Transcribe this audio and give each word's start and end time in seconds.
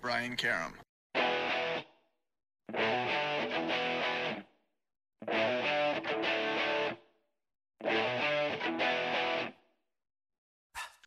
Brian 0.00 0.36
Karem. 0.36 0.72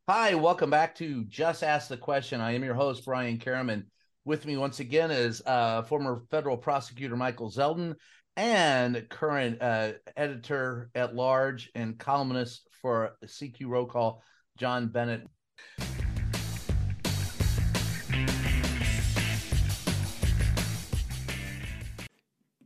Hi, 0.08 0.36
welcome 0.36 0.70
back 0.70 0.96
to 0.96 1.24
Just 1.24 1.64
Ask 1.64 1.88
the 1.88 1.98
Question. 1.98 2.42
I 2.42 2.52
am 2.52 2.64
your 2.64 2.74
host, 2.76 3.06
Brian 3.06 3.40
Karem. 3.40 3.72
And 3.72 3.86
with 4.26 4.46
me 4.46 4.58
once 4.58 4.80
again 4.80 5.12
is 5.12 5.42
uh, 5.46 5.84
former 5.84 6.24
federal 6.30 6.58
prosecutor 6.58 7.16
Michael 7.16 7.50
Zeldin 7.50 7.96
and 8.36 9.08
current 9.10 9.62
uh, 9.62 9.94
editor 10.18 10.90
at 10.94 11.16
large 11.16 11.72
and 11.74 11.98
columnist 11.98 12.68
for 12.82 13.16
CQ 13.26 13.68
Roll 13.68 13.86
Call, 13.86 14.22
John 14.58 14.90
Bennett. 14.90 15.26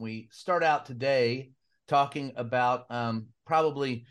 We 0.00 0.28
start 0.30 0.62
out 0.62 0.86
today 0.86 1.52
talking 1.88 2.32
about 2.36 2.90
um, 2.90 3.28
probably, 3.46 4.06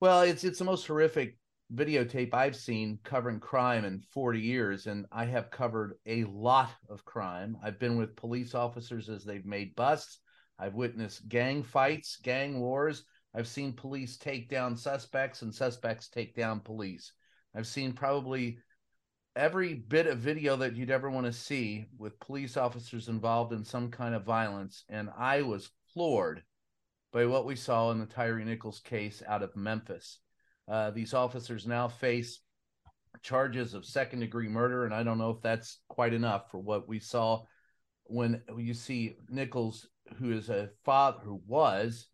well, 0.00 0.22
it's 0.22 0.44
it's 0.44 0.58
the 0.58 0.64
most 0.64 0.86
horrific 0.86 1.38
videotape 1.74 2.34
I've 2.34 2.56
seen 2.56 2.98
covering 3.04 3.40
crime 3.40 3.84
in 3.84 4.02
40 4.12 4.40
years, 4.40 4.86
and 4.86 5.06
I 5.12 5.24
have 5.26 5.50
covered 5.50 5.94
a 6.06 6.24
lot 6.24 6.70
of 6.88 7.04
crime. 7.04 7.56
I've 7.62 7.78
been 7.78 7.96
with 7.96 8.16
police 8.16 8.54
officers 8.54 9.08
as 9.08 9.24
they've 9.24 9.46
made 9.46 9.76
busts. 9.76 10.18
I've 10.58 10.74
witnessed 10.74 11.28
gang 11.28 11.62
fights, 11.62 12.16
gang 12.22 12.60
wars. 12.60 13.04
I've 13.34 13.48
seen 13.48 13.72
police 13.72 14.18
take 14.18 14.48
down 14.48 14.76
suspects 14.76 15.42
and 15.42 15.54
suspects 15.54 16.08
take 16.08 16.34
down 16.34 16.60
police. 16.60 17.12
I've 17.54 17.66
seen 17.66 17.92
probably 17.92 18.58
every 19.34 19.74
bit 19.74 20.06
of 20.06 20.18
video 20.18 20.56
that 20.56 20.76
you'd 20.76 20.90
ever 20.90 21.10
want 21.10 21.26
to 21.26 21.32
see 21.32 21.86
with 21.98 22.20
police 22.20 22.56
officers 22.56 23.08
involved 23.08 23.52
in 23.52 23.64
some 23.64 23.90
kind 23.90 24.14
of 24.14 24.24
violence. 24.24 24.84
And 24.88 25.08
I 25.16 25.42
was 25.42 25.70
floored 25.92 26.42
by 27.12 27.26
what 27.26 27.46
we 27.46 27.56
saw 27.56 27.90
in 27.90 27.98
the 27.98 28.06
Tyre 28.06 28.38
Nichols 28.44 28.80
case 28.80 29.22
out 29.26 29.42
of 29.42 29.56
Memphis. 29.56 30.18
Uh, 30.68 30.90
these 30.90 31.14
officers 31.14 31.66
now 31.66 31.88
face 31.88 32.40
charges 33.22 33.74
of 33.74 33.84
second 33.84 34.20
degree 34.20 34.48
murder, 34.48 34.84
and 34.84 34.94
I 34.94 35.02
don't 35.02 35.18
know 35.18 35.30
if 35.30 35.42
that's 35.42 35.78
quite 35.88 36.14
enough 36.14 36.50
for 36.50 36.58
what 36.58 36.88
we 36.88 36.98
saw 36.98 37.42
when 38.04 38.42
you 38.56 38.74
see 38.74 39.16
Nichols, 39.28 39.86
who 40.18 40.32
is 40.32 40.50
a 40.50 40.70
father, 40.84 41.18
who 41.22 41.40
was 41.46 42.08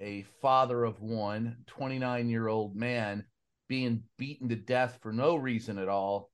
a 0.00 0.22
father 0.40 0.84
of 0.84 1.00
one, 1.00 1.56
29 1.66 2.28
year 2.28 2.48
old 2.48 2.76
man, 2.76 3.24
being 3.68 4.02
beaten 4.18 4.48
to 4.48 4.56
death 4.56 4.98
for 5.00 5.12
no 5.12 5.36
reason 5.36 5.78
at 5.78 5.88
all, 5.88 6.30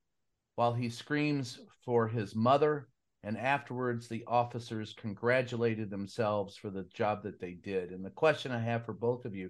while 0.60 0.75
he 0.75 0.91
screams 0.91 1.59
for 1.87 2.06
his 2.06 2.37
mother. 2.37 2.87
And 3.22 3.38
afterwards, 3.38 4.09
the 4.09 4.25
officers 4.26 4.93
congratulated 4.93 5.88
themselves 5.88 6.54
for 6.54 6.69
the 6.69 6.82
job 6.93 7.22
that 7.22 7.41
they 7.41 7.53
did. 7.53 7.93
And 7.93 8.04
the 8.04 8.10
question 8.10 8.53
I 8.53 8.59
have 8.59 8.84
for 8.84 8.93
both 8.93 9.25
of 9.25 9.34
you 9.34 9.48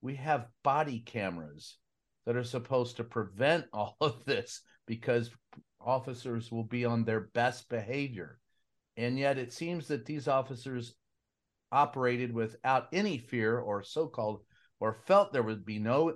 we 0.00 0.14
have 0.14 0.48
body 0.64 1.00
cameras 1.00 1.76
that 2.24 2.36
are 2.36 2.42
supposed 2.42 2.96
to 2.96 3.04
prevent 3.04 3.66
all 3.74 3.98
of 4.00 4.24
this 4.24 4.62
because 4.86 5.30
officers 5.78 6.50
will 6.50 6.64
be 6.64 6.86
on 6.86 7.04
their 7.04 7.28
best 7.34 7.68
behavior. 7.68 8.38
And 8.96 9.18
yet 9.18 9.36
it 9.36 9.52
seems 9.52 9.88
that 9.88 10.06
these 10.06 10.26
officers 10.26 10.94
operated 11.70 12.32
without 12.32 12.88
any 12.94 13.18
fear 13.18 13.58
or 13.58 13.82
so-called 13.82 14.40
or 14.80 14.94
felt 14.94 15.34
there 15.34 15.42
would 15.42 15.66
be 15.66 15.78
no 15.78 16.14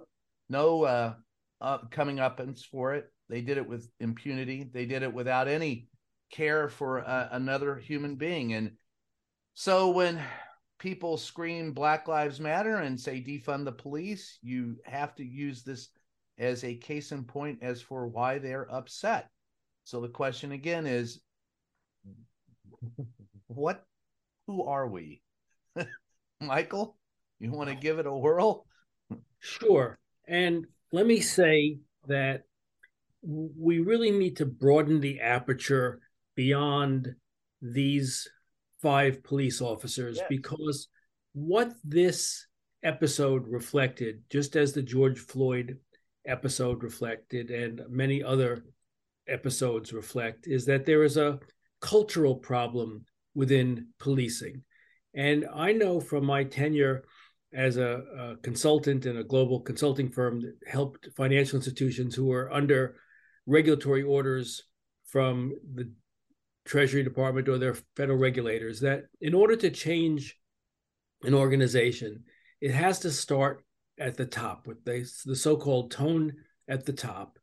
no 0.49 0.85
uh, 0.85 1.15
uh 1.61 1.79
coming 1.91 2.21
up 2.21 2.41
for 2.71 2.95
it. 2.95 3.13
They 3.31 3.41
did 3.41 3.59
it 3.59 3.69
with 3.69 3.89
impunity. 4.01 4.65
They 4.65 4.87
did 4.87 5.05
it 5.05 5.15
without 5.15 5.47
any 5.47 5.87
care 6.33 6.69
for 6.69 7.07
uh, 7.07 7.29
another 7.31 7.77
human 7.77 8.17
being. 8.17 8.55
And 8.55 8.73
so 9.55 9.91
when 9.91 10.21
people 10.81 11.17
scream 11.17 11.73
Black 11.73 12.09
Lives 12.09 12.41
Matter 12.41 12.77
and 12.77 12.99
say 12.99 13.23
defund 13.23 13.65
the 13.65 13.73
police, 13.73 14.39
you 14.43 14.77
have 14.85 15.15
to 15.15 15.25
use 15.25 15.63
this 15.63 15.91
as 16.39 16.65
a 16.65 16.75
case 16.75 17.13
in 17.13 17.23
point 17.23 17.61
as 17.63 17.81
for 17.81 18.09
why 18.09 18.39
they're 18.39 18.73
upset. 18.73 19.29
So 19.85 20.01
the 20.01 20.09
question 20.09 20.51
again 20.51 20.87
is 20.87 21.21
what 23.47 23.85
who 24.49 24.65
are 24.65 24.89
we? 24.89 25.23
Michael, 26.41 26.97
you 27.39 27.53
want 27.53 27.69
to 27.69 27.77
give 27.77 28.01
it 28.01 28.07
a 28.07 28.13
whirl? 28.13 28.67
Sure. 29.39 29.99
And 30.27 30.67
let 30.93 31.07
me 31.07 31.21
say 31.21 31.79
that 32.09 32.45
we 33.23 33.81
really 33.81 34.11
need 34.11 34.37
to 34.39 34.47
broaden 34.47 35.01
the 35.01 35.21
aperture 35.21 36.01
beyond 36.35 37.15
these 37.61 38.29
five 38.81 39.23
police 39.23 39.61
officers 39.61 40.17
yes. 40.17 40.27
because 40.29 40.89
what 41.33 41.73
this 41.85 42.47
episode 42.83 43.47
reflected, 43.47 44.23
just 44.31 44.57
as 44.57 44.73
the 44.73 44.83
George 44.83 45.19
Floyd 45.19 45.79
episode 46.27 46.83
reflected 46.83 47.51
and 47.51 47.83
many 47.89 48.23
other 48.23 48.65
episodes 49.29 49.93
reflect, 49.93 50.47
is 50.47 50.65
that 50.67 50.87
there 50.87 51.03
is 51.03 51.17
a 51.17 51.39
cultural 51.81 52.35
problem 52.35 53.05
within 53.35 53.89
policing. 53.99 54.63
And 55.15 55.47
I 55.55 55.73
know 55.73 56.01
from 56.01 56.25
my 56.25 56.45
tenure 56.45 57.05
as 57.53 57.77
a, 57.77 58.03
a, 58.17 58.37
consultant 58.43 59.07
in 59.07 59.17
a 59.17 59.25
global 59.25 59.61
consulting 59.61 60.09
firm 60.09 60.41
that 60.41 60.57
helped 60.69 61.09
financial 61.17 61.57
institutions 61.57 62.15
who 62.15 62.27
were 62.27 62.53
under 62.53 62.97
regulatory 63.47 64.03
orders 64.03 64.63
from 65.07 65.53
the 65.75 65.91
Treasury 66.65 67.03
Department 67.03 67.49
or 67.49 67.59
their 67.59 67.77
federal 67.97 68.19
regulators 68.19 68.81
that 68.81 69.05
in 69.21 69.35
order 69.35 69.57
to 69.57 69.71
change 69.71 70.37
an 71.23 71.35
organization, 71.35 72.25
it 72.61 72.71
has 72.71 73.01
to 73.01 73.11
start 73.11 73.65
at 73.99 74.17
the 74.17 74.27
top 74.27 74.67
with 74.67 74.85
the, 74.85 75.07
the 75.27 75.37
so 75.37 75.57
called 75.57 75.91
tone 75.91 76.33
at 76.69 76.87
the 76.87 76.93
top, 76.93 77.39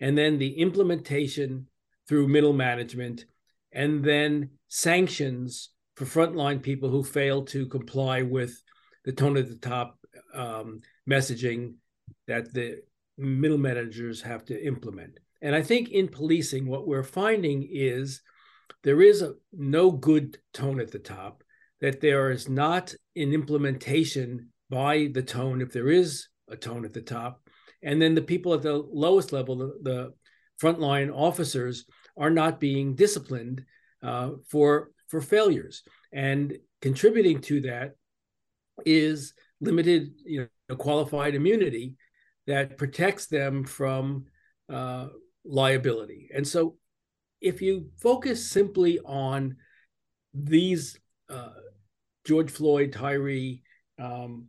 and 0.00 0.18
then 0.18 0.38
the 0.38 0.58
implementation 0.58 1.66
through 2.08 2.28
middle 2.28 2.52
management, 2.52 3.24
and 3.72 4.04
then 4.04 4.50
sanctions 4.68 5.70
for 5.96 6.04
frontline 6.04 6.60
people 6.60 6.88
who 6.88 7.02
fail 7.02 7.44
to 7.44 7.66
comply 7.66 8.22
with 8.22 8.60
the 9.04 9.12
tone 9.12 9.36
at 9.36 9.48
the 9.48 9.56
top 9.56 9.98
um, 10.34 10.80
messaging 11.08 11.74
that 12.26 12.52
the 12.52 12.78
middle 13.16 13.58
managers 13.58 14.22
have 14.22 14.44
to 14.44 14.66
implement. 14.66 15.18
And 15.42 15.54
I 15.54 15.62
think 15.62 15.90
in 15.90 16.08
policing, 16.08 16.66
what 16.66 16.86
we're 16.86 17.02
finding 17.02 17.68
is 17.70 18.22
there 18.84 19.02
is 19.02 19.22
a 19.22 19.34
no 19.52 19.90
good 19.90 20.38
tone 20.54 20.80
at 20.80 20.92
the 20.92 21.00
top, 21.00 21.42
that 21.80 22.00
there 22.00 22.30
is 22.30 22.48
not 22.48 22.94
an 23.16 23.32
implementation 23.32 24.50
by 24.70 25.10
the 25.12 25.22
tone, 25.22 25.60
if 25.60 25.72
there 25.72 25.88
is 25.88 26.28
a 26.48 26.56
tone 26.56 26.84
at 26.84 26.92
the 26.92 27.02
top. 27.02 27.42
And 27.82 28.00
then 28.00 28.14
the 28.14 28.22
people 28.22 28.54
at 28.54 28.62
the 28.62 28.76
lowest 28.76 29.32
level, 29.32 29.56
the, 29.56 29.78
the 29.82 30.14
frontline 30.62 31.12
officers, 31.12 31.84
are 32.16 32.30
not 32.30 32.60
being 32.60 32.94
disciplined 32.94 33.64
uh, 34.02 34.30
for, 34.48 34.90
for 35.08 35.20
failures. 35.20 35.82
And 36.12 36.56
contributing 36.80 37.40
to 37.42 37.62
that 37.62 37.92
is 38.86 39.34
limited, 39.60 40.12
you 40.24 40.48
know, 40.68 40.76
qualified 40.76 41.34
immunity 41.34 41.96
that 42.46 42.78
protects 42.78 43.26
them 43.26 43.64
from 43.64 44.26
uh, 44.68 45.08
liability. 45.44 46.30
And 46.34 46.46
so 46.46 46.76
if 47.40 47.60
you 47.60 47.90
focus 48.00 48.48
simply 48.48 49.00
on 49.00 49.56
these 50.32 50.98
uh, 51.28 51.50
George 52.24 52.50
Floyd, 52.50 52.92
Tyre 52.92 53.54
um, 53.98 54.46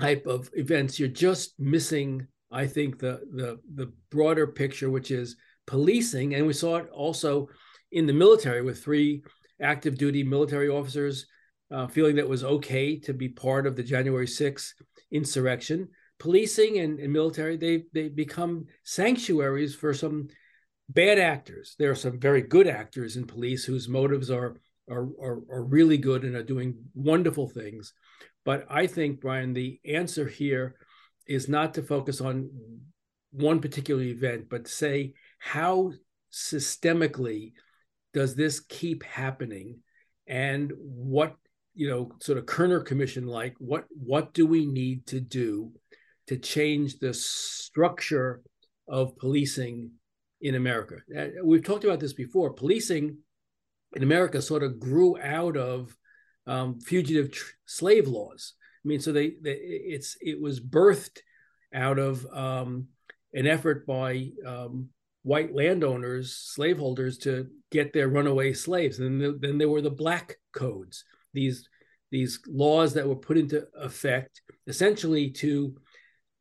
type 0.00 0.26
of 0.26 0.50
events, 0.54 0.98
you're 0.98 1.08
just 1.08 1.58
missing, 1.58 2.26
I 2.50 2.66
think, 2.66 2.98
the 2.98 3.20
the 3.32 3.58
the 3.74 3.92
broader 4.10 4.46
picture, 4.46 4.90
which 4.90 5.10
is 5.10 5.36
policing, 5.66 6.34
and 6.34 6.46
we 6.46 6.52
saw 6.54 6.76
it 6.76 6.88
also 6.90 7.48
in 7.92 8.06
the 8.06 8.12
military 8.12 8.62
with 8.62 8.82
three 8.82 9.22
active 9.60 9.98
duty 9.98 10.22
military 10.22 10.68
officers 10.68 11.26
uh, 11.70 11.86
feeling 11.86 12.16
that 12.16 12.22
it 12.22 12.28
was 12.28 12.44
okay 12.44 12.98
to 12.98 13.12
be 13.12 13.28
part 13.28 13.66
of 13.66 13.76
the 13.76 13.82
January 13.82 14.26
6th 14.26 14.72
insurrection. 15.10 15.88
Policing 16.18 16.78
and, 16.78 16.98
and 16.98 17.12
military, 17.12 17.56
they 17.56 17.84
they 17.92 18.08
become 18.08 18.66
sanctuaries 18.82 19.74
for 19.74 19.94
some 19.94 20.28
bad 20.88 21.18
actors. 21.18 21.76
There 21.78 21.90
are 21.90 21.96
some 21.96 22.18
very 22.18 22.42
good 22.42 22.66
actors 22.66 23.16
in 23.16 23.26
police 23.26 23.64
whose 23.64 23.88
motives 23.88 24.30
are 24.30 24.56
are, 24.90 25.06
are, 25.20 25.40
are 25.50 25.64
really 25.64 25.98
good 25.98 26.24
and 26.24 26.34
are 26.34 26.42
doing 26.42 26.76
wonderful 26.94 27.48
things. 27.48 27.92
But 28.44 28.66
I 28.70 28.86
think, 28.86 29.20
Brian, 29.20 29.52
the 29.52 29.78
answer 29.84 30.26
here 30.26 30.76
is 31.26 31.48
not 31.48 31.74
to 31.74 31.82
focus 31.82 32.20
on 32.20 32.50
one 33.30 33.60
particular 33.60 34.02
event, 34.02 34.46
but 34.48 34.66
say 34.66 35.12
how 35.38 35.92
systemically 36.32 37.52
does 38.14 38.34
this 38.34 38.60
keep 38.60 39.02
happening 39.02 39.80
and 40.26 40.72
what 40.76 41.36
you 41.74 41.88
know 41.88 42.10
sort 42.20 42.38
of 42.38 42.46
kerner 42.46 42.80
commission 42.80 43.26
like 43.26 43.54
what 43.58 43.84
what 43.90 44.34
do 44.34 44.46
we 44.46 44.66
need 44.66 45.06
to 45.06 45.20
do 45.20 45.72
to 46.28 46.36
change 46.36 46.98
the 46.98 47.12
structure 47.12 48.42
of 48.86 49.16
policing 49.16 49.90
in 50.40 50.54
america. 50.54 50.96
Uh, 51.16 51.26
we've 51.44 51.64
talked 51.64 51.84
about 51.84 52.00
this 52.00 52.12
before. 52.12 52.52
Policing 52.52 53.16
in 53.96 54.02
america 54.02 54.40
sort 54.40 54.62
of 54.62 54.78
grew 54.78 55.18
out 55.20 55.56
of 55.56 55.96
um, 56.46 56.80
fugitive 56.80 57.32
tr- 57.32 57.52
slave 57.66 58.08
laws. 58.08 58.54
I 58.84 58.88
mean 58.88 59.00
so 59.00 59.12
they, 59.12 59.34
they, 59.42 59.54
it's 59.54 60.16
it 60.20 60.40
was 60.40 60.60
birthed 60.60 61.18
out 61.74 61.98
of 61.98 62.24
um, 62.32 62.88
an 63.34 63.46
effort 63.46 63.86
by 63.86 64.30
um, 64.46 64.88
white 65.22 65.54
landowners, 65.54 66.34
slaveholders, 66.34 67.18
to 67.18 67.48
get 67.70 67.92
their 67.92 68.08
runaway 68.08 68.52
slaves. 68.54 68.98
And 68.98 69.20
then, 69.20 69.38
then 69.40 69.58
there 69.58 69.68
were 69.68 69.82
the 69.82 69.90
black 69.90 70.36
codes, 70.52 71.04
these 71.34 71.68
these 72.10 72.40
laws 72.48 72.94
that 72.94 73.06
were 73.06 73.16
put 73.16 73.36
into 73.36 73.66
effect 73.76 74.40
essentially 74.66 75.30
to 75.30 75.76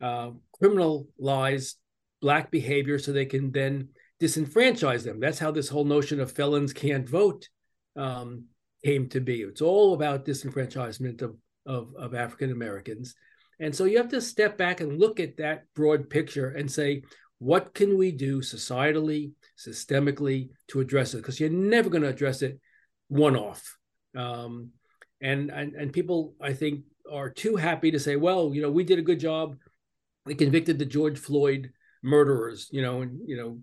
uh, 0.01 0.31
criminalize 0.61 1.75
black 2.21 2.51
behavior 2.51 2.99
so 2.99 3.11
they 3.11 3.25
can 3.25 3.51
then 3.51 3.89
disenfranchise 4.21 5.03
them. 5.03 5.19
That's 5.19 5.39
how 5.39 5.51
this 5.51 5.69
whole 5.69 5.85
notion 5.85 6.19
of 6.19 6.31
felons 6.31 6.73
can't 6.73 7.07
vote 7.07 7.47
um, 7.95 8.45
came 8.83 9.09
to 9.09 9.19
be. 9.19 9.41
It's 9.41 9.61
all 9.61 9.93
about 9.93 10.25
disenfranchisement 10.25 11.21
of, 11.21 11.35
of, 11.65 11.93
of 11.97 12.15
African 12.15 12.51
Americans. 12.51 13.15
And 13.59 13.75
so 13.75 13.85
you 13.85 13.97
have 13.97 14.09
to 14.09 14.21
step 14.21 14.57
back 14.57 14.81
and 14.81 14.99
look 14.99 15.19
at 15.19 15.37
that 15.37 15.65
broad 15.75 16.09
picture 16.09 16.49
and 16.49 16.71
say, 16.71 17.03
what 17.39 17.73
can 17.73 17.97
we 17.97 18.11
do 18.11 18.41
societally, 18.41 19.31
systemically 19.57 20.49
to 20.69 20.79
address 20.79 21.13
it? 21.13 21.17
Because 21.17 21.39
you're 21.39 21.49
never 21.49 21.89
going 21.89 22.03
to 22.03 22.09
address 22.09 22.41
it 22.41 22.59
one 23.07 23.35
off. 23.35 23.77
Um, 24.15 24.71
and, 25.21 25.49
and 25.49 25.73
and 25.73 25.93
people, 25.93 26.35
I 26.41 26.53
think, 26.53 26.81
are 27.11 27.29
too 27.29 27.55
happy 27.55 27.91
to 27.91 27.99
say, 27.99 28.15
well, 28.15 28.53
you 28.53 28.61
know, 28.61 28.71
we 28.71 28.83
did 28.83 28.99
a 28.99 29.03
good 29.03 29.19
job. 29.19 29.55
We 30.27 30.35
convicted 30.35 30.77
the 30.77 30.85
George 30.85 31.17
Floyd 31.17 31.71
murderers, 32.03 32.69
you 32.71 32.81
know, 32.81 33.01
and 33.01 33.19
you 33.25 33.37
know, 33.37 33.59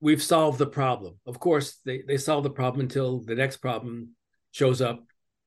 we've 0.00 0.22
solved 0.22 0.58
the 0.58 0.66
problem. 0.66 1.18
Of 1.26 1.38
course, 1.38 1.78
they 1.84 2.02
they 2.06 2.16
solve 2.16 2.44
the 2.44 2.50
problem 2.50 2.80
until 2.80 3.20
the 3.20 3.34
next 3.34 3.58
problem 3.58 4.10
shows 4.50 4.80
up 4.80 5.04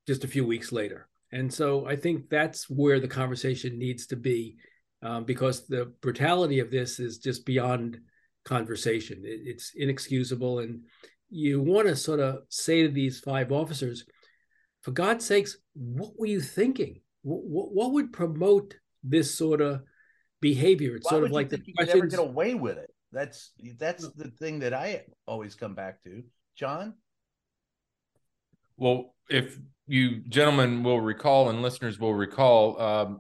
just 0.08 0.24
a 0.24 0.28
few 0.28 0.46
weeks 0.46 0.72
later. 0.72 1.08
And 1.32 1.54
so 1.54 1.86
I 1.86 1.96
think 1.96 2.30
that's 2.30 2.70
where 2.70 3.00
the 3.00 3.08
conversation 3.08 3.80
needs 3.80 4.08
to 4.08 4.16
be 4.16 4.58
um, 5.02 5.24
because 5.24 5.68
the 5.68 5.94
brutality 6.02 6.60
of 6.60 6.72
this 6.72 7.00
is 7.00 7.18
just 7.18 7.46
beyond 7.46 8.00
conversation. 8.44 9.22
It, 9.24 9.42
it's 9.46 9.72
inexcusable. 9.76 10.60
And 10.60 10.82
you 11.30 11.62
want 11.62 11.88
to 11.88 11.96
sort 11.96 12.20
of 12.20 12.40
say 12.50 12.84
to 12.84 12.90
these 12.90 13.20
five 13.20 13.52
officers, 13.52 14.06
for 14.82 14.92
God's 14.92 15.26
sakes, 15.26 15.58
what 15.74 16.20
were 16.20 16.26
you 16.26 16.42
thinking? 16.42 17.02
What, 17.22 17.72
what 17.72 17.92
would 17.94 18.12
promote 18.12 18.76
this 19.04 19.34
sort 19.36 19.62
of 19.62 19.82
behavior? 20.42 20.96
It's 20.96 21.06
Why 21.06 21.12
sort 21.12 21.24
of 21.26 21.32
like 21.32 21.50
the 21.50 21.58
the 21.58 21.64
you 21.68 21.74
could 21.78 21.90
ever 21.90 22.06
get 22.08 22.20
away 22.20 22.54
with 22.54 22.78
it. 22.78 22.94
That's 23.12 23.52
that's 23.78 24.10
the 24.10 24.30
thing 24.30 24.60
that 24.60 24.74
I 24.74 25.04
always 25.26 25.56
come 25.56 25.76
back 25.76 26.02
to. 26.04 26.24
John? 26.56 26.96
Well, 28.78 29.16
if 29.30 29.58
you 29.88 30.22
gentlemen 30.28 30.84
will 30.84 31.02
recall 31.02 31.50
and 31.50 31.62
listeners 31.62 32.00
will 32.00 32.14
recall, 32.14 32.80
um, 32.82 33.20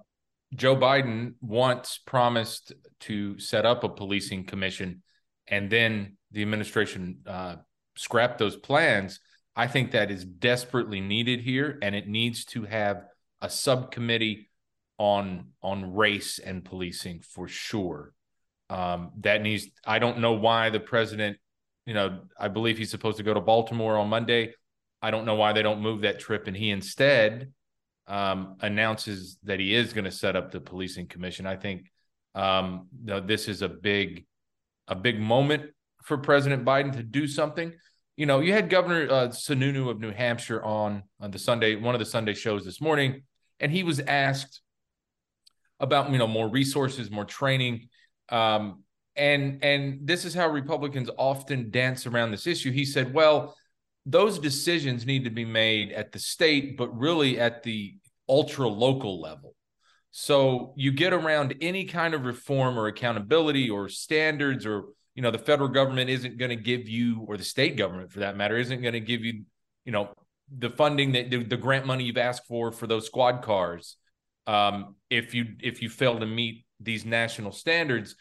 Joe 0.56 0.75
Biden 0.75 1.36
once 1.42 2.00
promised 2.06 2.74
to 3.01 3.39
set 3.39 3.66
up 3.66 3.83
a 3.83 3.89
policing 3.89 4.45
commission, 4.45 5.01
and 5.48 5.69
then 5.69 6.18
the 6.31 6.42
administration 6.42 7.19
uh, 7.25 7.56
scrapped 7.95 8.38
those 8.38 8.56
plans. 8.56 9.19
I 9.56 9.68
think 9.68 9.92
that 9.92 10.12
is 10.12 10.24
desperately 10.24 11.01
needed 11.01 11.42
here, 11.42 11.78
and 11.81 11.94
it 11.94 12.07
needs 12.07 12.45
to 12.45 12.63
have 12.63 13.04
a 13.42 13.50
subcommittee 13.50 14.50
on 15.01 15.48
on 15.63 15.95
race 15.95 16.38
and 16.38 16.63
policing 16.63 17.21
for 17.21 17.48
sure. 17.48 18.13
Um, 18.69 19.12
that 19.21 19.42
needs. 19.42 19.68
I 19.83 19.98
don't 19.98 20.19
know 20.19 20.33
why 20.33 20.69
the 20.69 20.80
president. 20.80 21.38
You 21.88 21.95
know, 21.95 22.19
I 22.39 22.48
believe 22.48 22.77
he's 22.77 22.92
supposed 22.92 23.18
to 23.18 23.24
go 23.24 23.33
to 23.33 23.42
Baltimore 23.42 23.98
on 23.98 24.09
Monday. 24.09 24.53
I 25.01 25.09
don't 25.09 25.25
know 25.25 25.33
why 25.33 25.53
they 25.53 25.63
don't 25.63 25.81
move 25.81 26.01
that 26.01 26.19
trip, 26.19 26.45
and 26.45 26.56
he 26.56 26.69
instead 26.69 27.51
um, 28.06 28.57
announces 28.59 29.39
that 29.44 29.59
he 29.59 29.74
is 29.74 29.92
going 29.92 30.06
to 30.06 30.12
set 30.12 30.36
up 30.36 30.51
the 30.51 30.62
policing 30.62 31.07
commission, 31.07 31.47
I 31.47 31.56
think 31.56 31.92
um, 32.36 32.88
you 33.00 33.07
know, 33.07 33.19
this 33.19 33.47
is 33.47 33.63
a 33.63 33.69
big, 33.69 34.27
a 34.88 34.95
big 34.95 35.19
moment 35.19 35.71
for 36.04 36.19
President 36.19 36.63
Biden 36.63 36.94
to 36.94 37.04
do 37.04 37.27
something. 37.27 37.74
You 38.18 38.27
know, 38.27 38.39
you 38.39 38.54
had 38.54 38.69
Governor 38.69 39.12
uh, 39.12 39.27
Sununu 39.30 39.89
of 39.89 40.00
New 40.00 40.12
Hampshire 40.12 40.63
on 40.63 41.04
on 41.19 41.31
the 41.31 41.39
Sunday, 41.39 41.75
one 41.75 41.95
of 41.95 42.00
the 42.00 42.06
Sunday 42.06 42.36
shows 42.36 42.63
this 42.63 42.80
morning, 42.80 43.24
and 43.59 43.71
he 43.71 43.81
was 43.81 44.00
asked 44.00 44.62
about 45.81 46.12
you 46.12 46.18
know 46.18 46.28
more 46.28 46.48
resources, 46.48 47.12
more 47.12 47.25
training, 47.25 47.89
um, 48.30 48.83
and 49.16 49.63
and 49.63 50.07
this 50.07 50.24
is 50.24 50.33
how 50.33 50.48
Republicans 50.48 51.10
often 51.18 51.72
dance 51.72 52.07
around 52.07 52.31
this 52.31 52.48
issue. 52.48 52.71
He 52.71 52.85
said, 52.85 53.14
well 53.14 53.56
those 54.06 54.40
decisions 54.40 55.06
need 55.06 55.26
to 55.26 55.30
be 55.30 55.45
made 55.45 55.92
at 55.92 56.11
the 56.11 56.19
state, 56.19 56.78
but 56.78 56.97
really 56.97 57.40
at 57.40 57.64
the 57.64 57.95
ultra 58.28 58.68
local 58.68 59.21
level. 59.21 59.56
So 60.11 60.73
you 60.76 60.92
get 60.92 61.14
around 61.14 61.56
any 61.61 61.85
kind 61.85 62.14
of 62.14 62.26
reform 62.26 62.78
or 62.78 62.88
accountability 62.88 63.69
or 63.69 63.88
standards, 63.88 64.66
or 64.66 64.85
you 65.16 65.21
know, 65.21 65.31
the 65.31 65.38
federal 65.38 65.69
government 65.69 66.09
isn't 66.09 66.38
going 66.38 66.50
to 66.50 66.56
give 66.56 66.90
you, 66.90 67.23
or 67.28 67.38
the 67.38 67.44
state 67.44 67.78
government 67.78 68.11
for 68.11 68.19
that 68.19 68.35
matter, 68.35 68.57
isn't 68.57 68.81
going 68.81 68.94
to 68.94 69.00
give 69.00 69.23
you, 69.23 69.44
you 69.85 69.92
know, 69.92 70.09
the 70.57 70.69
funding 70.69 71.14
that 71.14 71.30
the, 71.30 71.44
the, 71.44 71.56
grant 71.56 71.85
money 71.85 72.04
you've 72.04 72.18
asked 72.18 72.45
for 72.45 72.71
for 72.73 72.88
those 72.88 73.06
squad 73.06 73.42
cars. 73.42 73.95
Um, 74.48 74.95
if 75.10 75.33
you 75.33 75.56
if 75.62 75.81
you 75.81 75.90
fail 75.90 76.19
to 76.19 76.26
meet 76.26 76.66
these 76.80 77.06
national 77.06 77.52
standards, 77.52 78.16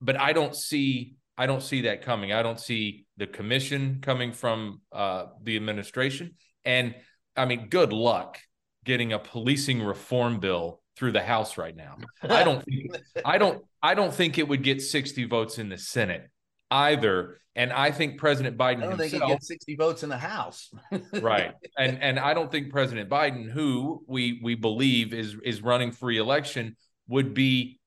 but 0.00 0.18
I 0.18 0.32
don't 0.32 0.54
see 0.54 1.16
I 1.38 1.46
don't 1.46 1.62
see 1.62 1.82
that 1.82 2.02
coming. 2.02 2.32
I 2.32 2.42
don't 2.42 2.58
see 2.60 3.04
the 3.16 3.26
commission 3.26 3.98
coming 4.00 4.32
from 4.32 4.80
uh, 4.92 5.26
the 5.42 5.56
administration. 5.56 6.34
And 6.64 6.94
I 7.36 7.44
mean, 7.44 7.68
good 7.68 7.92
luck 7.92 8.38
getting 8.84 9.12
a 9.12 9.18
policing 9.18 9.82
reform 9.82 10.40
bill 10.40 10.80
through 10.96 11.12
the 11.12 11.22
House 11.22 11.58
right 11.58 11.76
now. 11.76 11.98
I 12.22 12.42
don't 12.42 12.64
think, 12.64 12.96
I 13.24 13.36
don't 13.36 13.62
I 13.82 13.94
don't 13.94 14.12
think 14.12 14.38
it 14.38 14.48
would 14.48 14.62
get 14.62 14.80
60 14.80 15.24
votes 15.26 15.58
in 15.58 15.68
the 15.68 15.78
Senate 15.78 16.30
either. 16.70 17.38
And 17.56 17.72
I 17.72 17.90
think 17.90 18.18
President 18.18 18.58
Biden 18.58 18.78
I 18.78 18.80
don't 18.80 18.98
himself, 18.98 19.10
think 19.10 19.22
he 19.24 19.28
get 19.28 19.42
60 19.42 19.76
votes 19.76 20.02
in 20.02 20.10
the 20.10 20.18
House. 20.18 20.70
right. 21.22 21.54
And 21.78 22.00
and 22.02 22.20
I 22.20 22.34
don't 22.34 22.52
think 22.52 22.70
President 22.70 23.08
Biden, 23.08 23.50
who 23.50 24.04
we 24.06 24.40
we 24.42 24.54
believe 24.54 25.14
is 25.14 25.36
is 25.42 25.62
running 25.62 25.90
for 25.90 26.06
re-election, 26.06 26.76
would 27.08 27.32
be 27.32 27.80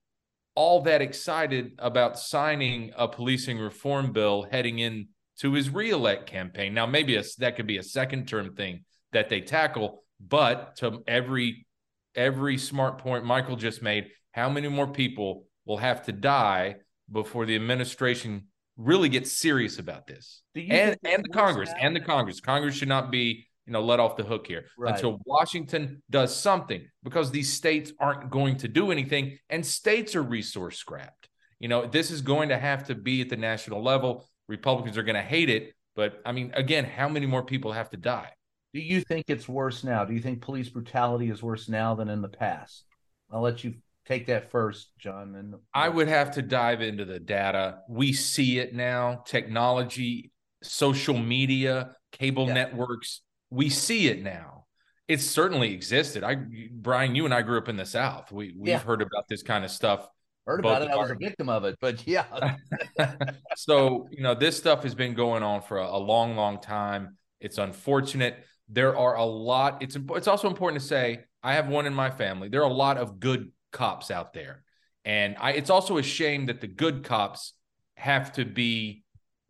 all 0.55 0.81
that 0.81 1.03
excited 1.03 1.73
about 1.77 2.17
signing 2.17 2.91
a 2.97 3.07
policing 3.07 3.59
reform 3.59 4.11
bill 4.11 4.47
heading 4.51 4.79
in 4.79 5.07
to 5.39 5.53
his 5.53 5.69
reelect 5.69 6.25
campaign. 6.25 6.73
Now, 6.73 6.87
maybe 6.87 7.15
a, 7.15 7.23
that 7.37 7.55
could 7.55 7.67
be 7.67 7.77
a 7.77 7.83
second 7.83 8.27
term 8.27 8.55
thing 8.55 8.83
that 9.13 9.29
they 9.29 9.39
tackle, 9.39 10.03
but 10.19 10.77
to 10.77 11.03
every 11.07 11.67
every 12.15 12.57
smart 12.57 12.97
point 12.97 13.23
Michael 13.23 13.55
just 13.55 13.83
made, 13.83 14.07
how 14.31 14.49
many 14.49 14.67
more 14.67 14.87
people 14.87 15.45
will 15.65 15.77
have 15.77 16.01
to 16.07 16.11
die 16.11 16.77
before 17.11 17.45
the 17.45 17.55
administration 17.55 18.45
really 18.79 19.09
get 19.09 19.27
serious 19.27 19.77
about 19.77 20.07
this? 20.07 20.41
And 20.55 20.97
and 21.03 21.23
the 21.23 21.29
Congress 21.29 21.69
and 21.79 21.95
the 21.95 21.99
Congress. 21.99 22.39
Congress 22.39 22.75
should 22.75 22.87
not 22.87 23.11
be 23.11 23.47
you 23.67 23.73
know 23.73 23.81
let 23.81 23.99
off 23.99 24.15
the 24.15 24.23
hook 24.23 24.47
here 24.47 24.65
right. 24.77 24.95
until 24.95 25.19
Washington 25.25 26.01
does 26.09 26.35
something 26.35 26.87
because 27.03 27.29
these 27.29 27.53
states 27.53 27.91
aren't 27.99 28.29
going 28.29 28.57
to 28.57 28.67
do 28.67 28.91
anything 28.91 29.37
and 29.49 29.65
states 29.65 30.15
are 30.15 30.23
resource 30.23 30.77
scrapped. 30.77 31.29
You 31.59 31.67
know, 31.67 31.85
this 31.85 32.09
is 32.09 32.21
going 32.21 32.49
to 32.49 32.57
have 32.57 32.87
to 32.87 32.95
be 32.95 33.21
at 33.21 33.29
the 33.29 33.37
national 33.37 33.83
level 33.83 34.25
Republicans 34.49 34.97
are 34.97 35.03
going 35.03 35.15
to 35.15 35.21
hate 35.21 35.49
it. 35.49 35.73
But 35.95 36.21
I 36.25 36.33
mean, 36.33 36.51
again, 36.55 36.83
how 36.83 37.07
many 37.07 37.25
more 37.25 37.43
people 37.43 37.71
have 37.71 37.89
to 37.91 37.97
die? 37.97 38.31
Do 38.73 38.81
you 38.81 39.01
think 39.01 39.25
it's 39.27 39.47
worse 39.47 39.83
now? 39.83 40.03
Do 40.03 40.13
you 40.13 40.19
think 40.19 40.41
police 40.41 40.69
brutality 40.69 41.29
is 41.29 41.41
worse 41.41 41.69
now 41.69 41.95
than 41.95 42.09
in 42.09 42.21
the 42.21 42.27
past? 42.27 42.83
I'll 43.31 43.41
let 43.41 43.63
you 43.63 43.75
take 44.09 44.25
that 44.27 44.49
first, 44.49 44.89
John. 44.97 45.35
And 45.35 45.55
I 45.73 45.87
would 45.87 46.07
have 46.07 46.31
to 46.31 46.41
dive 46.41 46.81
into 46.81 47.05
the 47.05 47.19
data. 47.19 47.79
We 47.87 48.11
see 48.11 48.59
it 48.59 48.73
now. 48.73 49.23
Technology, 49.25 50.31
social 50.63 51.17
media, 51.17 51.91
cable 52.11 52.47
yeah. 52.47 52.55
networks. 52.55 53.21
We 53.51 53.69
see 53.69 54.07
it 54.07 54.23
now. 54.23 54.65
It's 55.07 55.25
certainly 55.25 55.73
existed. 55.73 56.23
I, 56.23 56.37
Brian, 56.71 57.15
you 57.15 57.25
and 57.25 57.33
I 57.33 57.41
grew 57.41 57.57
up 57.57 57.69
in 57.69 57.77
the 57.77 57.85
South. 57.85 58.31
We 58.31 58.53
we've 58.57 58.69
yeah. 58.69 58.79
heard 58.79 59.01
about 59.01 59.27
this 59.27 59.43
kind 59.43 59.63
of 59.63 59.71
stuff. 59.71 60.07
Heard 60.45 60.59
about 60.59 60.81
it. 60.81 60.89
I 60.89 60.95
was 60.95 61.11
a 61.11 61.15
victim 61.15 61.49
of 61.49 61.63
it, 61.63 61.77
but 61.79 62.05
yeah. 62.07 62.55
so 63.55 64.07
you 64.11 64.23
know, 64.23 64.33
this 64.33 64.57
stuff 64.57 64.83
has 64.83 64.95
been 64.95 65.13
going 65.13 65.43
on 65.43 65.61
for 65.61 65.77
a, 65.77 65.85
a 65.85 65.97
long, 65.97 66.35
long 66.35 66.59
time. 66.59 67.17
It's 67.39 67.57
unfortunate. 67.57 68.43
There 68.67 68.95
are 68.97 69.15
a 69.15 69.25
lot. 69.25 69.81
It's 69.81 69.97
it's 70.11 70.27
also 70.27 70.47
important 70.47 70.81
to 70.81 70.87
say 70.87 71.21
I 71.41 71.53
have 71.53 71.67
one 71.67 71.85
in 71.87 71.93
my 71.93 72.11
family. 72.11 72.49
There 72.49 72.61
are 72.61 72.69
a 72.69 72.73
lot 72.73 72.97
of 72.97 73.19
good 73.19 73.51
cops 73.71 74.11
out 74.11 74.33
there, 74.33 74.63
and 75.05 75.35
I. 75.39 75.53
It's 75.53 75.69
also 75.69 75.97
a 75.97 76.03
shame 76.03 76.47
that 76.47 76.61
the 76.61 76.67
good 76.67 77.03
cops 77.03 77.53
have 77.95 78.31
to 78.33 78.45
be, 78.45 79.03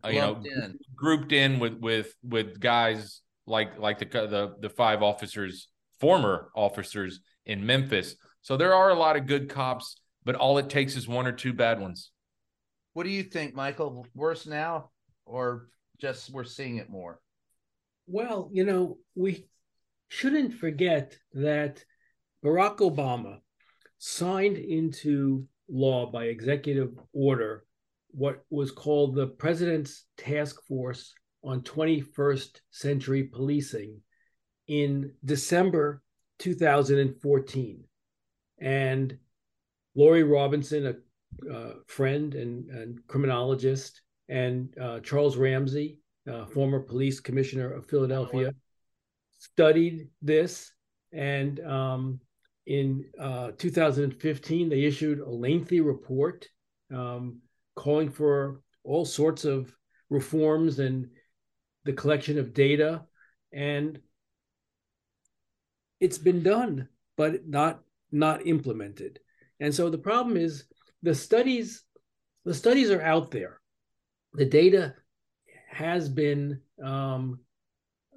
uh, 0.03 0.09
you 0.09 0.19
know, 0.19 0.41
in. 0.43 0.77
grouped 0.95 1.31
in 1.31 1.59
with 1.59 1.79
with 1.79 2.13
with 2.23 2.59
guys 2.59 3.21
like 3.45 3.79
like 3.79 3.99
the 3.99 4.05
the 4.05 4.55
the 4.59 4.69
five 4.69 5.01
officers, 5.03 5.67
former 5.99 6.49
officers 6.55 7.19
in 7.45 7.65
Memphis. 7.65 8.15
So 8.41 8.57
there 8.57 8.73
are 8.73 8.89
a 8.89 8.95
lot 8.95 9.17
of 9.17 9.27
good 9.27 9.49
cops, 9.49 9.99
but 10.23 10.35
all 10.35 10.57
it 10.57 10.69
takes 10.69 10.95
is 10.95 11.07
one 11.07 11.27
or 11.27 11.31
two 11.31 11.53
bad 11.53 11.79
ones. 11.79 12.11
What 12.93 13.03
do 13.03 13.09
you 13.09 13.23
think, 13.23 13.53
Michael? 13.53 14.05
Worse 14.15 14.45
now, 14.47 14.91
or 15.25 15.67
just 15.99 16.31
we're 16.31 16.43
seeing 16.43 16.77
it 16.77 16.89
more? 16.89 17.19
Well, 18.07 18.49
you 18.51 18.65
know, 18.65 18.97
we 19.15 19.45
shouldn't 20.07 20.55
forget 20.55 21.17
that 21.33 21.83
Barack 22.43 22.77
Obama 22.77 23.39
signed 23.99 24.57
into 24.57 25.45
law 25.69 26.09
by 26.11 26.25
executive 26.25 26.97
order 27.13 27.65
what 28.11 28.43
was 28.49 28.71
called 28.71 29.13
the 29.13 29.27
President's 29.27 30.05
Task 30.17 30.63
Force 30.63 31.13
on 31.43 31.61
21st 31.61 32.61
Century 32.71 33.23
Policing 33.23 34.01
in 34.67 35.11
December 35.23 36.01
2014. 36.39 37.83
And 38.59 39.17
Laurie 39.95 40.23
Robinson, 40.23 40.87
a 40.87 41.53
uh, 41.53 41.73
friend 41.87 42.33
and, 42.35 42.69
and, 42.69 43.07
criminologist, 43.07 44.01
and 44.27 44.73
uh, 44.79 44.99
Charles 45.01 45.37
Ramsey, 45.37 45.99
uh, 46.29 46.45
former 46.45 46.79
police 46.79 47.19
commissioner 47.19 47.71
of 47.71 47.87
Philadelphia, 47.87 48.53
studied 49.37 50.09
this. 50.21 50.71
And 51.13 51.59
um, 51.61 52.19
in 52.69 53.03
uh, 53.19 53.49
2015, 53.57 54.69
they 54.69 54.83
issued 54.83 55.19
a 55.19 55.29
lengthy 55.29 55.81
report 55.81 56.47
um, 56.93 57.39
calling 57.75 58.11
for 58.11 58.61
all 58.83 59.05
sorts 59.05 59.43
of 59.43 59.75
reforms 60.11 60.77
and 60.77 61.09
the 61.85 61.93
collection 61.93 62.37
of 62.37 62.53
data. 62.53 63.01
And 63.51 63.99
it's 65.99 66.19
been 66.19 66.43
done, 66.43 66.87
but 67.17 67.47
not 67.47 67.81
not 68.11 68.45
implemented. 68.45 69.19
And 69.59 69.73
so 69.73 69.89
the 69.89 69.97
problem 69.97 70.37
is 70.37 70.65
the 71.01 71.15
studies 71.15 71.83
the 72.45 72.53
studies 72.53 72.91
are 72.91 73.01
out 73.01 73.31
there. 73.31 73.59
The 74.33 74.45
data 74.45 74.93
has 75.71 76.07
been 76.07 76.61
um, 76.83 77.39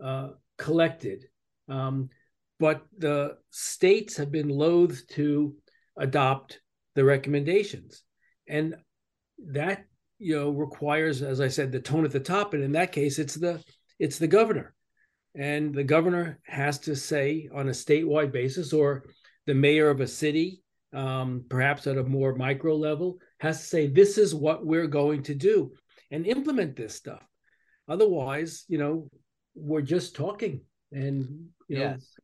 uh, 0.03 0.33
collected, 0.59 1.25
um, 1.71 2.11
but 2.59 2.83
the 2.97 3.37
states 3.51 4.17
have 4.17 4.31
been 4.31 4.49
loath 4.49 5.07
to 5.09 5.55
adopt 5.97 6.61
the 6.95 7.05
recommendations, 7.05 8.03
and 8.49 8.77
that 9.47 9.85
you 10.19 10.37
know 10.37 10.51
requires, 10.51 11.23
as 11.23 11.41
I 11.41 11.49
said, 11.49 11.73
the 11.73 11.81
tone 11.81 12.05
at 12.05 12.13
the 12.13 12.21
top, 12.21 12.55
and 12.55 12.63
in 12.63 12.73
that 12.73 12.93
case, 12.93 13.19
it's 13.19 13.35
the 13.35 13.63
it's 13.99 14.19
the 14.19 14.29
governor, 14.29 14.75
and 15.35 15.75
the 15.75 15.85
governor 15.85 16.39
has 16.47 16.79
to 16.81 16.95
say 16.97 17.49
on 17.55 17.69
a 17.69 17.73
statewide 17.73 18.33
basis, 18.33 18.73
or 18.73 19.05
the 19.47 19.55
mayor 19.55 19.91
of 19.91 20.01
a 20.01 20.07
city, 20.07 20.63
um, 20.93 21.45
perhaps 21.49 21.87
at 21.87 21.99
a 21.99 22.05
more 22.05 22.35
micro 22.35 22.77
level, 22.77 23.19
has 23.41 23.61
to 23.61 23.67
say 23.67 23.87
this 23.87 24.19
is 24.19 24.35
what 24.35 24.65
we're 24.65 24.87
going 24.87 25.23
to 25.25 25.35
do 25.35 25.73
and 26.11 26.27
implement 26.27 26.77
this 26.77 26.95
stuff. 26.95 27.23
Otherwise, 27.89 28.65
you 28.69 28.79
know, 28.79 29.09
we're 29.55 29.83
just 29.83 30.15
talking, 30.15 30.61
and 30.93 31.49
you 31.69 31.79
know, 31.79 31.83
yes. 31.83 32.15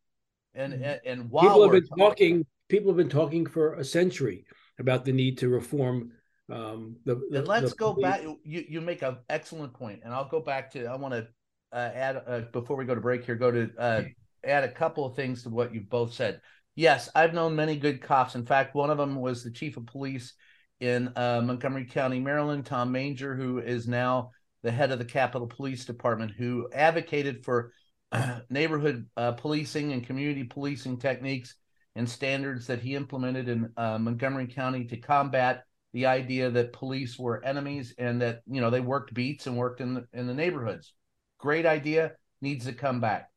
And 0.58 0.72
and, 0.74 1.00
and 1.04 1.30
while 1.30 1.44
people 1.44 1.62
have 1.62 1.72
been 1.72 1.86
talking, 1.86 1.98
talking, 1.98 2.46
people 2.68 2.90
have 2.90 2.96
been 2.96 3.08
talking 3.08 3.46
for 3.46 3.74
a 3.74 3.84
century 3.84 4.44
about 4.78 5.04
the 5.04 5.12
need 5.12 5.38
to 5.38 5.48
reform. 5.48 6.12
Um, 6.50 6.96
the, 7.04 7.16
the 7.30 7.38
and 7.38 7.48
let's 7.48 7.70
the 7.70 7.76
go 7.76 7.92
back. 7.94 8.22
You 8.22 8.64
you 8.68 8.80
make 8.80 9.02
an 9.02 9.18
excellent 9.28 9.72
point, 9.74 10.00
and 10.04 10.12
I'll 10.12 10.28
go 10.28 10.40
back 10.40 10.70
to. 10.72 10.86
I 10.86 10.96
want 10.96 11.14
to 11.14 11.28
uh, 11.72 11.90
add 11.94 12.22
uh, 12.26 12.40
before 12.52 12.76
we 12.76 12.84
go 12.84 12.94
to 12.94 13.00
break 13.00 13.24
here. 13.24 13.36
Go 13.36 13.50
to 13.50 13.70
uh, 13.78 14.02
add 14.44 14.64
a 14.64 14.70
couple 14.70 15.04
of 15.04 15.14
things 15.14 15.42
to 15.44 15.50
what 15.50 15.74
you 15.74 15.80
both 15.80 16.12
said. 16.12 16.40
Yes, 16.74 17.08
I've 17.14 17.34
known 17.34 17.56
many 17.56 17.76
good 17.76 18.00
cops. 18.00 18.34
In 18.34 18.46
fact, 18.46 18.74
one 18.74 18.90
of 18.90 18.98
them 18.98 19.16
was 19.16 19.42
the 19.42 19.50
chief 19.50 19.76
of 19.76 19.86
police 19.86 20.34
in 20.80 21.12
uh, 21.16 21.42
Montgomery 21.44 21.86
County, 21.86 22.20
Maryland, 22.20 22.64
Tom 22.64 22.92
Manger, 22.92 23.34
who 23.34 23.58
is 23.58 23.88
now 23.88 24.30
the 24.62 24.70
head 24.70 24.92
of 24.92 24.98
the 24.98 25.04
Capitol 25.04 25.48
Police 25.48 25.84
Department, 25.84 26.32
who 26.36 26.68
advocated 26.72 27.44
for 27.44 27.72
neighborhood 28.50 29.06
uh, 29.16 29.32
policing 29.32 29.92
and 29.92 30.06
community 30.06 30.44
policing 30.44 30.98
techniques 30.98 31.54
and 31.94 32.08
standards 32.08 32.66
that 32.66 32.80
he 32.80 32.94
implemented 32.94 33.48
in 33.48 33.72
uh, 33.76 33.98
Montgomery 33.98 34.46
County 34.46 34.84
to 34.84 34.96
combat 34.96 35.64
the 35.92 36.06
idea 36.06 36.50
that 36.50 36.72
police 36.72 37.18
were 37.18 37.44
enemies 37.44 37.94
and 37.98 38.20
that 38.22 38.42
you 38.46 38.60
know 38.60 38.70
they 38.70 38.80
worked 38.80 39.14
beats 39.14 39.46
and 39.46 39.56
worked 39.56 39.80
in 39.80 39.94
the, 39.94 40.06
in 40.12 40.26
the 40.26 40.34
neighborhoods. 40.34 40.92
Great 41.38 41.66
idea, 41.66 42.12
needs 42.40 42.66
to 42.66 42.72
come 42.72 43.00
back. 43.00 43.30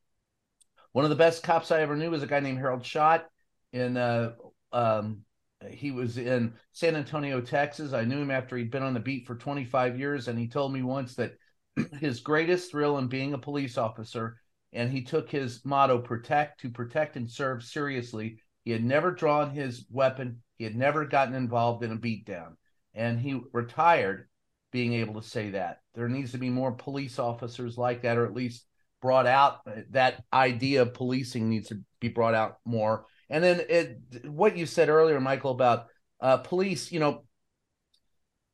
One 0.92 1.04
of 1.04 1.10
the 1.10 1.16
best 1.16 1.42
cops 1.42 1.70
I 1.70 1.80
ever 1.80 1.96
knew 1.96 2.10
was 2.10 2.22
a 2.22 2.26
guy 2.26 2.40
named 2.40 2.58
Harold 2.58 2.84
Schott 2.84 3.26
in 3.72 3.96
uh, 3.96 4.32
um, 4.72 5.24
he 5.70 5.90
was 5.90 6.18
in 6.18 6.54
San 6.72 6.96
Antonio, 6.96 7.40
Texas. 7.40 7.92
I 7.92 8.04
knew 8.04 8.18
him 8.18 8.30
after 8.30 8.56
he'd 8.56 8.70
been 8.70 8.82
on 8.82 8.94
the 8.94 9.00
beat 9.00 9.26
for 9.26 9.34
25 9.34 9.98
years, 9.98 10.28
and 10.28 10.38
he 10.38 10.48
told 10.48 10.72
me 10.72 10.82
once 10.82 11.14
that 11.16 11.34
his 12.00 12.20
greatest 12.20 12.70
thrill 12.70 12.98
in 12.98 13.08
being 13.08 13.34
a 13.34 13.38
police 13.38 13.78
officer, 13.78 14.36
and 14.72 14.90
he 14.90 15.02
took 15.02 15.30
his 15.30 15.64
motto 15.64 15.98
"protect 15.98 16.60
to 16.60 16.70
protect 16.70 17.16
and 17.16 17.30
serve" 17.30 17.62
seriously. 17.62 18.38
He 18.64 18.70
had 18.70 18.84
never 18.84 19.10
drawn 19.10 19.50
his 19.50 19.86
weapon. 19.90 20.42
He 20.56 20.64
had 20.64 20.76
never 20.76 21.04
gotten 21.04 21.34
involved 21.34 21.82
in 21.82 21.92
a 21.92 21.96
beatdown, 21.96 22.56
and 22.94 23.18
he 23.18 23.40
retired 23.52 24.28
being 24.70 24.94
able 24.94 25.20
to 25.20 25.28
say 25.28 25.50
that. 25.50 25.80
There 25.94 26.08
needs 26.08 26.32
to 26.32 26.38
be 26.38 26.50
more 26.50 26.72
police 26.72 27.18
officers 27.18 27.76
like 27.76 28.02
that, 28.02 28.16
or 28.16 28.24
at 28.24 28.34
least 28.34 28.64
brought 29.00 29.26
out. 29.26 29.60
That 29.90 30.22
idea 30.32 30.82
of 30.82 30.94
policing 30.94 31.48
needs 31.48 31.68
to 31.68 31.80
be 32.00 32.08
brought 32.08 32.34
out 32.34 32.58
more 32.64 33.06
and 33.32 33.42
then 33.42 33.62
it, 33.66 34.26
what 34.26 34.58
you 34.58 34.66
said 34.66 34.90
earlier, 34.90 35.18
Michael, 35.18 35.52
about 35.52 35.86
uh, 36.20 36.36
police, 36.36 36.92
you 36.92 37.00
know, 37.00 37.24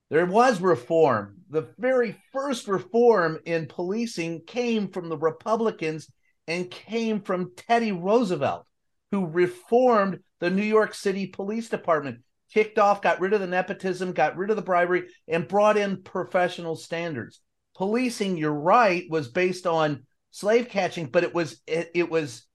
there 0.09 0.25
was 0.25 0.61
reform. 0.61 1.38
The 1.51 1.69
very 1.79 2.17
first 2.33 2.69
reform 2.69 3.39
in 3.45 3.67
policing 3.67 4.43
came 4.47 4.89
from 4.89 5.09
the 5.09 5.17
Republicans 5.17 6.11
and 6.47 6.71
came 6.71 7.21
from 7.23 7.53
Teddy 7.57 7.93
Roosevelt, 7.93 8.67
who 9.11 9.27
reformed 9.27 10.21
the 10.41 10.51
New 10.51 10.63
York 10.63 10.95
City 10.95 11.27
Police 11.27 11.69
Department, 11.69 12.21
kicked 12.53 12.79
off, 12.79 13.03
got 13.03 13.21
rid 13.21 13.33
of 13.33 13.41
the 13.41 13.47
nepotism, 13.47 14.13
got 14.13 14.37
rid 14.37 14.51
of 14.51 14.57
the 14.57 14.63
bribery, 14.63 15.09
and 15.27 15.49
brought 15.49 15.77
in 15.77 16.03
professional 16.03 16.77
standards. 16.77 17.41
Policing, 17.77 18.37
you're 18.37 18.53
right, 18.53 19.05
was 19.09 19.29
based 19.29 19.67
on 19.67 20.05
slave 20.31 20.69
catching, 20.69 21.07
but 21.07 21.25
it 21.25 21.35
was 21.35 21.61
it, 21.67 21.91
it 21.95 22.11
was 22.11 22.47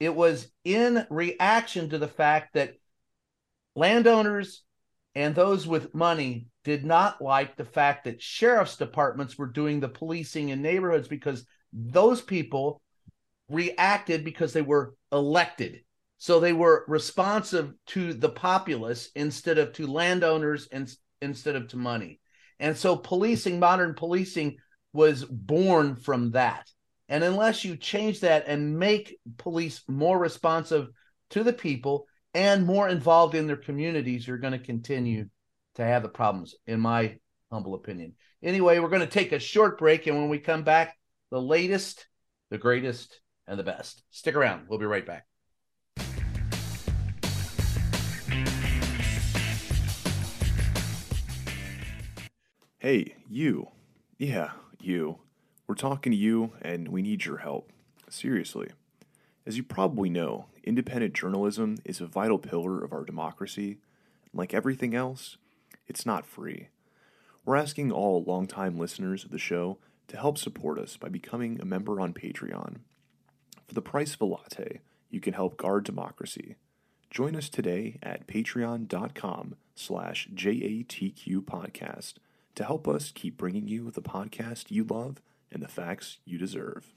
it 0.00 0.14
was 0.14 0.50
in 0.64 1.06
reaction 1.10 1.90
to 1.90 1.98
the 1.98 2.08
fact 2.08 2.54
that 2.54 2.74
landowners 3.76 4.62
and 5.14 5.34
those 5.34 5.66
with 5.66 5.94
money 5.94 6.46
did 6.64 6.84
not 6.84 7.20
like 7.20 7.56
the 7.56 7.64
fact 7.64 8.04
that 8.04 8.22
sheriff's 8.22 8.76
departments 8.76 9.36
were 9.36 9.46
doing 9.46 9.80
the 9.80 9.88
policing 9.88 10.50
in 10.50 10.62
neighborhoods 10.62 11.08
because 11.08 11.44
those 11.72 12.20
people 12.20 12.80
reacted 13.48 14.24
because 14.24 14.52
they 14.52 14.62
were 14.62 14.94
elected. 15.10 15.80
So 16.18 16.38
they 16.38 16.52
were 16.52 16.84
responsive 16.86 17.72
to 17.88 18.12
the 18.12 18.28
populace 18.28 19.10
instead 19.14 19.58
of 19.58 19.72
to 19.74 19.86
landowners 19.86 20.68
and 20.70 20.92
instead 21.22 21.56
of 21.56 21.68
to 21.68 21.76
money. 21.76 22.20
And 22.58 22.76
so 22.76 22.94
policing, 22.94 23.58
modern 23.58 23.94
policing 23.94 24.58
was 24.92 25.24
born 25.24 25.96
from 25.96 26.32
that. 26.32 26.70
And 27.08 27.24
unless 27.24 27.64
you 27.64 27.76
change 27.76 28.20
that 28.20 28.44
and 28.46 28.78
make 28.78 29.18
police 29.38 29.82
more 29.88 30.18
responsive 30.18 30.88
to 31.30 31.42
the 31.42 31.52
people 31.52 32.06
and 32.34 32.64
more 32.64 32.88
involved 32.88 33.34
in 33.34 33.46
their 33.46 33.56
communities, 33.56 34.26
you're 34.26 34.38
going 34.38 34.52
to 34.52 34.58
continue 34.58 35.28
to 35.74 35.84
have 35.84 36.02
the 36.02 36.08
problems, 36.08 36.54
in 36.66 36.80
my 36.80 37.16
humble 37.50 37.74
opinion. 37.74 38.14
Anyway, 38.42 38.78
we're 38.78 38.88
going 38.88 39.00
to 39.00 39.06
take 39.06 39.32
a 39.32 39.38
short 39.38 39.78
break, 39.78 40.06
and 40.06 40.16
when 40.16 40.28
we 40.28 40.38
come 40.38 40.62
back, 40.62 40.96
the 41.30 41.40
latest, 41.40 42.06
the 42.50 42.58
greatest, 42.58 43.20
and 43.46 43.58
the 43.58 43.64
best. 43.64 44.02
Stick 44.10 44.36
around. 44.36 44.66
We'll 44.68 44.78
be 44.78 44.86
right 44.86 45.06
back. 45.06 45.26
Hey, 52.78 53.16
you. 53.28 53.68
Yeah, 54.18 54.52
you. 54.80 55.18
We're 55.66 55.74
talking 55.74 56.12
to 56.12 56.18
you, 56.18 56.52
and 56.62 56.88
we 56.88 57.02
need 57.02 57.24
your 57.24 57.38
help. 57.38 57.70
Seriously. 58.08 58.70
As 59.46 59.56
you 59.56 59.62
probably 59.62 60.10
know, 60.10 60.46
independent 60.64 61.14
journalism 61.14 61.78
is 61.84 62.00
a 62.00 62.06
vital 62.06 62.38
pillar 62.38 62.82
of 62.84 62.92
our 62.92 63.04
democracy. 63.04 63.78
Like 64.34 64.52
everything 64.52 64.94
else, 64.94 65.38
it's 65.86 66.04
not 66.04 66.26
free. 66.26 66.68
We're 67.44 67.56
asking 67.56 67.90
all 67.90 68.22
longtime 68.22 68.78
listeners 68.78 69.24
of 69.24 69.30
the 69.30 69.38
show 69.38 69.78
to 70.08 70.16
help 70.18 70.36
support 70.36 70.78
us 70.78 70.96
by 70.96 71.08
becoming 71.08 71.58
a 71.60 71.64
member 71.64 72.00
on 72.00 72.12
Patreon. 72.12 72.76
For 73.66 73.74
the 73.74 73.82
price 73.82 74.14
of 74.14 74.20
a 74.20 74.26
latte, 74.26 74.80
you 75.08 75.20
can 75.20 75.32
help 75.32 75.56
guard 75.56 75.84
democracy. 75.84 76.56
Join 77.10 77.34
us 77.34 77.48
today 77.48 77.98
at 78.02 78.26
patreon.com 78.26 79.56
slash 79.74 80.28
JATQ 80.34 81.40
podcast 81.40 82.14
to 82.56 82.64
help 82.64 82.86
us 82.86 83.10
keep 83.14 83.38
bringing 83.38 83.66
you 83.66 83.90
the 83.90 84.02
podcast 84.02 84.70
you 84.70 84.84
love 84.84 85.22
and 85.50 85.62
the 85.62 85.68
facts 85.68 86.18
you 86.24 86.38
deserve. 86.38 86.94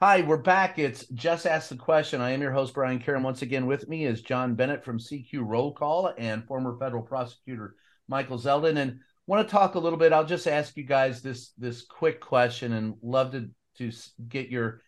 Hi, 0.00 0.20
we're 0.22 0.36
back. 0.36 0.78
It's 0.78 1.04
Just 1.08 1.44
Ask 1.44 1.70
the 1.70 1.74
Question. 1.74 2.20
I 2.20 2.30
am 2.30 2.40
your 2.40 2.52
host, 2.52 2.72
Brian 2.72 3.00
Karem. 3.00 3.24
Once 3.24 3.42
again, 3.42 3.66
with 3.66 3.88
me 3.88 4.04
is 4.04 4.22
John 4.22 4.54
Bennett 4.54 4.84
from 4.84 5.00
CQ 5.00 5.40
Roll 5.44 5.72
Call 5.72 6.14
and 6.16 6.46
former 6.46 6.78
federal 6.78 7.02
prosecutor 7.02 7.74
Michael 8.06 8.38
Zeldin. 8.38 8.76
And 8.76 9.00
want 9.26 9.48
to 9.48 9.50
talk 9.50 9.74
a 9.74 9.80
little 9.80 9.98
bit. 9.98 10.12
I'll 10.12 10.24
just 10.24 10.46
ask 10.46 10.76
you 10.76 10.84
guys 10.84 11.20
this 11.20 11.50
this 11.58 11.82
quick 11.82 12.20
question 12.20 12.74
and 12.74 12.94
love 13.02 13.32
to 13.32 13.50
to 13.78 13.90
get 14.28 14.50
your 14.50 14.82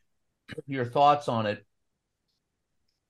your 0.69 0.85
thoughts 0.85 1.27
on 1.27 1.47
it. 1.47 1.67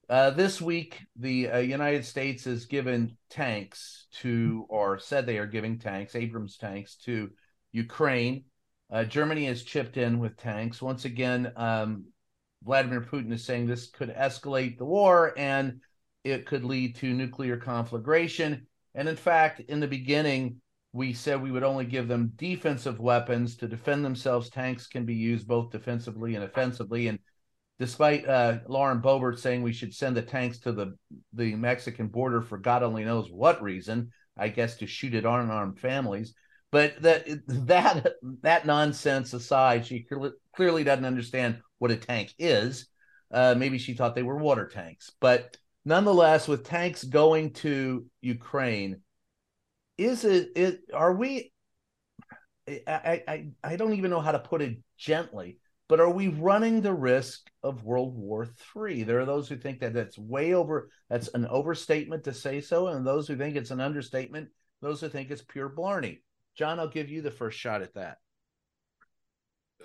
Uh, 0.08 0.30
this 0.30 0.58
week, 0.58 1.02
the 1.16 1.50
uh, 1.50 1.58
United 1.58 2.06
States 2.06 2.44
has 2.44 2.64
given 2.64 3.18
tanks 3.28 4.06
to, 4.22 4.64
or 4.70 4.98
said 4.98 5.26
they 5.26 5.36
are 5.36 5.46
giving 5.46 5.78
tanks, 5.78 6.16
Abrams 6.16 6.56
tanks 6.56 6.96
to 7.04 7.28
Ukraine. 7.72 8.44
Uh, 8.92 9.04
Germany 9.04 9.46
has 9.46 9.62
chipped 9.62 9.96
in 9.96 10.18
with 10.18 10.36
tanks. 10.36 10.82
Once 10.82 11.04
again, 11.04 11.52
um, 11.56 12.06
Vladimir 12.64 13.00
Putin 13.00 13.32
is 13.32 13.44
saying 13.44 13.66
this 13.66 13.88
could 13.88 14.14
escalate 14.14 14.78
the 14.78 14.84
war 14.84 15.32
and 15.36 15.80
it 16.24 16.46
could 16.46 16.64
lead 16.64 16.96
to 16.96 17.12
nuclear 17.12 17.56
conflagration. 17.56 18.66
And 18.94 19.08
in 19.08 19.16
fact, 19.16 19.60
in 19.68 19.80
the 19.80 19.86
beginning, 19.86 20.60
we 20.92 21.12
said 21.12 21.40
we 21.40 21.52
would 21.52 21.62
only 21.62 21.84
give 21.84 22.08
them 22.08 22.32
defensive 22.36 22.98
weapons 22.98 23.56
to 23.56 23.68
defend 23.68 24.04
themselves. 24.04 24.50
Tanks 24.50 24.88
can 24.88 25.04
be 25.04 25.14
used 25.14 25.46
both 25.46 25.70
defensively 25.70 26.34
and 26.34 26.44
offensively. 26.44 27.06
And 27.06 27.20
despite 27.78 28.28
uh, 28.28 28.58
Lauren 28.66 29.00
Boebert 29.00 29.38
saying 29.38 29.62
we 29.62 29.72
should 29.72 29.94
send 29.94 30.16
the 30.16 30.22
tanks 30.22 30.58
to 30.60 30.72
the, 30.72 30.96
the 31.32 31.54
Mexican 31.54 32.08
border 32.08 32.42
for 32.42 32.58
God 32.58 32.82
only 32.82 33.04
knows 33.04 33.30
what 33.30 33.62
reason, 33.62 34.10
I 34.36 34.48
guess 34.48 34.76
to 34.78 34.86
shoot 34.86 35.14
at 35.14 35.24
unarmed 35.24 35.78
families, 35.78 36.34
but 36.70 37.00
that 37.02 37.26
that 37.46 38.14
that 38.42 38.66
nonsense 38.66 39.32
aside, 39.32 39.86
she 39.86 40.06
clearly 40.54 40.84
doesn't 40.84 41.04
understand 41.04 41.60
what 41.78 41.90
a 41.90 41.96
tank 41.96 42.32
is. 42.38 42.86
Uh, 43.32 43.54
maybe 43.56 43.78
she 43.78 43.94
thought 43.94 44.14
they 44.14 44.22
were 44.22 44.36
water 44.36 44.66
tanks, 44.66 45.10
but 45.20 45.56
nonetheless, 45.84 46.48
with 46.48 46.64
tanks 46.64 47.04
going 47.04 47.52
to 47.52 48.06
Ukraine, 48.20 49.00
is 49.98 50.24
it 50.24 50.50
it 50.56 50.80
are 50.92 51.14
we? 51.14 51.52
I 52.68 53.22
I 53.26 53.46
I 53.64 53.76
don't 53.76 53.94
even 53.94 54.10
know 54.10 54.20
how 54.20 54.32
to 54.32 54.38
put 54.38 54.62
it 54.62 54.78
gently, 54.96 55.58
but 55.88 56.00
are 56.00 56.10
we 56.10 56.28
running 56.28 56.80
the 56.80 56.94
risk 56.94 57.50
of 57.64 57.84
World 57.84 58.16
War 58.16 58.48
III? 58.76 59.02
There 59.02 59.20
are 59.20 59.26
those 59.26 59.48
who 59.48 59.56
think 59.56 59.80
that 59.80 59.92
that's 59.92 60.18
way 60.18 60.54
over. 60.54 60.88
That's 61.08 61.28
an 61.28 61.46
overstatement 61.46 62.24
to 62.24 62.32
say 62.32 62.60
so, 62.60 62.88
and 62.88 63.04
those 63.04 63.26
who 63.26 63.36
think 63.36 63.56
it's 63.56 63.72
an 63.72 63.80
understatement. 63.80 64.50
Those 64.80 65.00
who 65.00 65.08
think 65.08 65.30
it's 65.30 65.42
pure 65.42 65.68
blarney. 65.68 66.22
John, 66.56 66.78
I'll 66.78 66.88
give 66.88 67.10
you 67.10 67.22
the 67.22 67.30
first 67.30 67.58
shot 67.58 67.82
at 67.82 67.94
that. 67.94 68.18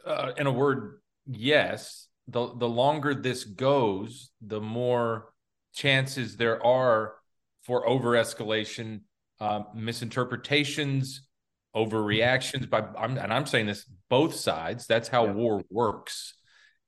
Uh, 0.06 0.32
in 0.38 0.48
a 0.48 0.52
word, 0.52 1.00
yes. 1.26 2.08
The 2.28 2.54
the 2.56 2.68
longer 2.68 3.14
this 3.14 3.44
goes, 3.44 4.32
the 4.42 4.62
more 4.62 5.30
chances 5.74 6.38
there 6.38 6.64
are 6.66 7.16
for 7.64 7.88
over 7.88 8.12
escalation, 8.12 9.02
uh, 9.40 9.64
misinterpretations, 9.76 11.28
overreactions. 11.76 12.70
By 12.70 12.84
I'm, 12.98 13.18
and 13.18 13.32
I'm 13.32 13.46
saying 13.46 13.68
this 13.68 13.86
both 14.10 14.36
sides. 14.36 14.88
That's 14.88 15.08
how 15.08 15.26
yeah. 15.26 15.32
war 15.34 15.64
works. 15.70 16.36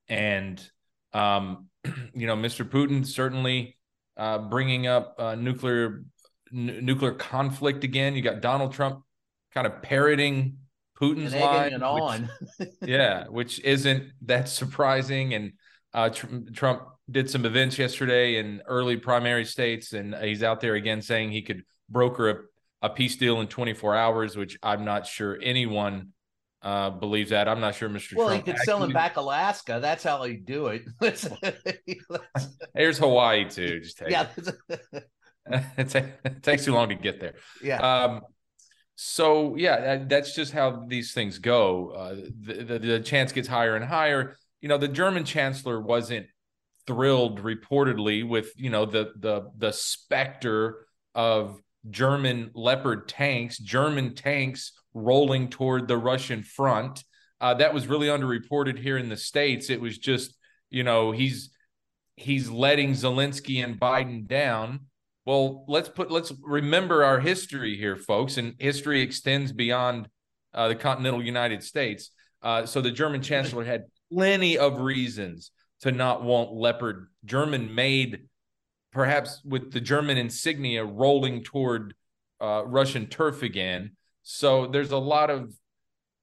And 0.07 0.61
um, 1.13 1.67
you 2.13 2.27
know, 2.27 2.35
Mr. 2.35 2.67
Putin 2.67 3.05
certainly 3.05 3.77
uh, 4.15 4.39
bringing 4.39 4.87
up 4.87 5.15
uh, 5.19 5.35
nuclear 5.35 6.03
n- 6.53 6.79
nuclear 6.83 7.13
conflict 7.13 7.83
again. 7.83 8.15
You 8.15 8.21
got 8.21 8.41
Donald 8.41 8.73
Trump 8.73 9.03
kind 9.53 9.67
of 9.67 9.81
parroting 9.81 10.57
Putin's 10.99 11.33
and 11.33 11.41
line, 11.41 11.83
on. 11.83 12.29
which, 12.57 12.69
yeah, 12.81 13.25
which 13.27 13.59
isn't 13.63 14.11
that 14.23 14.49
surprising. 14.49 15.33
And 15.33 15.53
uh, 15.93 16.09
tr- 16.09 16.27
Trump 16.53 16.83
did 17.09 17.29
some 17.29 17.45
events 17.45 17.77
yesterday 17.77 18.37
in 18.37 18.61
early 18.67 18.97
primary 18.97 19.45
states, 19.45 19.93
and 19.93 20.15
he's 20.15 20.43
out 20.43 20.59
there 20.59 20.75
again 20.75 21.01
saying 21.01 21.31
he 21.31 21.41
could 21.41 21.63
broker 21.89 22.29
a, 22.81 22.87
a 22.87 22.89
peace 22.89 23.15
deal 23.15 23.41
in 23.41 23.47
24 23.47 23.95
hours, 23.95 24.35
which 24.35 24.57
I'm 24.63 24.85
not 24.85 25.05
sure 25.05 25.37
anyone 25.41 26.13
uh, 26.61 26.89
believes 26.89 27.29
that. 27.29 27.47
I'm 27.47 27.61
not 27.61 27.75
sure 27.75 27.89
Mr. 27.89 28.15
Well, 28.15 28.27
Trump 28.27 28.45
he 28.45 28.51
could 28.51 28.61
sell 28.61 28.83
him 28.83 28.91
back 28.91 29.17
Alaska. 29.17 29.79
That's 29.81 30.03
how 30.03 30.23
he'd 30.23 30.45
do 30.45 30.67
it. 30.67 30.83
Here's 32.75 32.97
Hawaii 32.97 33.49
too. 33.49 33.79
Just 33.79 33.99
take 33.99 34.09
yeah. 34.09 34.27
it. 34.37 35.05
it 35.77 36.43
takes 36.43 36.65
too 36.65 36.73
long 36.73 36.89
to 36.89 36.95
get 36.95 37.19
there. 37.19 37.35
Yeah. 37.63 37.79
Um, 37.79 38.21
so 38.99 39.55
yeah, 39.55 40.03
that's 40.07 40.33
just 40.33 40.51
how 40.51 40.83
these 40.87 41.13
things 41.13 41.37
go. 41.37 41.89
Uh, 41.89 42.15
the, 42.41 42.53
the, 42.63 42.79
the 42.79 42.99
chance 42.99 43.31
gets 43.31 43.47
higher 43.47 43.75
and 43.75 43.85
higher. 43.85 44.35
You 44.59 44.69
know, 44.69 44.79
the 44.79 44.87
German 44.87 45.23
chancellor 45.23 45.79
wasn't 45.79 46.25
thrilled 46.87 47.43
reportedly 47.43 48.27
with 48.27 48.51
you 48.57 48.71
know 48.71 48.85
the 48.85 49.11
the 49.17 49.51
the 49.55 49.71
specter 49.71 50.87
of 51.13 51.61
German 51.87 52.49
Leopard 52.55 53.07
tanks, 53.07 53.59
German 53.59 54.15
tanks 54.15 54.71
rolling 54.95 55.49
toward 55.49 55.87
the 55.87 55.97
Russian 55.97 56.41
front. 56.41 57.03
Uh, 57.39 57.53
that 57.53 57.75
was 57.75 57.85
really 57.85 58.07
underreported 58.07 58.79
here 58.79 58.97
in 58.97 59.09
the 59.09 59.17
states. 59.17 59.69
It 59.69 59.79
was 59.79 59.99
just 59.99 60.33
you 60.71 60.83
know 60.83 61.11
he's 61.11 61.51
he's 62.15 62.49
letting 62.49 62.93
Zelensky 62.93 63.63
and 63.63 63.79
Biden 63.79 64.25
down. 64.25 64.87
Well, 65.27 65.65
let's 65.67 65.89
put 65.89 66.09
let's 66.09 66.31
remember 66.41 67.03
our 67.03 67.19
history 67.19 67.75
here, 67.75 67.97
folks, 67.97 68.37
and 68.37 68.55
history 68.59 69.01
extends 69.01 69.51
beyond 69.51 70.07
uh, 70.53 70.69
the 70.69 70.75
continental 70.75 71.21
United 71.21 71.61
States. 71.63 72.11
Uh, 72.41 72.65
so 72.65 72.79
the 72.79 72.91
German 72.91 73.21
chancellor 73.21 73.65
had 73.65 73.87
plenty 74.09 74.57
of 74.57 74.79
reasons 74.79 75.51
to 75.81 75.91
not 75.91 76.23
want 76.23 76.53
Leopard 76.53 77.09
German 77.25 77.75
made, 77.75 78.29
perhaps 78.93 79.41
with 79.43 79.73
the 79.73 79.81
German 79.81 80.17
insignia 80.17 80.85
rolling 80.85 81.43
toward 81.43 81.93
uh, 82.39 82.63
Russian 82.65 83.05
turf 83.05 83.43
again. 83.43 83.97
So 84.23 84.67
there's 84.67 84.91
a 84.91 84.97
lot 84.97 85.29
of 85.29 85.53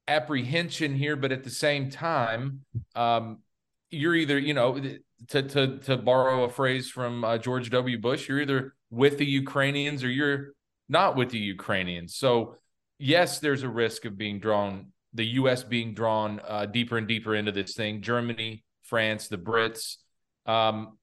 apprehension 0.07 0.95
here, 0.95 1.15
but 1.15 1.31
at 1.31 1.43
the 1.43 1.51
same 1.51 1.91
time, 1.91 2.61
um, 2.95 3.43
you're 3.91 4.15
either 4.15 4.39
you 4.39 4.55
know 4.55 4.81
to 5.27 5.43
to 5.43 5.77
to 5.77 5.95
borrow 5.95 6.45
a 6.45 6.49
phrase 6.49 6.89
from 6.89 7.23
uh, 7.23 7.37
George 7.37 7.69
W. 7.69 7.99
Bush, 7.99 8.27
you're 8.27 8.41
either 8.41 8.74
with 8.89 9.17
the 9.17 9.25
Ukrainians 9.25 10.03
or 10.03 10.09
you're 10.09 10.53
not 10.89 11.15
with 11.15 11.29
the 11.29 11.39
Ukrainians. 11.39 12.15
So, 12.15 12.55
yes, 12.99 13.39
there's 13.39 13.63
a 13.63 13.69
risk 13.69 14.05
of 14.05 14.17
being 14.17 14.39
drawn, 14.39 14.91
the 15.13 15.25
U.S. 15.25 15.63
being 15.63 15.93
drawn 15.93 16.39
uh, 16.47 16.65
deeper 16.65 16.97
and 16.97 17.07
deeper 17.07 17.35
into 17.35 17.51
this 17.51 17.73
thing. 17.73 18.01
Germany, 18.01 18.63
France, 18.83 19.27
the 19.27 19.37
Brits, 19.37 19.97
um, 20.45 20.97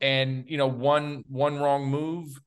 and 0.00 0.44
you 0.48 0.56
know, 0.56 0.68
one 0.68 1.24
one 1.28 1.58
wrong 1.58 1.86
move, 1.86 2.40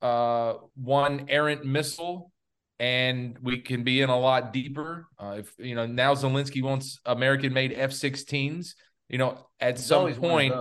uh, 0.00 0.54
one 0.74 1.26
errant 1.28 1.64
missile, 1.64 2.30
and 2.78 3.36
we 3.42 3.58
can 3.58 3.82
be 3.82 4.00
in 4.00 4.10
a 4.10 4.18
lot 4.18 4.52
deeper. 4.52 5.06
Uh, 5.18 5.36
if 5.38 5.52
you 5.58 5.74
know 5.74 5.86
now 5.86 6.14
Zelensky 6.14 6.62
wants 6.62 7.00
American-made 7.04 7.72
F-16s. 7.76 8.74
You 9.08 9.18
know, 9.18 9.46
at 9.60 9.78
some 9.78 10.14
point 10.14 10.54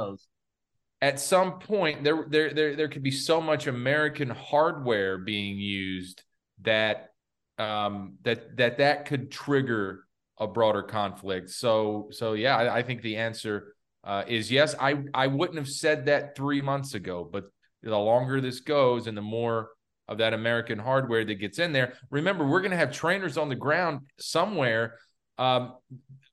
at 1.02 1.20
some 1.20 1.60
point 1.60 2.04
there 2.04 2.26
there 2.28 2.54
there 2.54 2.76
there 2.76 2.88
could 2.88 3.04
be 3.04 3.12
so 3.12 3.42
much 3.42 3.68
American 3.68 4.30
hardware 4.30 5.18
being 5.18 5.58
used 5.58 6.24
that 6.62 7.10
um, 7.58 8.14
that 8.24 8.58
that 8.58 8.78
that 8.78 9.06
could 9.06 9.32
trigger 9.32 10.06
a 10.38 10.48
broader 10.48 10.84
conflict. 10.84 11.50
So 11.50 12.10
so 12.12 12.34
yeah, 12.34 12.56
I, 12.58 12.78
I 12.78 12.82
think 12.84 13.02
the 13.02 13.18
answer 13.18 13.76
uh, 14.04 14.24
is 14.28 14.52
yes, 14.52 14.76
I 14.80 15.04
I 15.14 15.28
wouldn't 15.28 15.58
have 15.58 15.70
said 15.70 16.06
that 16.06 16.36
three 16.36 16.62
months 16.62 16.94
ago, 16.94 17.28
but 17.30 17.46
the 17.84 17.98
longer 17.98 18.40
this 18.40 18.60
goes 18.60 19.08
and 19.08 19.18
the 19.18 19.22
more 19.22 19.70
of 20.08 20.20
that 20.20 20.34
American 20.34 20.78
hardware 20.78 21.24
that 21.26 21.36
gets 21.36 21.58
in 21.58 21.74
there, 21.74 21.94
remember 22.10 22.46
we're 22.46 22.62
going 22.62 22.72
to 22.72 22.78
have 22.78 22.92
trainers 22.92 23.38
on 23.38 23.50
the 23.50 23.56
ground 23.56 24.02
somewhere. 24.20 24.98
Um, 25.38 25.76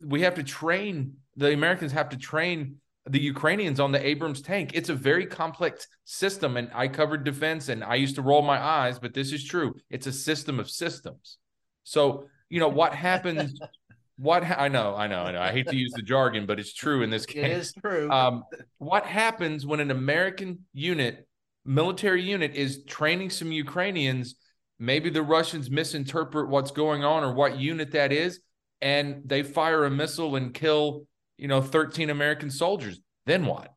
we 0.04 0.22
have 0.22 0.34
to 0.34 0.42
train 0.42 1.14
the 1.36 1.52
Americans 1.52 1.92
have 1.92 2.10
to 2.10 2.16
train 2.16 2.80
the 3.08 3.20
Ukrainians 3.20 3.80
on 3.80 3.92
the 3.92 4.06
Abrams 4.06 4.42
tank. 4.42 4.72
It's 4.74 4.88
a 4.88 4.94
very 4.94 5.26
complex 5.26 5.86
system, 6.04 6.56
and 6.56 6.70
I 6.74 6.88
covered 6.88 7.24
defense, 7.24 7.68
and 7.68 7.82
I 7.82 7.94
used 7.96 8.16
to 8.16 8.22
roll 8.22 8.42
my 8.42 8.62
eyes, 8.62 8.98
but 8.98 9.14
this 9.14 9.32
is 9.32 9.44
true. 9.44 9.74
It's 9.90 10.06
a 10.06 10.12
system 10.12 10.60
of 10.60 10.70
systems. 10.70 11.38
So 11.84 12.26
you 12.48 12.60
know 12.60 12.68
what 12.68 12.94
happens 12.94 13.58
what 14.18 14.42
ha- 14.44 14.56
I 14.58 14.68
know, 14.68 14.94
I 14.96 15.06
know, 15.06 15.20
I 15.20 15.32
know. 15.32 15.40
I 15.40 15.52
hate 15.52 15.68
to 15.68 15.76
use 15.76 15.92
the 15.92 16.02
jargon, 16.02 16.44
but 16.44 16.58
it's 16.58 16.74
true 16.74 17.02
in 17.02 17.10
this 17.10 17.24
case. 17.24 17.44
It 17.44 17.50
is 17.52 17.72
true. 17.72 18.10
Um, 18.18 18.44
what 18.78 19.06
happens 19.06 19.64
when 19.64 19.80
an 19.80 19.90
American 19.90 20.64
unit, 20.72 21.26
military 21.64 22.22
unit, 22.22 22.54
is 22.54 22.84
training 22.84 23.30
some 23.30 23.52
Ukrainians? 23.52 24.34
Maybe 24.78 25.08
the 25.10 25.22
Russians 25.22 25.70
misinterpret 25.70 26.48
what's 26.48 26.72
going 26.72 27.04
on 27.04 27.22
or 27.22 27.32
what 27.32 27.58
unit 27.58 27.92
that 27.92 28.12
is, 28.12 28.40
and 28.80 29.22
they 29.24 29.42
fire 29.42 29.84
a 29.84 29.90
missile 29.90 30.36
and 30.36 30.52
kill, 30.52 31.06
you 31.38 31.48
know, 31.48 31.62
13 31.62 32.10
American 32.10 32.50
soldiers. 32.50 33.00
Then 33.26 33.46
what? 33.46 33.72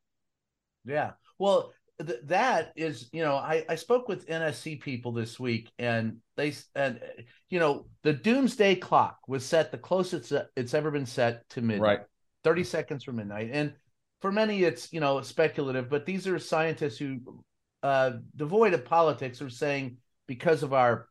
Yeah. 0.85 1.11
Well, 1.37 1.73
th- 2.05 2.19
that 2.25 2.73
is, 2.75 3.09
you 3.13 3.23
know, 3.23 3.35
I, 3.35 3.63
I 3.69 3.75
spoke 3.75 4.07
with 4.07 4.27
NSC 4.27 4.81
people 4.81 5.11
this 5.11 5.39
week, 5.39 5.71
and 5.79 6.17
they 6.35 6.53
and 6.75 6.99
you 7.49 7.59
know 7.59 7.87
the 8.03 8.13
doomsday 8.13 8.75
clock 8.75 9.19
was 9.27 9.45
set 9.45 9.71
the 9.71 9.77
closest 9.77 10.33
it's 10.55 10.73
ever 10.73 10.91
been 10.91 11.05
set 11.05 11.47
to 11.49 11.61
midnight, 11.61 11.81
Right. 11.81 11.99
thirty 12.43 12.63
seconds 12.63 13.03
from 13.03 13.17
midnight, 13.17 13.49
and 13.53 13.73
for 14.21 14.31
many 14.31 14.63
it's 14.63 14.91
you 14.91 14.99
know 14.99 15.21
speculative, 15.21 15.89
but 15.89 16.05
these 16.05 16.27
are 16.27 16.39
scientists 16.39 16.97
who, 16.97 17.19
uh, 17.83 18.11
devoid 18.35 18.73
of 18.73 18.85
politics, 18.85 19.41
are 19.41 19.49
saying 19.49 19.97
because 20.27 20.63
of 20.63 20.73
our, 20.73 21.07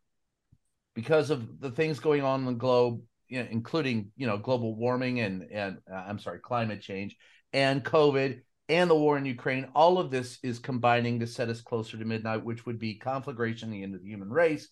because 0.95 1.29
of 1.29 1.59
the 1.59 1.71
things 1.71 1.99
going 1.99 2.23
on 2.23 2.41
in 2.41 2.45
the 2.47 2.53
globe, 2.53 3.01
you 3.31 3.41
know, 3.41 3.47
including 3.49 4.11
you 4.15 4.27
know 4.27 4.37
global 4.37 4.75
warming 4.75 5.19
and 5.21 5.43
and 5.51 5.77
uh, 5.91 5.95
I'm 5.95 6.19
sorry, 6.19 6.39
climate 6.39 6.81
change 6.81 7.15
and 7.53 7.83
COVID 7.83 8.41
and 8.69 8.89
the 8.89 8.95
war 8.95 9.17
in 9.17 9.25
Ukraine, 9.25 9.67
all 9.75 9.97
of 9.97 10.11
this 10.11 10.39
is 10.43 10.59
combining 10.59 11.19
to 11.19 11.27
set 11.27 11.49
us 11.49 11.61
closer 11.61 11.97
to 11.97 12.05
midnight, 12.05 12.45
which 12.45 12.65
would 12.65 12.79
be 12.79 12.95
conflagration, 12.95 13.69
the 13.69 13.83
end 13.83 13.95
of 13.95 14.01
the 14.01 14.09
human 14.09 14.29
race. 14.29 14.69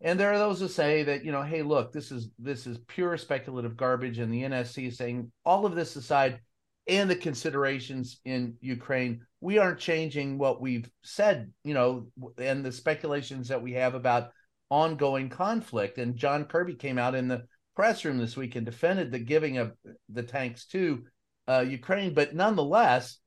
And 0.00 0.18
there 0.18 0.32
are 0.32 0.38
those 0.38 0.60
who 0.60 0.68
say 0.68 1.02
that, 1.04 1.24
you 1.24 1.32
know, 1.32 1.42
hey, 1.42 1.62
look, 1.62 1.92
this 1.92 2.10
is 2.10 2.30
this 2.38 2.66
is 2.66 2.78
pure 2.88 3.16
speculative 3.16 3.76
garbage. 3.76 4.18
And 4.18 4.32
the 4.32 4.42
NSC 4.42 4.88
is 4.88 4.96
saying 4.96 5.30
all 5.44 5.66
of 5.66 5.74
this 5.74 5.96
aside, 5.96 6.40
and 6.86 7.08
the 7.08 7.16
considerations 7.16 8.20
in 8.24 8.56
Ukraine, 8.60 9.20
we 9.40 9.58
aren't 9.58 9.78
changing 9.78 10.36
what 10.36 10.60
we've 10.60 10.90
said, 11.02 11.50
you 11.64 11.74
know, 11.74 12.08
and 12.38 12.64
the 12.64 12.72
speculations 12.72 13.48
that 13.48 13.62
we 13.62 13.72
have 13.72 13.94
about 13.94 14.30
ongoing 14.70 15.28
conflict. 15.28 15.98
And 15.98 16.16
John 16.16 16.44
Kirby 16.44 16.74
came 16.74 16.98
out 16.98 17.14
in 17.14 17.28
the 17.28 17.44
press 17.74 18.04
room 18.04 18.18
this 18.18 18.36
week 18.36 18.56
and 18.56 18.64
defended 18.66 19.10
the 19.10 19.18
giving 19.18 19.58
of 19.58 19.72
the 20.08 20.22
tanks 20.22 20.66
to 20.66 21.04
uh, 21.48 21.64
Ukraine, 21.66 22.14
but 22.14 22.34
nonetheless, 22.34 23.18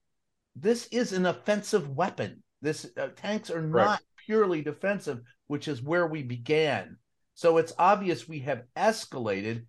this 0.55 0.87
is 0.87 1.13
an 1.13 1.25
offensive 1.25 1.89
weapon. 1.89 2.43
This 2.61 2.87
uh, 2.97 3.09
tanks 3.15 3.49
are 3.51 3.61
Right. 3.61 3.85
not 3.85 4.01
purely 4.25 4.61
defensive, 4.61 5.21
which 5.47 5.67
is 5.67 5.81
where 5.81 6.07
we 6.07 6.23
began. 6.23 6.97
So 7.35 7.57
it's 7.57 7.73
obvious 7.77 8.27
we 8.27 8.39
have 8.39 8.63
escalated 8.75 9.65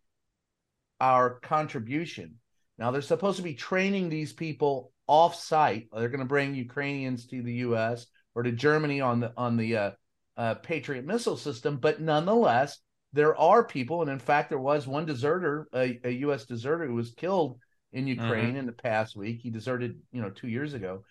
our 1.01 1.39
contribution. 1.41 2.37
Now 2.79 2.91
they're 2.91 3.03
supposed 3.03 3.37
to 3.37 3.43
be 3.43 3.55
training 3.55 4.09
these 4.09 4.33
people 4.33 4.93
off 5.07 5.35
site. 5.35 5.89
They're 5.93 6.09
going 6.09 6.21
to 6.21 6.27
bring 6.27 6.55
Ukrainians 6.55 7.27
to 7.27 7.43
the 7.43 7.55
U.S. 7.55 8.07
or 8.35 8.43
to 8.43 8.53
Germany 8.53 9.01
on 9.01 9.21
the 9.21 9.33
on 9.37 9.57
the 9.57 9.77
uh, 9.77 9.91
uh, 10.37 10.55
Patriot 10.55 11.05
missile 11.05 11.37
system, 11.37 11.79
but 11.79 12.01
nonetheless, 12.01 12.79
there 13.13 13.37
are 13.37 13.65
people, 13.65 14.03
and 14.03 14.11
in 14.11 14.19
fact, 14.19 14.51
there 14.51 14.59
was 14.59 14.87
one 14.87 15.07
deserter, 15.07 15.69
a, 15.75 15.99
a 16.05 16.11
U.S. 16.11 16.45
deserter, 16.45 16.87
who 16.87 16.95
was 16.95 17.13
killed 17.13 17.59
in 17.93 18.07
mm-hmm. 18.07 18.23
Ukraine 18.23 18.57
in 18.57 18.67
the 18.67 18.73
past 18.73 19.17
week. 19.17 19.41
He 19.41 19.51
deserted, 19.51 19.99
you 20.13 20.21
know, 20.21 20.31
two 20.31 20.49
years 20.49 20.75
ago. 20.75 21.05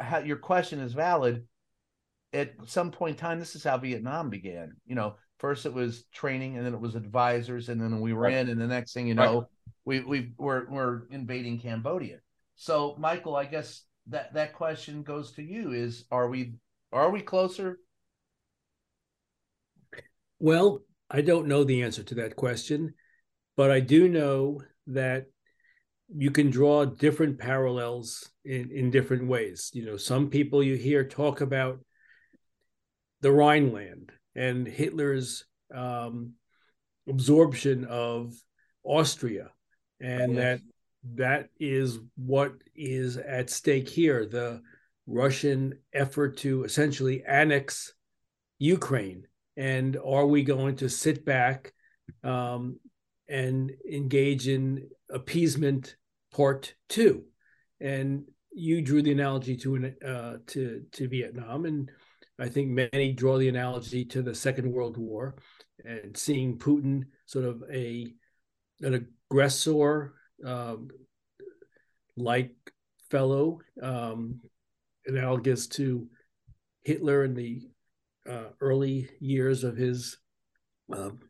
How, 0.00 0.18
your 0.18 0.36
question 0.36 0.80
is 0.80 0.92
valid. 0.92 1.46
At 2.32 2.52
some 2.66 2.90
point 2.90 3.16
in 3.16 3.20
time, 3.20 3.38
this 3.38 3.56
is 3.56 3.64
how 3.64 3.78
Vietnam 3.78 4.30
began. 4.30 4.74
You 4.86 4.94
know, 4.94 5.16
first 5.38 5.66
it 5.66 5.72
was 5.72 6.04
training, 6.12 6.56
and 6.56 6.66
then 6.66 6.74
it 6.74 6.80
was 6.80 6.94
advisors, 6.94 7.68
and 7.68 7.80
then 7.80 8.00
we 8.00 8.12
were 8.12 8.22
Right. 8.22 8.34
in, 8.34 8.48
and 8.48 8.60
the 8.60 8.66
next 8.66 8.92
thing 8.92 9.06
you 9.06 9.14
Right. 9.14 9.24
know, 9.24 9.48
we 9.84 10.00
we 10.00 10.32
we're 10.36 10.68
we're 10.68 11.06
invading 11.10 11.60
Cambodia. 11.60 12.18
So, 12.56 12.96
Michael, 12.98 13.36
I 13.36 13.46
guess 13.46 13.84
that 14.08 14.34
that 14.34 14.52
question 14.52 15.02
goes 15.02 15.32
to 15.32 15.42
you: 15.42 15.72
Is 15.72 16.04
are 16.10 16.28
we 16.28 16.54
are 16.92 17.10
we 17.10 17.20
closer? 17.20 17.78
Well, 20.38 20.82
I 21.10 21.22
don't 21.22 21.48
know 21.48 21.64
the 21.64 21.82
answer 21.82 22.02
to 22.04 22.14
that 22.16 22.36
question, 22.36 22.94
but 23.56 23.70
I 23.70 23.80
do 23.80 24.08
know 24.08 24.62
that 24.86 25.26
you 26.14 26.30
can 26.30 26.50
draw 26.50 26.84
different 26.84 27.38
parallels 27.38 28.28
in, 28.44 28.70
in 28.70 28.90
different 28.90 29.26
ways. 29.26 29.70
You 29.74 29.86
know, 29.86 29.96
some 29.96 30.30
people 30.30 30.62
you 30.62 30.76
hear 30.76 31.04
talk 31.04 31.40
about 31.40 31.80
the 33.20 33.32
Rhineland 33.32 34.12
and 34.34 34.66
Hitler's 34.66 35.44
um, 35.74 36.34
absorption 37.08 37.84
of 37.84 38.32
Austria, 38.84 39.50
and 40.00 40.34
Yes. 40.34 40.60
that 40.60 40.60
that 41.14 41.48
is 41.58 41.98
what 42.16 42.52
is 42.74 43.16
at 43.16 43.48
stake 43.50 43.88
here 43.88 44.26
the 44.26 44.60
Russian 45.06 45.78
effort 45.92 46.36
to 46.38 46.64
essentially 46.64 47.24
annex 47.24 47.94
Ukraine. 48.58 49.26
And 49.60 49.98
are 50.02 50.26
we 50.26 50.42
going 50.42 50.76
to 50.76 50.88
sit 50.88 51.26
back 51.26 51.74
um, 52.24 52.80
and 53.28 53.70
engage 53.92 54.48
in 54.48 54.88
appeasement 55.10 55.96
part 56.32 56.74
two? 56.88 57.24
And 57.78 58.24
you 58.52 58.80
drew 58.80 59.02
the 59.02 59.12
analogy 59.12 59.58
to 59.58 59.74
an, 59.74 59.96
uh, 60.02 60.36
to 60.46 60.82
to 60.92 61.08
Vietnam, 61.08 61.66
and 61.66 61.90
I 62.38 62.48
think 62.48 62.70
many 62.70 63.12
draw 63.12 63.36
the 63.36 63.50
analogy 63.50 64.06
to 64.06 64.22
the 64.22 64.34
Second 64.34 64.72
World 64.72 64.96
War, 64.96 65.36
and 65.84 66.16
seeing 66.16 66.58
Putin 66.58 67.02
sort 67.26 67.44
of 67.44 67.62
a 67.70 68.06
an 68.80 69.06
aggressor 69.30 70.14
um, 70.42 70.88
like 72.16 72.54
fellow, 73.10 73.58
um, 73.82 74.40
analogous 75.04 75.66
to 75.68 76.08
Hitler 76.82 77.24
in 77.24 77.34
the 77.34 77.69
uh, 78.30 78.50
early 78.60 79.08
years 79.18 79.64
of 79.64 79.76
his 79.76 80.18
um, 80.92 81.20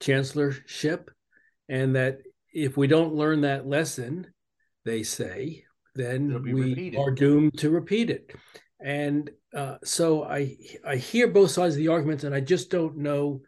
chancellorship, 0.00 1.10
and 1.68 1.96
that 1.96 2.18
if 2.52 2.76
we 2.76 2.86
don't 2.86 3.14
learn 3.14 3.40
that 3.42 3.66
lesson, 3.66 4.26
they 4.84 5.02
say, 5.02 5.64
then 5.94 6.42
we 6.42 6.70
repeated. 6.70 6.98
are 6.98 7.10
doomed 7.10 7.58
to 7.58 7.70
repeat 7.70 8.10
it. 8.10 8.32
And 8.80 9.30
uh, 9.54 9.78
so 9.82 10.22
I 10.22 10.56
I 10.86 10.96
hear 10.96 11.26
both 11.26 11.50
sides 11.50 11.74
of 11.74 11.78
the 11.78 11.88
arguments, 11.88 12.24
and 12.24 12.34
I 12.34 12.40
just 12.40 12.70
don't 12.70 12.98
know. 12.98 13.42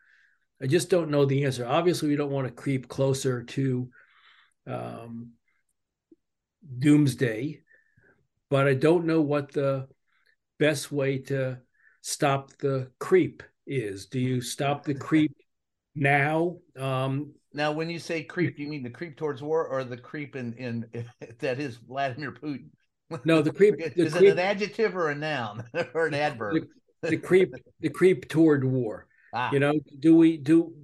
I 0.60 0.66
just 0.66 0.90
don't 0.90 1.10
know 1.10 1.24
the 1.24 1.44
answer. 1.44 1.66
Obviously, 1.66 2.08
we 2.08 2.16
don't 2.16 2.32
want 2.32 2.48
to 2.48 2.52
creep 2.52 2.88
closer 2.88 3.44
to 3.44 3.88
um, 4.66 5.32
doomsday, 6.78 7.62
but 8.50 8.66
I 8.66 8.74
don't 8.74 9.06
know 9.06 9.20
what 9.20 9.52
the 9.52 9.88
best 10.58 10.92
way 10.92 11.18
to 11.18 11.60
stop 12.00 12.50
the 12.58 12.90
creep 12.98 13.42
is. 13.66 14.06
Do 14.06 14.20
you 14.20 14.40
stop 14.40 14.84
the 14.84 14.94
creep 15.08 15.36
now? 15.94 16.56
Um, 16.78 17.32
Now, 17.52 17.72
when 17.72 17.90
you 17.90 17.98
say 17.98 18.22
creep, 18.22 18.58
you 18.58 18.68
mean 18.68 18.82
the 18.82 18.90
creep 18.90 19.16
towards 19.16 19.42
war 19.42 19.66
or 19.66 19.84
the 19.84 19.96
creep 19.96 20.36
in 20.36 20.54
in 20.54 20.86
that 21.40 21.58
is 21.60 21.76
Vladimir 21.76 22.32
Putin? 22.32 22.70
no, 23.24 23.42
the 23.42 23.52
creep. 23.52 23.74
The 23.96 24.04
is 24.06 24.12
creep, 24.12 24.30
it 24.30 24.32
an 24.32 24.38
adjective 24.38 24.96
or 24.96 25.10
a 25.10 25.14
noun 25.14 25.64
or 25.94 26.06
an 26.06 26.14
adverb? 26.14 26.64
the 27.02 27.16
creep. 27.16 27.52
The 27.80 27.88
creep 27.90 28.28
toward 28.28 28.62
war. 28.64 29.06
Ah, 29.32 29.50
You 29.52 29.58
know, 29.60 29.74
do 29.98 30.16
we 30.16 30.36
do? 30.36 30.74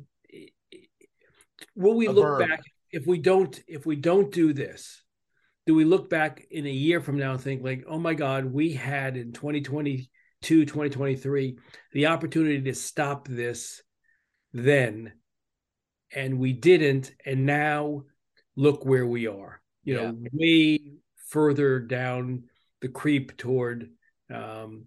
Will 1.74 1.94
we 1.94 2.06
A 2.06 2.12
look 2.12 2.24
verb. 2.24 2.48
back 2.48 2.62
if 2.90 3.06
we 3.06 3.18
don't? 3.18 3.62
If 3.68 3.86
we 3.86 3.96
don't 3.96 4.32
do 4.32 4.52
this, 4.52 5.02
do 5.66 5.74
we 5.74 5.84
look 5.84 6.08
back 6.08 6.46
in 6.50 6.66
a 6.66 6.70
year 6.70 7.00
from 7.00 7.18
now 7.18 7.32
and 7.32 7.40
think 7.40 7.62
like, 7.62 7.84
oh 7.88 7.98
my 7.98 8.14
God, 8.14 8.44
we 8.46 8.72
had 8.72 9.16
in 9.16 9.32
2022, 9.32 10.06
2023, 10.46 11.58
the 11.92 12.06
opportunity 12.06 12.60
to 12.62 12.74
stop 12.74 13.26
this 13.28 13.82
then, 14.52 15.12
and 16.14 16.38
we 16.38 16.52
didn't, 16.52 17.12
and 17.24 17.46
now 17.46 18.04
look 18.54 18.84
where 18.84 19.06
we 19.06 19.26
are. 19.26 19.60
You 19.84 19.94
know, 19.94 20.16
way 20.32 20.80
further 21.28 21.78
down 21.78 22.44
the 22.80 22.88
creep 22.88 23.36
toward 23.36 23.90
um, 24.32 24.86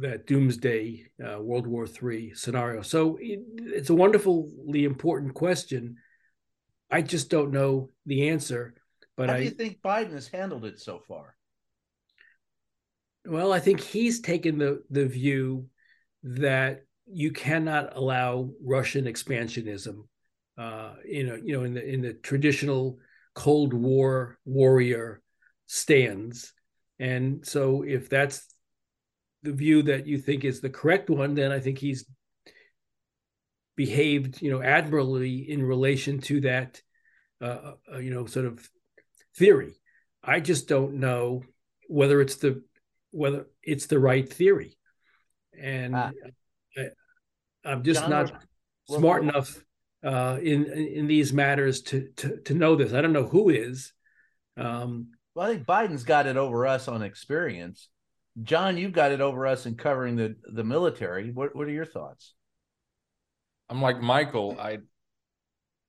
that 0.00 0.26
doomsday 0.26 1.06
uh, 1.24 1.40
World 1.40 1.66
War 1.66 1.86
III 1.86 2.34
scenario. 2.34 2.82
So 2.82 3.18
it, 3.20 3.40
it's 3.58 3.90
a 3.90 3.94
wonderfully 3.94 4.84
important 4.84 5.34
question. 5.34 5.96
I 6.90 7.02
just 7.02 7.30
don't 7.30 7.52
know 7.52 7.90
the 8.06 8.30
answer, 8.30 8.74
But 9.16 9.28
How 9.28 9.34
I 9.34 9.38
do 9.38 9.44
you 9.44 9.50
think 9.50 9.80
Biden 9.82 10.12
has 10.12 10.28
handled 10.28 10.64
it 10.64 10.80
so 10.80 11.00
far? 11.06 11.34
Well, 13.28 13.52
I 13.52 13.60
think 13.60 13.80
he's 13.80 14.20
taken 14.20 14.58
the 14.58 14.82
the 14.90 15.06
view 15.06 15.66
that 16.22 16.84
you 17.06 17.30
cannot 17.30 17.94
allow 17.94 18.50
Russian 18.64 19.04
expansionism. 19.04 20.04
Uh, 20.56 20.94
you 21.04 21.24
know, 21.24 21.34
you 21.36 21.56
know, 21.56 21.64
in 21.64 21.74
the 21.74 21.86
in 21.86 22.00
the 22.00 22.14
traditional 22.14 22.98
Cold 23.34 23.74
War 23.74 24.38
warrior 24.46 25.20
stands, 25.66 26.54
and 26.98 27.46
so 27.46 27.82
if 27.82 28.08
that's 28.08 28.46
the 29.42 29.52
view 29.52 29.82
that 29.82 30.06
you 30.06 30.18
think 30.18 30.44
is 30.44 30.60
the 30.60 30.70
correct 30.70 31.10
one, 31.10 31.34
then 31.34 31.52
I 31.52 31.60
think 31.60 31.78
he's 31.78 32.06
behaved, 33.76 34.40
you 34.40 34.50
know, 34.50 34.62
admirably 34.62 35.50
in 35.50 35.62
relation 35.62 36.18
to 36.22 36.40
that, 36.40 36.80
uh, 37.40 37.72
uh, 37.92 37.98
you 37.98 38.10
know, 38.10 38.24
sort 38.24 38.46
of 38.46 38.68
theory. 39.36 39.74
I 40.24 40.40
just 40.40 40.66
don't 40.66 40.94
know 40.94 41.42
whether 41.88 42.20
it's 42.20 42.36
the 42.36 42.62
whether 43.10 43.46
it's 43.62 43.86
the 43.86 43.98
right 43.98 44.28
theory, 44.30 44.76
and 45.58 45.94
Ah. 45.94 46.10
I, 46.76 46.88
I'm 47.64 47.82
just 47.82 48.00
John, 48.00 48.10
not 48.10 48.30
we're- 48.88 48.98
smart 49.00 49.22
we're- 49.22 49.32
enough 49.32 49.64
uh, 50.04 50.38
in 50.40 50.64
in 50.66 51.06
these 51.08 51.32
matters 51.32 51.82
to, 51.82 52.08
to 52.16 52.40
to 52.42 52.54
know 52.54 52.76
this. 52.76 52.92
I 52.92 53.00
don't 53.00 53.12
know 53.12 53.26
who 53.26 53.50
is. 53.50 53.92
Um, 54.56 55.12
Well, 55.34 55.48
I 55.48 55.54
think 55.54 55.66
Biden's 55.66 56.04
got 56.04 56.26
it 56.26 56.36
over 56.36 56.66
us 56.66 56.88
on 56.88 57.02
experience. 57.02 57.88
John, 58.42 58.76
you've 58.76 58.92
got 58.92 59.10
it 59.12 59.20
over 59.20 59.46
us 59.46 59.66
in 59.66 59.74
covering 59.74 60.14
the 60.16 60.36
the 60.44 60.64
military. 60.64 61.32
What 61.32 61.54
what 61.56 61.66
are 61.66 61.72
your 61.72 61.84
thoughts? 61.84 62.34
I'm 63.68 63.82
like 63.82 64.00
Michael. 64.00 64.56
I, 64.58 64.78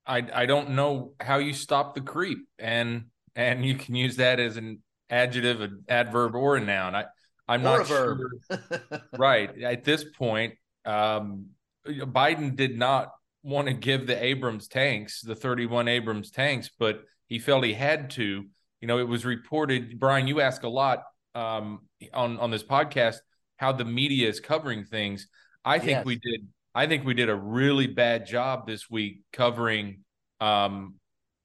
I, 0.05 0.27
I 0.33 0.45
don't 0.47 0.71
know 0.71 1.13
how 1.19 1.37
you 1.37 1.53
stop 1.53 1.93
the 1.93 2.01
creep, 2.01 2.39
and 2.57 3.05
and 3.35 3.63
you 3.63 3.75
can 3.75 3.95
use 3.95 4.15
that 4.17 4.39
as 4.39 4.57
an 4.57 4.81
adjective, 5.09 5.61
an 5.61 5.83
adverb, 5.87 6.35
or 6.35 6.55
a 6.57 6.61
noun. 6.61 6.95
I, 6.95 7.05
I'm 7.47 7.61
Or 7.61 7.63
not 7.63 7.81
a 7.81 7.83
verb. 7.85 8.19
sure. 8.49 9.01
right 9.17 9.61
at 9.63 9.83
this 9.83 10.03
point, 10.03 10.53
um, 10.85 11.47
Biden 11.87 12.55
did 12.55 12.77
not 12.77 13.11
want 13.43 13.67
to 13.67 13.73
give 13.73 14.05
the 14.05 14.21
Abrams 14.23 14.67
tanks, 14.67 15.21
the 15.21 15.35
31 15.35 15.87
Abrams 15.87 16.29
tanks, 16.31 16.69
but 16.77 17.01
he 17.27 17.39
felt 17.39 17.63
he 17.63 17.73
had 17.73 18.09
to. 18.11 18.45
You 18.81 18.87
know, 18.87 18.99
it 18.99 19.07
was 19.07 19.25
reported. 19.25 19.99
Brian, 19.99 20.27
you 20.27 20.41
ask 20.41 20.63
a 20.63 20.69
lot 20.69 21.03
um, 21.35 21.81
on 22.13 22.39
on 22.39 22.51
this 22.51 22.63
podcast 22.63 23.17
how 23.57 23.71
the 23.71 23.85
media 23.85 24.29
is 24.29 24.39
covering 24.39 24.85
things. 24.85 25.27
I 25.65 25.79
think 25.79 25.89
Yes. 25.97 26.05
we 26.05 26.15
did. 26.17 26.47
I 26.75 26.87
think 26.87 27.03
we 27.03 27.13
did 27.13 27.29
a 27.29 27.35
really 27.35 27.87
bad 27.87 28.25
job 28.25 28.67
this 28.67 28.89
week 28.89 29.21
covering. 29.33 30.01
Um, 30.39 30.95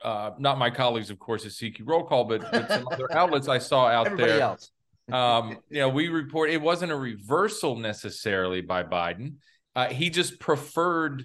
uh, 0.05 0.33
not 0.39 0.59
my 0.59 0.71
colleagues, 0.71 1.11
of 1.11 1.19
course, 1.19 1.45
at 1.45 1.53
CQ 1.53 1.81
Roll 1.85 2.05
Call, 2.05 2.25
but, 2.25 2.43
but 2.53 2.69
some 2.69 2.87
other 2.93 3.11
outlets 3.13 3.49
I 3.49 3.59
saw 3.59 3.87
out 3.87 4.07
Everybody 4.07 4.33
there 4.33 4.41
else. 4.43 4.71
um, 5.11 5.59
you 5.71 5.81
know, 5.81 5.89
we 5.89 6.09
report 6.09 6.51
it 6.51 6.61
wasn't 6.61 6.93
a 6.93 6.97
reversal 6.97 7.77
necessarily 7.77 8.61
by 8.61 8.83
Biden. 8.85 9.37
Uh, 9.75 9.89
he 9.89 10.11
just 10.11 10.39
preferred 10.39 11.25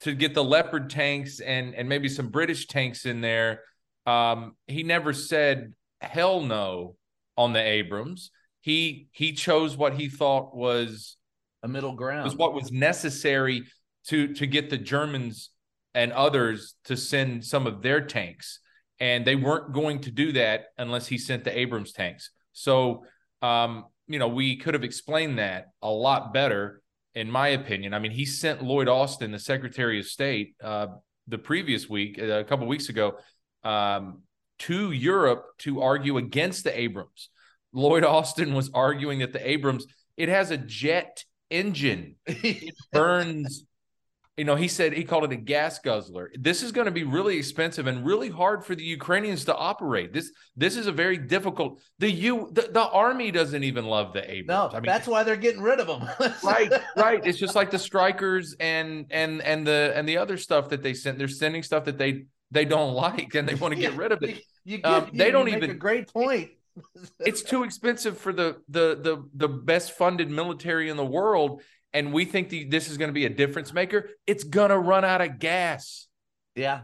to 0.00 0.14
get 0.14 0.34
the 0.34 0.42
Leopard 0.44 0.90
tanks 0.90 1.40
and 1.40 1.74
and 1.74 1.88
maybe 1.88 2.08
some 2.08 2.28
British 2.28 2.66
tanks 2.66 3.06
in 3.06 3.20
there. 3.20 3.62
Um, 4.06 4.56
he 4.66 4.82
never 4.82 5.12
said 5.12 5.72
hell 6.00 6.40
no 6.40 6.96
on 7.36 7.52
the 7.52 7.62
Abrams. 7.62 8.30
He 8.60 9.08
he 9.12 9.32
chose 9.32 9.76
what 9.76 9.94
he 9.94 10.08
thought 10.08 10.54
was 10.56 11.16
A 11.62 11.68
middle 11.68 11.94
ground. 11.94 12.24
was 12.24 12.34
what 12.36 12.54
was 12.54 12.72
necessary 12.72 13.62
to 14.08 14.34
to 14.34 14.46
get 14.46 14.70
the 14.70 14.78
Germans 14.78 15.50
and 15.96 16.12
others 16.12 16.74
to 16.84 16.96
send 16.96 17.42
some 17.42 17.66
of 17.66 17.80
their 17.80 18.02
tanks, 18.02 18.60
and 19.00 19.24
they 19.24 19.34
weren't 19.34 19.72
going 19.72 19.98
to 20.02 20.10
do 20.10 20.30
that 20.32 20.66
unless 20.76 21.06
he 21.06 21.16
sent 21.16 21.42
the 21.42 21.58
Abrams 21.58 21.92
tanks. 21.92 22.30
So, 22.52 23.06
um, 23.40 23.86
you 24.06 24.18
know, 24.18 24.28
we 24.28 24.56
could 24.56 24.74
have 24.74 24.84
explained 24.84 25.38
that 25.38 25.68
a 25.80 25.90
lot 25.90 26.34
better, 26.34 26.82
in 27.14 27.30
my 27.30 27.48
opinion. 27.48 27.94
I 27.94 27.98
mean, 27.98 28.12
he 28.12 28.26
sent 28.26 28.62
Lloyd 28.62 28.88
Austin, 28.88 29.32
the 29.32 29.38
Secretary 29.38 29.98
of 29.98 30.04
State, 30.04 30.54
uh, 30.62 30.88
the 31.28 31.38
previous 31.38 31.88
week, 31.88 32.18
uh, 32.20 32.26
a 32.26 32.44
couple 32.44 32.66
weeks 32.66 32.90
ago, 32.90 33.14
um, 33.64 34.20
to 34.58 34.92
Europe 34.92 35.46
to 35.60 35.80
argue 35.80 36.18
against 36.18 36.62
the 36.64 36.78
Abrams. 36.78 37.30
Lloyd 37.72 38.04
Austin 38.16 38.52
was 38.52 38.70
arguing 38.74 39.20
that 39.20 39.32
the 39.32 39.48
Abrams 39.48 39.86
it 40.18 40.28
has 40.28 40.50
a 40.50 40.56
jet 40.56 41.24
engine 41.50 42.16
it 42.26 42.74
burns 42.92 43.64
you 44.36 44.44
know 44.44 44.54
he 44.54 44.68
said 44.68 44.92
he 44.92 45.04
called 45.04 45.24
it 45.24 45.32
a 45.32 45.36
gas 45.36 45.78
guzzler. 45.78 46.30
This 46.38 46.62
is 46.62 46.72
going 46.72 46.84
to 46.84 46.90
be 46.90 47.04
really 47.04 47.38
expensive 47.38 47.86
and 47.86 48.04
really 48.04 48.28
hard 48.28 48.64
for 48.64 48.74
the 48.74 48.84
ukrainians 48.84 49.44
to 49.46 49.54
operate. 49.56 50.12
This 50.12 50.30
this 50.56 50.76
is 50.76 50.86
a 50.86 50.92
very 50.92 51.16
difficult 51.16 51.80
the 51.98 52.10
you 52.10 52.50
the, 52.52 52.62
the 52.62 52.86
army 52.88 53.30
doesn't 53.30 53.64
even 53.64 53.86
love 53.86 54.12
the 54.12 54.22
abrams. 54.30 54.48
No, 54.48 54.68
i 54.72 54.80
mean 54.80 54.86
that's 54.86 55.06
why 55.06 55.22
they're 55.22 55.36
getting 55.36 55.62
rid 55.62 55.80
of 55.80 55.86
them. 55.86 56.08
right 56.44 56.72
right. 56.96 57.24
It's 57.24 57.38
just 57.38 57.54
like 57.54 57.70
the 57.70 57.78
Strykers 57.78 58.54
and 58.60 59.06
and 59.10 59.40
and 59.42 59.66
the 59.66 59.92
and 59.94 60.08
the 60.08 60.18
other 60.18 60.36
stuff 60.36 60.68
that 60.70 60.82
they 60.82 60.94
sent 60.94 61.18
they're 61.18 61.28
sending 61.28 61.62
stuff 61.62 61.84
that 61.84 61.98
they 61.98 62.26
they 62.50 62.64
don't 62.64 62.94
like 62.94 63.34
and 63.34 63.48
they 63.48 63.54
want 63.54 63.74
to 63.74 63.80
get 63.80 63.94
rid 63.94 64.12
of 64.12 64.22
it. 64.22 64.42
You, 64.66 64.78
you, 64.78 64.82
Um, 64.82 65.10
they 65.14 65.26
you 65.26 65.32
don't 65.32 65.48
even- 65.48 65.70
a 65.70 65.74
great 65.74 66.12
point. 66.12 66.50
it's 67.20 67.42
too 67.42 67.62
expensive 67.62 68.18
for 68.18 68.32
the 68.32 68.56
the 68.68 68.98
the 69.00 69.24
the 69.34 69.48
best 69.48 69.92
funded 69.92 70.28
military 70.28 70.90
in 70.90 70.96
the 70.96 71.04
world 71.04 71.62
and 71.96 72.12
we 72.12 72.24
think 72.26 72.50
the, 72.50 72.64
this 72.64 72.90
is 72.90 72.96
going 72.98 73.08
to 73.08 73.14
be 73.14 73.24
a 73.26 73.30
difference 73.42 73.72
maker 73.72 74.10
it's 74.26 74.44
going 74.44 74.70
to 74.70 74.78
run 74.78 75.04
out 75.04 75.20
of 75.20 75.38
gas. 75.38 76.08
Yeah. 76.54 76.80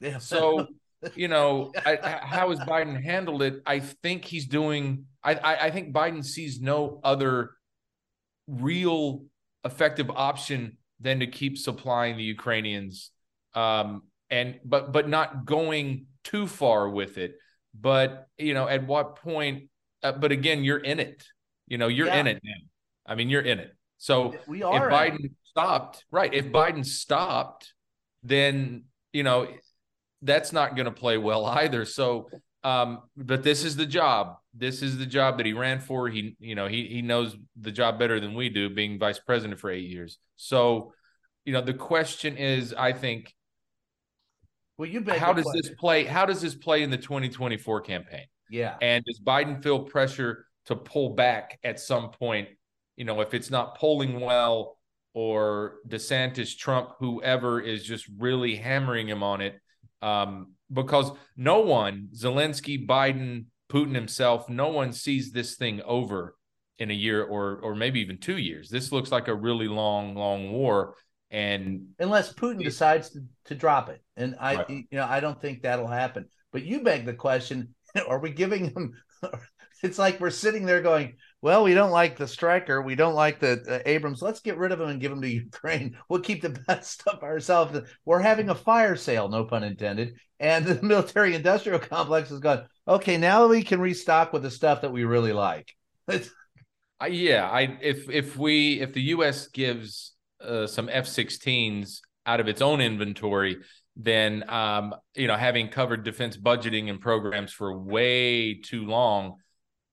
Yeah. 0.00 0.18
so 0.18 0.66
you 1.14 1.28
know 1.28 1.72
I, 1.84 1.92
I- 2.02 2.20
how 2.34 2.50
has 2.50 2.58
biden 2.60 3.02
handled 3.02 3.42
it? 3.42 3.62
I 3.66 3.78
think 3.80 4.24
he's 4.24 4.46
doing 4.46 5.04
I, 5.22 5.34
I 5.34 5.54
i 5.66 5.70
think 5.70 5.92
biden 5.94 6.24
sees 6.24 6.60
no 6.60 7.00
other 7.04 7.52
real 8.48 9.24
effective 9.64 10.10
option 10.10 10.78
than 11.00 11.20
to 11.20 11.26
keep 11.26 11.58
supplying 11.58 12.16
the 12.16 12.24
ukrainians. 12.24 13.10
Um 13.54 14.02
and 14.30 14.58
but 14.64 14.92
but 14.92 15.08
not 15.08 15.44
going 15.44 16.06
too 16.24 16.46
far 16.46 16.88
with 16.88 17.18
it. 17.18 17.32
But 17.74 18.28
you 18.38 18.54
know 18.54 18.66
at 18.68 18.86
what 18.86 19.16
point 19.16 19.68
uh, 20.02 20.12
but 20.12 20.32
again 20.32 20.64
you're 20.64 20.78
in 20.92 20.98
it. 21.00 21.24
You 21.68 21.78
know 21.78 21.88
you're 21.88 22.06
Yeah. 22.08 22.20
in 22.20 22.26
it 22.26 22.40
now. 22.42 22.60
I 23.06 23.14
mean 23.14 23.28
you're 23.30 23.42
in 23.42 23.58
it 23.58 23.72
so 24.02 24.34
we 24.48 24.64
if 24.64 24.66
are. 24.66 24.90
Biden 24.90 25.30
stopped, 25.44 26.04
right? 26.10 26.34
If 26.34 26.46
Biden 26.46 26.84
stopped, 26.84 27.72
then 28.24 28.82
you 29.12 29.22
know 29.22 29.46
that's 30.22 30.52
not 30.52 30.74
going 30.74 30.86
to 30.86 30.90
play 30.90 31.18
well 31.18 31.46
either. 31.46 31.84
So, 31.84 32.28
um, 32.64 33.02
but 33.16 33.44
this 33.44 33.62
is 33.62 33.76
the 33.76 33.86
job. 33.86 34.38
This 34.54 34.82
is 34.82 34.98
the 34.98 35.06
job 35.06 35.36
that 35.36 35.46
he 35.46 35.52
ran 35.52 35.78
for. 35.78 36.08
He, 36.08 36.34
you 36.40 36.56
know, 36.56 36.66
he 36.66 36.88
he 36.88 37.00
knows 37.00 37.36
the 37.54 37.70
job 37.70 38.00
better 38.00 38.18
than 38.18 38.34
we 38.34 38.48
do, 38.48 38.68
being 38.68 38.98
vice 38.98 39.20
president 39.20 39.60
for 39.60 39.70
eight 39.70 39.88
years. 39.88 40.18
So, 40.34 40.94
you 41.44 41.52
know, 41.52 41.60
the 41.60 41.72
question 41.72 42.36
is, 42.36 42.74
I 42.76 42.90
think, 42.90 43.32
well, 44.78 44.88
you 44.88 45.02
beg 45.02 45.20
how 45.20 45.32
does 45.32 45.48
this 45.54 45.70
play? 45.78 46.02
How 46.02 46.26
does 46.26 46.40
this 46.40 46.56
play 46.56 46.82
in 46.82 46.90
the 46.90 46.98
2024 46.98 47.82
campaign? 47.82 48.26
Yeah. 48.50 48.74
And 48.82 49.04
does 49.04 49.20
Biden 49.20 49.62
feel 49.62 49.84
pressure 49.84 50.46
to 50.66 50.74
pull 50.74 51.10
back 51.10 51.60
at 51.62 51.78
some 51.78 52.10
point? 52.10 52.48
You 52.96 53.04
know, 53.04 53.20
if 53.20 53.34
it's 53.34 53.50
not 53.50 53.76
polling 53.76 54.20
well 54.20 54.78
or 55.14 55.76
DeSantis, 55.88 56.56
Trump, 56.56 56.90
whoever 56.98 57.60
is 57.60 57.84
just 57.84 58.06
really 58.18 58.56
hammering 58.56 59.08
him 59.08 59.22
on 59.22 59.40
it. 59.40 59.60
Um, 60.00 60.54
because 60.72 61.12
no 61.36 61.60
one, 61.60 62.08
Zelensky, 62.14 62.86
Biden, 62.86 63.44
Putin 63.70 63.94
himself, 63.94 64.48
no 64.48 64.68
one 64.68 64.92
sees 64.92 65.32
this 65.32 65.56
thing 65.56 65.80
over 65.82 66.36
in 66.78 66.90
a 66.90 66.94
year 66.94 67.22
or 67.22 67.58
or 67.62 67.74
maybe 67.76 68.00
even 68.00 68.18
two 68.18 68.38
years. 68.38 68.68
This 68.68 68.90
looks 68.90 69.12
like 69.12 69.28
a 69.28 69.34
really 69.34 69.68
long, 69.68 70.14
long 70.14 70.50
war. 70.52 70.94
And 71.30 71.88
unless 71.98 72.32
Putin 72.32 72.62
decides 72.62 73.10
to, 73.10 73.20
to 73.46 73.54
drop 73.54 73.88
it. 73.88 74.02
And 74.16 74.36
I, 74.38 74.56
Right. 74.56 74.68
you 74.70 74.84
know, 74.92 75.06
I 75.08 75.20
don't 75.20 75.40
think 75.40 75.62
that'll 75.62 75.86
happen. 75.86 76.26
But 76.52 76.64
you 76.64 76.80
beg 76.82 77.06
the 77.06 77.14
question: 77.14 77.74
Are 78.08 78.18
we 78.18 78.30
giving 78.30 78.66
him? 78.70 78.92
It's 79.82 79.98
like 79.98 80.20
we're 80.20 80.30
sitting 80.30 80.64
there 80.64 80.80
going, 80.80 81.16
"Well, 81.42 81.64
we 81.64 81.74
don't 81.74 81.90
like 81.90 82.16
the 82.16 82.26
Stryker, 82.26 82.80
we 82.80 82.94
don't 82.94 83.14
like 83.14 83.38
the 83.38 83.62
uh, 83.68 83.78
Abrams. 83.84 84.22
Let's 84.22 84.40
get 84.40 84.56
rid 84.56 84.72
of 84.72 84.80
him 84.80 84.88
and 84.88 85.00
give 85.00 85.12
him 85.12 85.20
to 85.20 85.28
Ukraine. 85.44 85.98
We'll 86.08 86.20
keep 86.20 86.40
the 86.40 86.50
best 86.66 87.00
stuff 87.00 87.22
ourselves." 87.22 87.78
We're 88.06 88.20
having 88.20 88.48
a 88.48 88.54
fire 88.54 88.96
sale, 88.96 89.28
no 89.28 89.44
pun 89.44 89.64
intended. 89.64 90.14
And 90.40 90.64
the 90.66 90.82
military-industrial 90.82 91.80
complex 91.80 92.30
has 92.30 92.40
gone. 92.40 92.66
Okay, 92.88 93.18
now 93.18 93.46
we 93.46 93.62
can 93.62 93.80
restock 93.80 94.32
with 94.32 94.42
the 94.42 94.50
stuff 94.50 94.80
that 94.80 94.92
we 94.92 95.04
really 95.04 95.32
like. 95.32 95.76
I, 97.02 97.08
yeah, 97.08 97.48
I 97.48 97.78
if 97.82 98.08
if 98.08 98.36
we 98.36 98.80
if 98.80 98.92
the 98.92 99.02
U.S. 99.16 99.48
gives 99.48 100.14
uh, 100.40 100.66
some 100.66 100.88
F-16s 100.88 102.00
out 102.26 102.40
of 102.40 102.48
its 102.48 102.62
own 102.62 102.80
inventory, 102.80 103.58
then 103.96 104.48
um, 104.48 104.94
you 105.14 105.26
know, 105.26 105.36
having 105.36 105.68
covered 105.68 106.04
defense 106.04 106.36
budgeting 106.36 106.88
and 106.90 107.00
programs 107.00 107.52
for 107.52 107.76
way 107.76 108.54
too 108.54 108.86
long, 108.86 109.36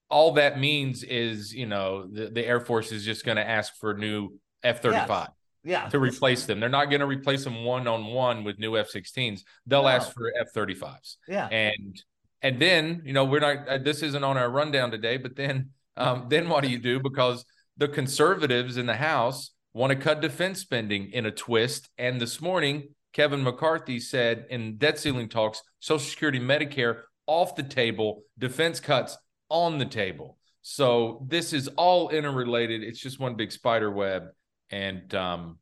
all 0.10 0.34
that 0.34 0.60
means 0.60 1.04
is 1.04 1.54
you 1.54 1.66
know 1.66 2.08
the, 2.08 2.30
the 2.30 2.46
Air 2.46 2.60
Force 2.60 2.92
is 2.92 3.06
just 3.06 3.26
going 3.26 3.38
to 3.38 3.48
ask 3.48 3.76
for 3.76 3.94
new 3.94 4.34
F-35 4.64 5.30
yeah, 5.64 5.90
to 5.90 6.00
replace 6.00 6.46
them. 6.46 6.60
They're 6.60 6.70
not 6.70 6.86
going 6.86 7.02
to 7.02 7.06
replace 7.06 7.44
them 7.44 7.64
one 7.64 7.88
on 7.88 8.06
one 8.08 8.44
with 8.44 8.60
new 8.60 8.78
F-16s. 8.78 9.42
They'll 9.66 9.84
No. 9.84 9.88
ask 9.90 10.14
for 10.14 10.32
F-35s, 10.40 11.18
yeah. 11.28 11.48
and 11.48 12.02
and 12.42 12.60
then 12.60 13.02
you 13.06 13.14
know 13.14 13.26
we're 13.26 13.40
not. 13.40 13.68
Uh, 13.68 13.78
this 13.78 14.02
isn't 14.02 14.24
on 14.24 14.38
our 14.38 14.50
rundown 14.50 14.92
today, 14.92 15.18
but 15.18 15.36
then 15.36 15.70
um, 15.98 16.26
then 16.30 16.50
what 16.50 16.64
do 16.64 16.70
you 16.70 16.80
do? 16.80 17.00
Because 17.00 17.46
the 17.78 17.88
conservatives 17.88 18.78
in 18.78 18.86
the 18.86 18.96
House 18.96 19.52
want 19.74 19.92
to 19.92 19.96
cut 19.98 20.22
defense 20.22 20.60
spending 20.60 21.12
in 21.12 21.26
a 21.26 21.32
twist, 21.32 21.90
and 21.98 22.20
this 22.20 22.42
morning 22.42 22.90
Kevin 23.14 23.44
McCarthy 23.44 24.00
said 24.00 24.46
in 24.50 24.78
debt 24.78 25.00
ceiling 25.00 25.30
talks, 25.30 25.62
Social 25.80 26.06
Security, 26.10 26.40
Medicare 26.40 27.02
off 27.28 27.56
the 27.56 27.64
table, 27.64 28.24
defense 28.38 28.80
cuts 28.80 29.18
on 29.50 29.78
the 29.78 29.86
table. 29.86 30.38
So 30.62 31.26
this 31.28 31.54
is 31.54 31.68
all 31.70 32.10
interrelated. 32.10 32.84
It's 32.84 33.00
just 33.00 33.20
one 33.20 33.36
big 33.36 33.52
spider 33.52 33.90
web, 33.92 34.28
and 34.70 35.14
um, 35.16 35.58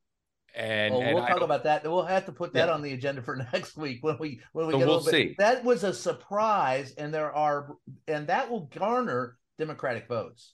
and, 0.55 0.93
well, 0.93 1.03
and 1.03 1.15
we'll 1.15 1.23
I 1.23 1.29
talk 1.29 1.41
about 1.41 1.63
that. 1.65 1.83
We'll 1.83 2.03
have 2.05 2.25
to 2.25 2.31
put 2.31 2.53
that 2.53 2.67
Yeah. 2.67 2.73
on 2.73 2.81
the 2.81 2.93
agenda 2.93 3.21
for 3.21 3.35
next 3.53 3.77
week 3.77 3.99
when 4.01 4.17
we 4.19 4.41
when 4.53 4.67
we 4.67 4.73
So 4.73 4.79
get 4.79 4.83
a 4.85 4.87
we'll 4.87 4.97
little 4.97 5.11
bit. 5.11 5.29
see. 5.29 5.35
That 5.37 5.63
was 5.63 5.83
a 5.83 5.93
surprise, 5.93 6.93
and 6.97 7.13
there 7.13 7.31
are 7.31 7.75
and 8.07 8.27
that 8.27 8.49
will 8.49 8.61
garner 8.75 9.37
Democratic 9.59 10.07
votes. 10.07 10.53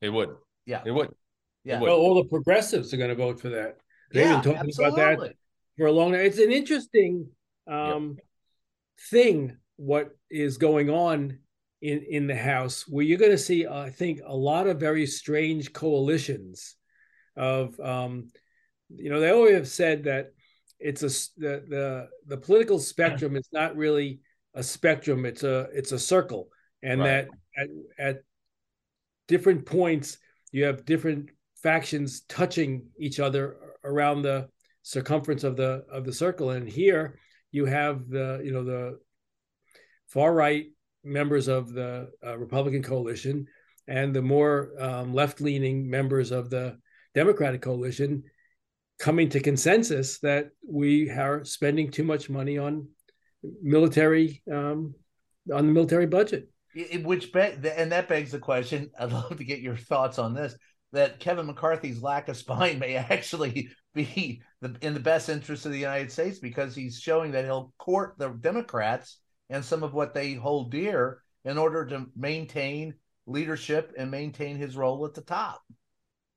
It 0.00 0.08
would. 0.10 0.30
Yeah, 0.66 0.82
It 0.84 0.90
would. 0.92 1.14
yeah, 1.62 1.78
would. 1.78 1.86
Well, 1.88 1.98
all 1.98 2.14
the 2.14 2.24
progressives 2.28 2.92
are 2.94 2.96
going 2.96 3.10
to 3.10 3.14
vote 3.14 3.38
for 3.40 3.50
that. 3.50 3.76
They've 4.12 4.24
yeah, 4.24 4.40
been 4.40 4.54
talking 4.54 4.72
about 4.78 4.96
that 4.96 5.34
for 5.78 5.86
a 5.86 5.92
long 5.92 6.12
time. 6.12 6.22
It's 6.22 6.38
an 6.38 6.52
interesting 6.52 7.28
um, 7.66 8.16
thing 9.10 9.56
what 9.76 10.10
is 10.30 10.56
going 10.56 10.88
on 10.88 11.38
in 11.84 12.02
in 12.08 12.26
the 12.26 12.34
House, 12.34 12.88
where 12.88 13.04
you're 13.04 13.18
going 13.18 13.30
to 13.30 13.38
see, 13.38 13.66
I 13.66 13.90
think, 13.90 14.20
a 14.24 14.34
lot 14.34 14.66
of 14.66 14.80
very 14.80 15.06
strange 15.06 15.74
coalitions 15.74 16.76
of, 17.36 17.78
um, 17.78 18.30
you 18.88 19.10
know, 19.10 19.20
they 19.20 19.30
always 19.30 19.54
have 19.54 19.68
said 19.68 20.04
that 20.04 20.32
it's 20.80 21.02
a 21.02 21.12
the 21.38 21.64
the 21.68 22.08
the 22.26 22.36
political 22.38 22.78
spectrum 22.78 23.36
is 23.36 23.48
not 23.52 23.76
really 23.76 24.20
a 24.54 24.62
spectrum; 24.62 25.26
it's 25.26 25.42
a 25.44 25.68
it's 25.74 25.92
a 25.92 25.98
circle, 25.98 26.48
and 26.82 27.00
Right. 27.00 27.28
that 27.28 27.28
at 27.56 27.68
at 27.98 28.16
different 29.28 29.66
points 29.66 30.18
you 30.52 30.64
have 30.64 30.86
different 30.86 31.30
factions 31.62 32.22
touching 32.28 32.86
each 32.98 33.20
other 33.20 33.56
around 33.84 34.22
the 34.22 34.48
circumference 34.82 35.44
of 35.44 35.56
the 35.56 35.84
of 35.90 36.04
the 36.06 36.12
circle. 36.12 36.50
And 36.50 36.66
here 36.66 37.18
you 37.52 37.66
have 37.66 38.08
the 38.08 38.40
you 38.42 38.52
know 38.52 38.64
the 38.64 38.98
far 40.06 40.32
right 40.32 40.66
members 41.04 41.48
of 41.48 41.72
the 41.72 42.08
uh, 42.26 42.36
republican 42.38 42.82
coalition 42.82 43.46
and 43.86 44.14
the 44.14 44.22
more 44.22 44.70
um, 44.80 45.12
left-leaning 45.12 45.88
members 45.88 46.30
of 46.30 46.50
the 46.50 46.76
democratic 47.14 47.62
coalition 47.62 48.22
coming 48.98 49.28
to 49.28 49.40
consensus 49.40 50.18
that 50.20 50.50
we 50.66 51.10
are 51.10 51.44
spending 51.44 51.90
too 51.90 52.04
much 52.04 52.30
money 52.30 52.58
on 52.58 52.88
military 53.62 54.42
um, 54.50 54.94
on 55.52 55.66
the 55.66 55.72
military 55.72 56.06
budget 56.06 56.48
It- 56.74 57.04
which 57.04 57.30
and 57.34 57.92
that 57.92 58.08
begs 58.08 58.32
the 58.32 58.38
question. 58.38 58.90
I'd 58.98 59.12
love 59.12 59.36
to 59.36 59.44
get 59.44 59.60
your 59.60 59.76
thoughts 59.76 60.18
on 60.18 60.34
this. 60.34 60.56
That 60.92 61.18
Kevin 61.18 61.46
McCarthy's 61.46 62.00
lack 62.00 62.28
of 62.28 62.36
spine 62.36 62.78
may 62.78 62.94
actually 63.14 63.70
be 63.94 64.42
the, 64.60 64.76
in 64.80 64.94
the 64.94 65.00
best 65.00 65.28
interest 65.28 65.66
of 65.66 65.72
the 65.72 65.78
United 65.78 66.10
States 66.12 66.38
because 66.38 66.74
he's 66.74 66.98
showing 67.00 67.32
that 67.32 67.44
he'll 67.44 67.72
court 67.78 68.14
the 68.16 68.28
Democrats 68.30 69.18
and 69.50 69.64
some 69.64 69.82
of 69.82 69.94
what 69.94 70.14
they 70.14 70.34
hold 70.34 70.70
dear 70.70 71.20
in 71.44 71.58
order 71.58 71.84
to 71.86 72.06
maintain 72.16 72.94
leadership 73.26 73.92
and 73.96 74.10
maintain 74.10 74.56
his 74.56 74.76
role 74.76 75.04
at 75.04 75.14
the 75.14 75.20
top. 75.20 75.62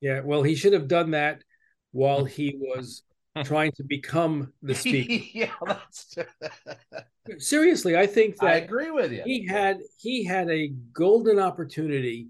Yeah, 0.01 0.21
well, 0.23 0.43
he 0.43 0.55
should 0.55 0.73
have 0.73 0.87
done 0.87 1.11
that 1.11 1.43
while 1.91 2.25
he 2.25 2.55
was 2.59 3.03
trying 3.43 3.71
to 3.73 3.83
become 3.83 4.53
the 4.61 4.75
speaker. 4.75 5.25
yeah, 5.33 5.51
that's. 5.65 6.15
Seriously, 7.39 7.97
I 7.97 8.07
think 8.07 8.37
that 8.37 8.47
I 8.47 8.55
agree 8.55 8.89
with 8.89 9.11
you. 9.11 9.21
he 9.25 9.45
had 9.45 9.79
he 9.97 10.23
had 10.23 10.49
a 10.49 10.69
golden 10.93 11.39
opportunity 11.39 12.29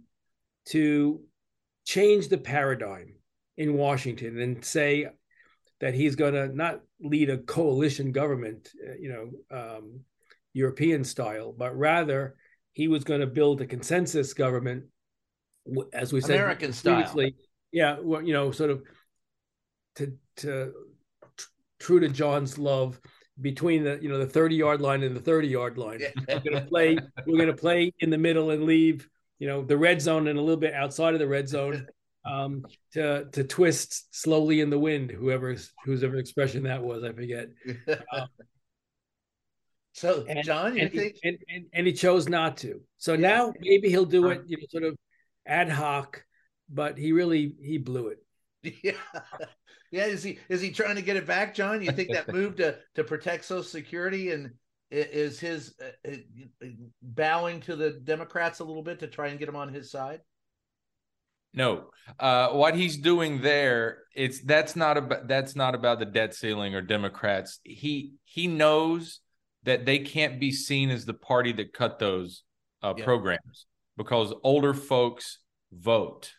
to 0.69 1.21
change 1.85 2.29
the 2.29 2.37
paradigm 2.37 3.13
in 3.57 3.75
Washington 3.75 4.39
and 4.39 4.63
say 4.65 5.07
that 5.79 5.93
he's 5.93 6.15
going 6.15 6.33
to 6.33 6.47
not 6.55 6.81
lead 6.99 7.29
a 7.29 7.37
coalition 7.37 8.11
government, 8.11 8.71
uh, 8.87 8.93
you 8.99 9.09
know, 9.09 9.57
um, 9.57 9.99
European 10.57 11.03
style, 11.03 11.53
but 11.55 11.77
rather 11.77 12.35
he 12.73 12.87
was 12.87 13.03
going 13.03 13.21
to 13.21 13.27
build 13.27 13.61
a 13.61 13.65
consensus 13.65 14.33
government, 14.33 14.85
as 15.93 16.11
we 16.11 16.19
said 16.19 16.35
American 16.35 16.73
style. 16.73 17.15
Yeah, 17.71 17.97
well, 18.01 18.21
you 18.21 18.33
know, 18.33 18.51
sort 18.51 18.71
of 18.71 18.83
to 19.95 20.17
to 20.37 20.73
true 21.79 21.99
to 21.99 22.09
John's 22.09 22.57
love 22.57 22.99
between 23.39 23.83
the 23.83 23.99
you 24.01 24.09
know 24.09 24.17
the 24.17 24.25
30 24.25 24.55
yard 24.55 24.81
line 24.81 25.03
and 25.03 25.15
the 25.15 25.21
30 25.21 25.47
yard 25.47 25.77
line. 25.77 26.01
We're 26.27 26.39
gonna 26.39 26.65
play. 26.65 26.97
We're 27.25 27.37
gonna 27.37 27.53
play 27.53 27.91
in 27.99 28.09
the 28.09 28.17
middle 28.17 28.49
and 28.49 28.63
leave 28.63 29.07
you 29.39 29.47
know 29.47 29.63
the 29.63 29.77
red 29.77 30.01
zone 30.01 30.27
and 30.27 30.39
a 30.39 30.41
little 30.41 30.59
bit 30.59 30.73
outside 30.73 31.13
of 31.13 31.19
the 31.19 31.27
red 31.27 31.47
zone 31.47 31.87
um, 32.25 32.65
to 32.93 33.25
to 33.31 33.43
twist 33.43 34.07
slowly 34.11 34.61
in 34.61 34.69
the 34.69 34.79
wind. 34.79 35.11
Whoever's 35.11 35.71
whosever 35.85 36.17
expression 36.17 36.63
that 36.63 36.83
was, 36.83 37.03
I 37.03 37.11
forget. 37.11 37.49
so, 39.97 40.25
And- 40.29 40.43
John, 40.45 40.75
you 40.75 40.83
And, 40.83 40.91
he- 40.91 40.99
think? 40.99 41.15
and, 41.23 41.37
and 41.49 41.65
and 41.73 41.87
he 41.87 41.93
chose 41.93 42.29
not 42.29 42.57
to. 42.57 42.81
So 42.97 43.15
now 43.15 43.51
maybe 43.59 43.89
he'll 43.89 44.05
do 44.05 44.29
it, 44.29 44.41
you 44.45 44.57
know, 44.57 44.63
sort 44.69 44.83
of 44.83 44.95
ad 45.45 45.69
hoc. 45.69 46.23
But 46.69 46.97
he 46.97 47.11
really 47.13 47.53
he 47.61 47.77
blew 47.77 48.07
it. 48.09 48.19
Yeah, 48.83 48.91
yeah. 49.91 50.05
Is 50.05 50.21
he 50.23 50.39
is 50.49 50.61
he 50.61 50.71
trying 50.71 50.95
to 50.97 51.01
get 51.01 51.15
it 51.15 51.25
back, 51.25 51.55
John? 51.55 51.81
You 51.81 51.91
think 51.91 52.11
that 52.11 52.27
move 52.31 52.57
to 52.57 52.77
to 52.95 53.03
protect 53.03 53.45
Social 53.45 53.63
Security 53.63 54.31
and 54.31 54.51
is 54.91 55.39
his 55.39 55.75
uh, 55.81 56.11
uh, 56.11 56.67
bowing 57.01 57.61
to 57.61 57.75
the 57.75 57.91
Democrats 58.03 58.59
a 58.59 58.63
little 58.65 58.83
bit 58.83 58.99
to 58.99 59.07
try 59.07 59.27
and 59.27 59.39
get 59.39 59.47
him 59.49 59.55
on 59.55 59.73
his 59.73 59.89
side? 59.91 60.19
No, 61.53 61.89
uh, 62.19 62.49
what 62.49 62.75
he's 62.75 62.97
doing 62.97 63.41
there, 63.41 63.99
it's 64.15 64.41
that's 64.41 64.75
not 64.75 64.97
about 64.97 65.27
that's 65.27 65.55
not 65.55 65.73
about 65.75 65.99
the 65.99 66.05
debt 66.05 66.35
ceiling 66.35 66.75
or 66.75 66.81
Democrats. 66.81 67.59
He 67.63 68.13
he 68.25 68.47
knows 68.47 69.21
that 69.67 69.85
they 69.85 69.99
can't 69.99 70.39
be 70.39 70.49
seen 70.51 70.89
as 70.89 71.03
the 71.05 71.13
party 71.13 71.51
that 71.51 71.73
cut 71.73 71.99
those 71.99 72.43
uh, 72.81 72.93
Yeah. 72.97 73.03
programs 73.03 73.65
because 73.97 74.33
older 74.43 74.73
folks 74.73 75.39
vote 75.73 76.31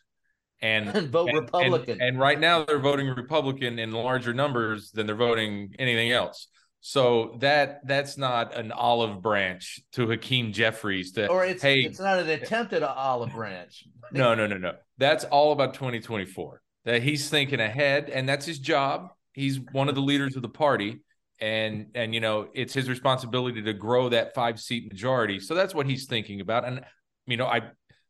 and 0.62 0.88
And 0.88 1.08
vote 1.12 1.28
and- 1.28 1.38
Republican. 1.38 1.92
And, 2.00 2.02
and 2.02 2.18
right 2.18 2.40
now 2.40 2.64
they're 2.64 2.78
voting 2.78 3.06
Republican 3.08 3.78
in 3.78 3.92
larger 3.92 4.32
numbers 4.32 4.90
than 4.92 5.06
they're 5.06 5.14
voting 5.14 5.74
anything 5.78 6.10
else. 6.10 6.48
So 6.80 7.36
that 7.40 7.80
that's 7.86 8.16
not 8.16 8.54
an 8.56 8.72
olive 8.72 9.20
branch 9.20 9.80
to 9.92 10.08
Hakeem 10.08 10.52
Jeffries. 10.52 11.12
To 11.12 11.26
or 11.28 11.44
it's 11.44 11.60
hey, 11.62 11.80
it's 11.80 12.00
not 12.00 12.18
an 12.20 12.28
attempt 12.30 12.72
at 12.72 12.82
an 12.82 12.88
olive 12.96 13.32
branch. 13.32 13.84
no, 14.12 14.34
no, 14.34 14.46
no, 14.46 14.56
no. 14.56 14.72
That's 14.96 15.24
all 15.24 15.52
about 15.52 15.74
2024. 15.74 16.62
That 16.86 17.02
he's 17.02 17.28
thinking 17.28 17.60
ahead, 17.60 18.08
and 18.08 18.26
that's 18.28 18.46
his 18.46 18.58
job. 18.60 19.08
He's 19.34 19.58
one 19.72 19.88
of 19.90 19.96
the 19.96 20.00
leaders 20.00 20.36
of 20.36 20.42
the 20.42 20.48
party, 20.48 21.00
and 21.40 21.86
and 21.94 22.14
you 22.14 22.20
know 22.20 22.48
it's 22.54 22.74
his 22.74 22.88
responsibility 22.88 23.62
to 23.62 23.72
grow 23.72 24.08
that 24.08 24.34
five 24.34 24.58
seat 24.60 24.88
majority. 24.88 25.40
So 25.40 25.54
that's 25.54 25.74
what 25.74 25.86
he's 25.86 26.06
thinking 26.06 26.40
about. 26.40 26.64
And 26.64 26.84
you 27.26 27.36
know, 27.36 27.46
I 27.46 27.62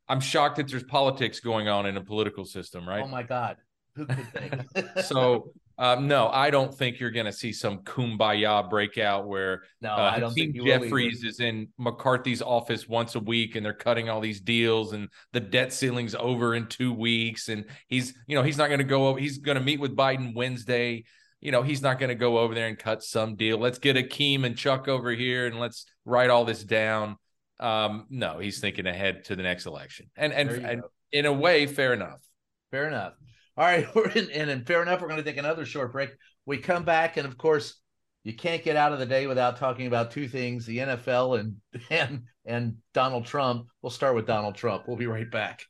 I'm 0.08 0.20
shocked 0.20 0.56
that 0.56 0.68
there's 0.68 0.84
politics 0.84 1.40
going 1.40 1.68
on 1.68 1.86
in 1.86 1.96
a 1.96 2.04
political 2.04 2.44
system, 2.44 2.88
right? 2.88 3.02
Oh 3.04 3.08
my 3.08 3.22
God, 3.22 3.56
who 3.94 4.06
could 4.06 4.32
think? 4.32 4.98
so 5.04 5.52
um, 5.80 6.08
no, 6.08 6.28
I 6.28 6.50
don't 6.50 6.74
think 6.74 6.98
you're 6.98 7.12
going 7.12 7.26
to 7.26 7.32
see 7.32 7.52
some 7.52 7.78
kumbaya 7.78 8.68
breakout 8.68 9.28
where 9.28 9.62
no, 9.80 9.92
uh, 9.92 10.12
I 10.12 10.18
don't 10.18 10.30
Hakeem 10.30 10.46
think 10.46 10.56
you 10.56 10.64
will 10.64 10.70
either. 10.72 10.84
Jeffries 10.86 11.22
is 11.22 11.38
in 11.38 11.68
McCarthy's 11.78 12.42
office 12.42 12.88
once 12.88 13.14
a 13.14 13.20
week, 13.20 13.54
and 13.54 13.64
they're 13.64 13.72
cutting 13.72 14.08
all 14.08 14.20
these 14.20 14.40
deals, 14.40 14.92
and 14.92 15.08
the 15.32 15.38
debt 15.38 15.72
ceiling's 15.72 16.16
over 16.16 16.56
in 16.56 16.66
two 16.66 16.92
weeks, 16.92 17.48
and 17.48 17.64
he's, 17.86 18.14
you 18.26 18.34
know, 18.34 18.42
he's 18.42 18.58
not 18.58 18.66
going 18.66 18.78
to 18.78 18.84
go 18.84 19.06
over. 19.06 19.20
He's 19.20 19.38
going 19.38 19.56
to 19.56 19.62
meet 19.62 19.78
with 19.78 19.94
Biden 19.94 20.34
Wednesday. 20.34 21.04
You 21.40 21.52
know, 21.52 21.62
he's 21.62 21.82
not 21.82 21.98
going 21.98 22.08
to 22.08 22.14
go 22.14 22.38
over 22.38 22.54
there 22.54 22.66
and 22.66 22.78
cut 22.78 23.02
some 23.02 23.36
deal. 23.36 23.58
Let's 23.58 23.78
get 23.78 23.96
Hakeem 23.96 24.44
and 24.44 24.56
Chuck 24.56 24.88
over 24.88 25.10
here, 25.10 25.46
and 25.46 25.60
let's 25.60 25.86
write 26.04 26.30
all 26.30 26.44
this 26.44 26.64
down. 26.64 27.16
Um, 27.60 28.06
no, 28.10 28.38
he's 28.38 28.60
thinking 28.60 28.86
ahead 28.86 29.24
to 29.26 29.36
the 29.36 29.42
next 29.42 29.66
election, 29.66 30.10
and 30.16 30.32
and, 30.32 30.50
and 30.50 30.82
go. 30.82 30.88
in 31.12 31.26
a 31.26 31.32
way, 31.32 31.66
fair 31.66 31.92
enough. 31.92 32.20
Fair 32.70 32.88
enough. 32.88 33.14
All 33.56 33.64
right, 33.64 33.86
we're 33.94 34.08
in, 34.10 34.30
and, 34.30 34.50
and 34.50 34.66
fair 34.66 34.82
enough. 34.82 35.00
We're 35.00 35.08
going 35.08 35.22
to 35.22 35.24
take 35.24 35.38
another 35.38 35.64
short 35.64 35.92
break. 35.92 36.10
We 36.46 36.58
come 36.58 36.84
back, 36.84 37.16
and 37.16 37.26
of 37.26 37.36
course, 37.36 37.74
you 38.24 38.34
can't 38.34 38.62
get 38.62 38.76
out 38.76 38.92
of 38.92 38.98
the 38.98 39.06
day 39.06 39.26
without 39.26 39.58
talking 39.58 39.86
about 39.86 40.10
two 40.10 40.28
things: 40.28 40.66
the 40.66 40.78
NFL 40.78 41.40
and 41.40 41.56
and 41.90 42.22
and 42.44 42.76
Donald 42.94 43.26
Trump. 43.26 43.66
We'll 43.82 43.90
start 43.90 44.14
with 44.14 44.26
Donald 44.26 44.54
Trump. 44.54 44.84
We'll 44.86 44.96
be 44.96 45.06
right 45.06 45.30
back. 45.30 45.62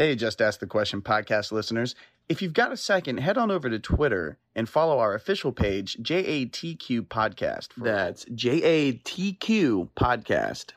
Hey, 0.00 0.16
Just 0.16 0.40
Ask 0.40 0.60
the 0.60 0.66
Question 0.66 1.02
podcast 1.02 1.52
listeners. 1.52 1.94
If 2.26 2.40
you've 2.40 2.54
got 2.54 2.72
a 2.72 2.76
second, 2.78 3.18
head 3.18 3.36
on 3.36 3.50
over 3.50 3.68
to 3.68 3.78
Twitter 3.78 4.38
and 4.56 4.66
follow 4.66 4.98
our 4.98 5.14
official 5.14 5.52
page, 5.52 5.98
JATQ 6.00 7.02
Podcast. 7.02 7.68
That's 7.76 8.24
JATQ 8.24 9.90
Podcast. 9.94 10.70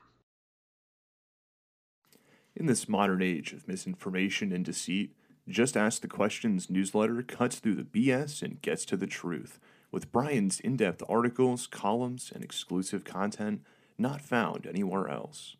In 2.53 2.65
this 2.65 2.89
modern 2.89 3.21
age 3.21 3.53
of 3.53 3.65
misinformation 3.65 4.51
and 4.51 4.65
deceit, 4.65 5.15
Just 5.47 5.78
Ask 5.78 6.01
the 6.01 6.09
Questions 6.09 6.69
newsletter 6.69 7.24
cuts 7.24 7.59
through 7.59 7.76
the 7.76 7.84
BS 7.84 8.41
and 8.41 8.61
gets 8.61 8.84
to 8.84 8.97
the 8.97 9.07
truth 9.07 9.57
with 9.89 10.11
Brian's 10.11 10.59
in 10.59 10.76
depth 10.76 11.01
articles, 11.07 11.65
columns, 11.65 12.30
and 12.36 12.43
exclusive 12.43 13.05
content 13.05 13.61
not 13.97 14.19
found 14.19 14.67
anywhere 14.67 15.07
else. 15.07 15.55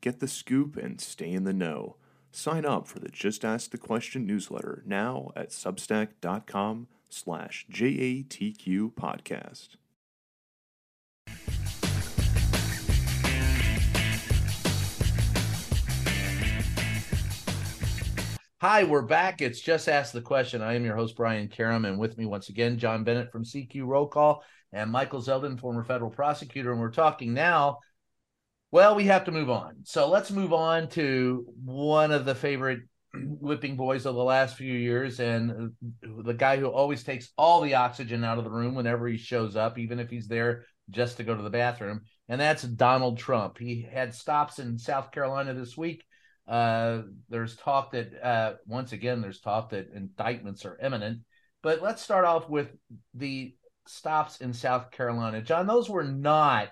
Get 0.00 0.20
the 0.20 0.28
scoop 0.28 0.78
and 0.78 0.98
stay 0.98 1.30
in 1.30 1.44
the 1.44 1.52
know. 1.52 1.96
Sign 2.34 2.64
up 2.64 2.86
for 2.88 2.98
the 2.98 3.10
Just 3.10 3.44
Ask 3.44 3.72
the 3.72 3.78
Question 3.78 4.26
newsletter 4.26 4.82
now 4.86 5.32
at 5.36 5.50
substack.com 5.50 6.88
slash 7.10 7.66
JATQ 7.70 8.94
podcast. 8.94 9.76
Hi, 18.62 18.84
we're 18.84 19.02
back. 19.02 19.42
It's 19.42 19.60
Just 19.60 19.86
Ask 19.90 20.14
the 20.14 20.22
Question. 20.22 20.62
I 20.62 20.74
am 20.74 20.86
your 20.86 20.96
host, 20.96 21.16
Brian 21.16 21.48
Karem, 21.48 21.86
and 21.86 21.98
with 21.98 22.16
me 22.16 22.24
once 22.24 22.48
again, 22.48 22.78
John 22.78 23.04
Bennett 23.04 23.30
from 23.30 23.44
CQ 23.44 23.84
Roll 23.84 24.06
Call 24.06 24.42
and 24.72 24.90
Michael 24.90 25.20
Zeldin, 25.20 25.60
former 25.60 25.84
federal 25.84 26.10
prosecutor. 26.10 26.72
And 26.72 26.80
we're 26.80 26.92
talking 26.92 27.34
now. 27.34 27.80
Well, 28.72 28.96
we 28.96 29.04
have 29.04 29.24
to 29.24 29.30
move 29.30 29.50
on. 29.50 29.76
So 29.84 30.08
let's 30.08 30.32
move 30.32 30.52
on 30.52 30.88
to 30.90 31.46
one 31.64 32.10
of 32.10 32.24
the 32.24 32.34
favorite 32.34 32.80
whipping 33.14 33.76
boys 33.76 34.06
of 34.06 34.16
the 34.16 34.24
last 34.24 34.56
few 34.56 34.72
years 34.72 35.20
and 35.20 35.72
the 36.02 36.34
guy 36.34 36.56
who 36.56 36.66
always 36.66 37.04
takes 37.04 37.30
all 37.38 37.60
the 37.60 37.76
oxygen 37.76 38.24
out 38.24 38.38
of 38.38 38.44
the 38.44 38.50
room 38.50 38.74
whenever 38.74 39.06
he 39.06 39.18
shows 39.18 39.54
up, 39.54 39.78
even 39.78 40.00
if 40.00 40.10
he's 40.10 40.26
there 40.26 40.64
just 40.90 41.18
to 41.18 41.24
go 41.24 41.36
to 41.36 41.42
the 41.42 41.50
bathroom. 41.50 42.00
And 42.28 42.40
that's 42.40 42.64
Donald 42.64 43.18
Trump. 43.18 43.58
He 43.58 43.82
had 43.82 44.14
stops 44.14 44.58
in 44.58 44.78
South 44.78 45.12
Carolina 45.12 45.54
this 45.54 45.76
week 45.76 46.02
uh, 46.46 47.02
there's 47.28 47.56
talk 47.56 47.92
that 47.92 48.12
uh, 48.22 48.54
once 48.66 48.92
again, 48.92 49.20
there's 49.20 49.40
talk 49.40 49.70
that 49.70 49.90
indictments 49.94 50.64
are 50.64 50.78
imminent. 50.82 51.20
But 51.62 51.82
let's 51.82 52.02
start 52.02 52.24
off 52.24 52.48
with 52.48 52.68
the 53.14 53.54
stops 53.86 54.40
in 54.40 54.52
South 54.52 54.90
Carolina. 54.90 55.42
John, 55.42 55.66
those 55.66 55.88
were 55.88 56.04
not 56.04 56.68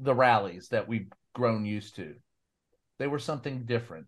the 0.00 0.14
rallies 0.14 0.68
that 0.68 0.88
we've 0.88 1.08
grown 1.34 1.64
used 1.64 1.96
to. 1.96 2.14
They 2.98 3.06
were 3.06 3.18
something 3.18 3.64
different. 3.64 4.06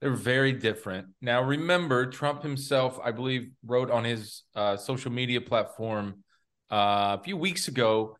They're 0.00 0.14
very 0.14 0.52
different. 0.52 1.08
Now, 1.20 1.42
remember, 1.42 2.06
Trump 2.06 2.42
himself, 2.42 2.98
I 3.02 3.10
believe, 3.12 3.50
wrote 3.64 3.90
on 3.90 4.04
his 4.04 4.44
uh, 4.54 4.76
social 4.76 5.12
media 5.12 5.40
platform 5.40 6.24
uh, 6.70 7.18
a 7.18 7.22
few 7.22 7.36
weeks 7.36 7.68
ago, 7.68 8.16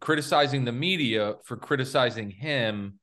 criticizing 0.00 0.64
the 0.64 0.72
media 0.72 1.36
for 1.44 1.56
criticizing 1.56 2.30
him 2.30 2.98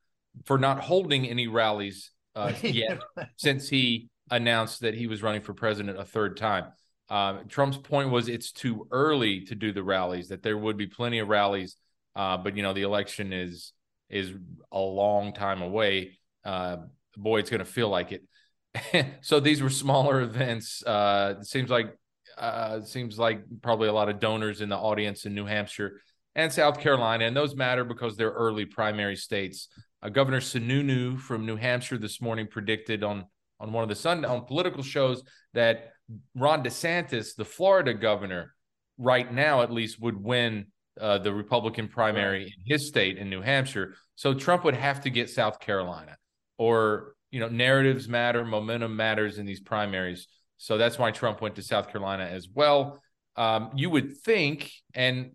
for 0.45 0.57
not 0.57 0.79
holding 0.79 1.27
any 1.27 1.47
rallies 1.47 2.11
uh, 2.35 2.53
yet 2.61 3.01
since 3.37 3.67
he 3.69 4.09
announced 4.29 4.81
that 4.81 4.93
he 4.93 5.07
was 5.07 5.23
running 5.23 5.41
for 5.41 5.53
president 5.53 5.99
a 5.99 6.05
third 6.05 6.37
time. 6.37 6.65
Uh, 7.09 7.39
Trump's 7.47 7.77
point 7.77 8.11
was 8.11 8.27
it's 8.27 8.51
too 8.51 8.87
early 8.91 9.41
to 9.45 9.55
do 9.55 9.71
the 9.71 9.83
rallies; 9.83 10.27
that 10.27 10.43
there 10.43 10.57
would 10.57 10.77
be 10.77 10.85
plenty 10.85 11.17
of 11.17 11.27
rallies, 11.27 11.75
uh, 12.19 12.35
but 12.35 12.57
you 12.57 12.63
know 12.63 12.73
the 12.73 12.81
election 12.81 13.31
is 13.31 13.71
is 14.09 14.33
a 14.73 14.79
long 14.79 15.31
time 15.33 15.61
away. 15.61 16.19
Uh, 16.43 16.75
boy, 17.15 17.39
it's 17.39 17.49
going 17.49 17.59
to 17.59 17.65
feel 17.65 17.87
like 17.87 18.11
it. 18.11 19.15
so 19.21 19.39
these 19.39 19.63
were 19.63 19.69
smaller 19.69 20.19
events. 20.19 20.83
Uh, 20.85 21.41
seems 21.43 21.69
like 21.69 21.95
uh, 22.37 22.81
seems 22.81 23.17
like 23.17 23.43
probably 23.61 23.87
a 23.87 23.93
lot 23.93 24.09
of 24.09 24.19
donors 24.19 24.59
in 24.59 24.67
the 24.67 24.75
audience 24.75 25.25
in 25.25 25.33
New 25.33 25.45
Hampshire 25.45 26.01
and 26.35 26.51
South 26.51 26.81
Carolina, 26.81 27.23
and 27.23 27.37
those 27.37 27.55
matter 27.55 27.85
because 27.85 28.17
they're 28.17 28.31
early 28.31 28.65
primary 28.65 29.15
states. 29.15 29.69
Uh, 30.03 30.09
Governor 30.09 30.41
Sununu 30.41 31.17
from 31.17 31.45
New 31.45 31.55
Hampshire 31.55 31.97
this 31.97 32.21
morning 32.21 32.47
predicted 32.47 33.01
on 33.01 33.27
on 33.61 33.71
one 33.71 33.83
of 33.83 33.89
the 33.89 33.95
Sunday 33.95 34.27
on 34.27 34.43
political 34.43 34.83
shows 34.83 35.23
that 35.53 35.93
Ron 36.35 36.65
DeSantis, 36.65 37.37
the 37.37 37.45
Florida 37.45 37.93
governor, 37.93 38.55
right 38.97 39.33
now 39.33 39.61
at 39.61 39.71
least 39.71 40.01
would 40.01 40.21
win 40.21 40.65
uh, 40.99 41.17
the 41.17 41.33
Republican 41.33 41.87
primary 41.87 42.43
right. 42.43 42.53
in 42.57 42.63
his 42.65 42.87
state 42.87 43.17
in 43.17 43.29
New 43.29 43.41
Hampshire. 43.41 43.95
So 44.15 44.33
Trump 44.33 44.63
would 44.63 44.75
have 44.75 45.01
to 45.01 45.09
get 45.09 45.29
South 45.29 45.59
Carolina, 45.59 46.17
or 46.57 47.15
you 47.31 47.39
know, 47.39 47.47
narratives 47.47 48.07
matter, 48.07 48.43
momentum 48.43 48.95
matters 48.95 49.37
in 49.37 49.45
these 49.45 49.59
primaries. 49.59 50.27
So 50.57 50.77
that's 50.77 50.99
why 50.99 51.11
Trump 51.11 51.41
went 51.41 51.55
to 51.55 51.61
South 51.61 51.89
Carolina 51.89 52.25
as 52.25 52.49
well. 52.53 53.01
Um, 53.35 53.71
you 53.75 53.89
would 53.89 54.17
think, 54.17 54.71
and 54.93 55.31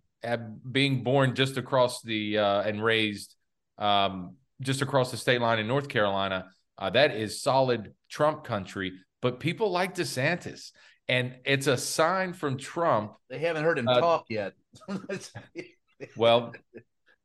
being 0.71 1.03
born 1.03 1.35
just 1.35 1.57
across 1.57 2.03
the 2.03 2.39
uh, 2.39 2.63
and 2.63 2.83
raised 2.83 3.35
um, 3.79 4.37
just 4.61 4.83
across 4.83 5.11
the 5.11 5.17
state 5.17 5.41
line 5.41 5.59
in 5.59 5.67
North 5.67 5.89
Carolina. 5.89 6.47
Uh, 6.77 6.91
that 6.91 7.15
is 7.15 7.43
solid 7.43 7.95
Trump 8.09 8.45
country, 8.45 8.93
but 9.23 9.41
people 9.41 9.71
like 9.71 9.95
DeSantis. 9.95 10.73
And 11.09 11.35
it's 11.45 11.67
a 11.67 11.77
sign 11.77 12.33
from 12.33 12.57
Trump. 12.57 13.15
They 13.29 13.39
haven't 13.39 13.65
heard 13.65 13.79
him 13.79 13.89
uh, 13.89 14.01
talk 14.01 14.27
yet. 14.31 14.55
well, 16.17 16.55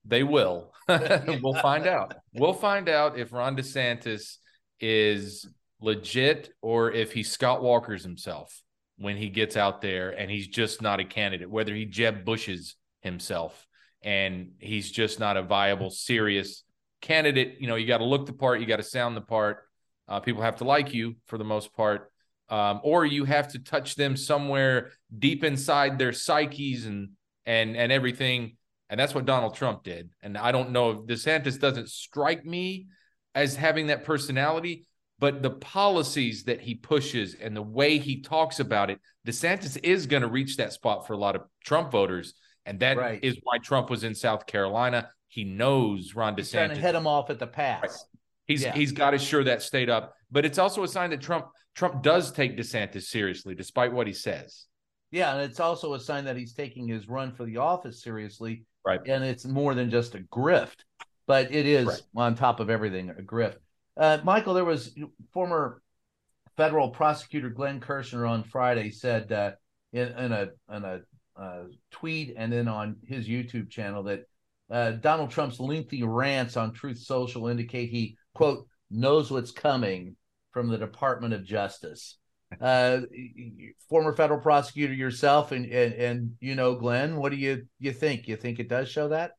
they 0.05 0.23
will. 0.23 0.73
we'll 0.87 1.61
find 1.61 1.87
out. 1.87 2.15
We'll 2.33 2.53
find 2.53 2.89
out 2.89 3.17
if 3.17 3.31
Ron 3.31 3.55
DeSantis 3.55 4.37
is 4.79 5.47
legit 5.81 6.49
or 6.61 6.91
if 6.91 7.13
he 7.13 7.23
Scott 7.23 7.61
Walkers 7.61 8.03
himself 8.03 8.61
when 8.97 9.15
he 9.15 9.29
gets 9.29 9.55
out 9.55 9.81
there 9.81 10.11
and 10.11 10.29
he's 10.29 10.47
just 10.47 10.81
not 10.81 10.99
a 10.99 11.05
candidate, 11.05 11.49
whether 11.49 11.73
he 11.73 11.85
Jeb 11.85 12.25
Bushes 12.25 12.75
himself 13.01 13.65
and 14.01 14.51
he's 14.59 14.91
just 14.91 15.19
not 15.19 15.37
a 15.37 15.43
viable, 15.43 15.89
serious 15.89 16.63
candidate, 17.01 17.57
you 17.59 17.67
know, 17.67 17.75
you 17.75 17.87
got 17.87 17.99
to 17.99 18.05
look 18.05 18.25
the 18.25 18.33
part, 18.33 18.59
you 18.59 18.65
got 18.65 18.77
to 18.77 18.83
sound 18.83 19.15
the 19.15 19.21
part. 19.21 19.63
Uh, 20.07 20.19
people 20.19 20.41
have 20.41 20.57
to 20.57 20.63
like 20.63 20.93
you 20.93 21.15
for 21.27 21.37
the 21.37 21.43
most 21.43 21.73
part, 21.73 22.11
um, 22.49 22.81
or 22.83 23.05
you 23.05 23.25
have 23.25 23.49
to 23.49 23.59
touch 23.59 23.95
them 23.95 24.17
somewhere 24.17 24.91
deep 25.17 25.43
inside 25.43 25.97
their 25.97 26.13
psyches 26.13 26.85
and 26.85 27.09
and 27.45 27.75
and 27.75 27.91
everything. 27.91 28.55
And 28.89 28.99
that's 28.99 29.13
what 29.13 29.25
Donald 29.25 29.53
Trump 29.53 29.83
did. 29.83 30.09
And 30.23 30.37
I 30.37 30.51
don't 30.51 30.71
know 30.71 30.91
if 30.91 30.97
DeSantis 31.01 31.59
doesn't 31.59 31.89
strike 31.89 32.43
me 32.43 32.87
as 33.35 33.55
having 33.55 33.87
that 33.87 34.03
personality, 34.03 34.85
but 35.19 35.43
the 35.43 35.51
policies 35.51 36.45
that 36.45 36.59
he 36.59 36.73
pushes 36.73 37.35
and 37.35 37.55
the 37.55 37.61
way 37.61 37.99
he 37.99 38.21
talks 38.21 38.59
about 38.59 38.89
it, 38.89 38.99
DeSantis 39.27 39.77
is 39.83 40.07
going 40.07 40.23
to 40.23 40.27
reach 40.27 40.57
that 40.57 40.73
spot 40.73 41.05
for 41.05 41.13
a 41.13 41.17
lot 41.17 41.35
of 41.35 41.43
Trump 41.63 41.91
voters. 41.91 42.33
And 42.65 42.79
that 42.79 42.97
right. 42.97 43.19
is 43.21 43.37
why 43.43 43.59
Trump 43.59 43.91
was 43.91 44.03
in 44.03 44.15
South 44.15 44.47
Carolina. 44.47 45.09
He 45.27 45.43
knows 45.43 46.15
Ron 46.15 46.33
DeSantis. 46.33 46.37
He's 46.37 46.51
trying 46.51 46.69
to 46.69 46.75
head 46.75 46.95
him 46.95 47.05
off 47.05 47.29
at 47.29 47.37
the 47.37 47.47
pass. 47.47 47.81
Right. 47.83 48.18
He's 48.49 48.63
yeah. 48.63 48.73
he's 48.73 48.91
got 48.91 49.11
to 49.11 49.19
shore 49.19 49.43
that 49.45 49.61
state 49.61 49.89
up. 49.89 50.15
But 50.31 50.43
it's 50.43 50.57
also 50.57 50.83
a 50.83 50.87
sign 50.87 51.11
that 51.11 51.21
Trump 51.21 51.45
Trump 51.75 52.01
does 52.01 52.31
take 52.31 52.57
DeSantis 52.57 53.03
seriously, 53.03 53.53
despite 53.55 53.93
what 53.93 54.07
he 54.07 54.13
says. 54.13 54.65
Yeah, 55.11 55.33
and 55.33 55.41
it's 55.41 55.59
also 55.59 55.93
a 55.93 55.99
sign 55.99 56.25
that 56.25 56.35
he's 56.35 56.53
taking 56.53 56.87
his 56.87 57.07
run 57.07 57.31
for 57.31 57.45
the 57.45 57.57
office 57.57 58.01
seriously. 58.01 58.65
Right. 58.85 58.99
And 59.05 59.23
it's 59.23 59.45
more 59.45 59.75
than 59.75 59.91
just 59.91 60.15
a 60.15 60.19
grift, 60.19 60.83
but 61.27 61.53
it 61.53 61.67
is 61.67 61.87
right. 61.87 62.01
on 62.15 62.35
top 62.35 62.59
of 62.59 62.71
everything 62.71 63.11
a 63.11 63.21
grift. 63.21 63.57
Uh, 63.95 64.17
Michael, 64.23 64.55
there 64.55 64.65
was 64.65 64.97
former 65.31 65.81
federal 66.57 66.89
prosecutor 66.89 67.49
Glenn 67.49 67.79
Kirschner 67.79 68.25
on 68.25 68.43
Friday 68.43 68.89
said 68.89 69.31
uh, 69.31 69.51
in, 69.93 70.07
in 70.07 70.31
a 70.31 70.49
in 70.73 70.83
a 70.83 71.01
uh, 71.39 71.63
tweet 71.91 72.33
and 72.35 72.51
then 72.51 72.67
on 72.67 72.95
his 73.05 73.27
YouTube 73.27 73.69
channel 73.69 74.03
that 74.03 74.25
uh, 74.71 74.91
Donald 74.91 75.31
Trump's 75.31 75.59
lengthy 75.59 76.03
rants 76.03 76.57
on 76.57 76.73
Truth 76.73 76.99
Social 76.99 77.47
indicate 77.47 77.89
he, 77.89 78.17
quote, 78.33 78.67
knows 78.89 79.31
what's 79.31 79.51
coming 79.51 80.15
from 80.51 80.69
the 80.69 80.77
Department 80.77 81.33
of 81.33 81.43
Justice. 81.43 82.17
Uh, 82.59 83.01
former 83.89 84.15
federal 84.15 84.39
prosecutor 84.39 84.93
yourself, 84.93 85.51
and, 85.51 85.65
and 85.67 85.93
and 85.93 86.31
you 86.39 86.55
know, 86.55 86.73
Glenn, 86.73 87.17
what 87.17 87.31
do 87.31 87.37
you 87.37 87.67
you 87.77 87.91
think? 87.91 88.27
You 88.27 88.35
think 88.35 88.59
it 88.59 88.67
does 88.67 88.89
show 88.89 89.09
that? 89.09 89.33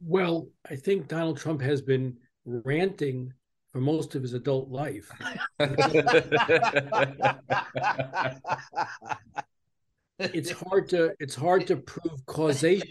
Well, 0.00 0.48
I 0.68 0.74
think 0.74 1.06
Donald 1.06 1.38
Trump 1.38 1.62
has 1.62 1.82
been 1.82 2.16
ranting 2.44 3.32
for 3.72 3.80
most 3.80 4.14
of 4.14 4.22
his 4.22 4.34
adult 4.34 4.70
life. 4.70 5.10
it's 10.18 10.50
hard 10.50 10.88
to 10.88 11.12
it's 11.18 11.34
hard 11.34 11.66
to 11.66 11.76
prove 11.76 12.26
causation 12.26 12.88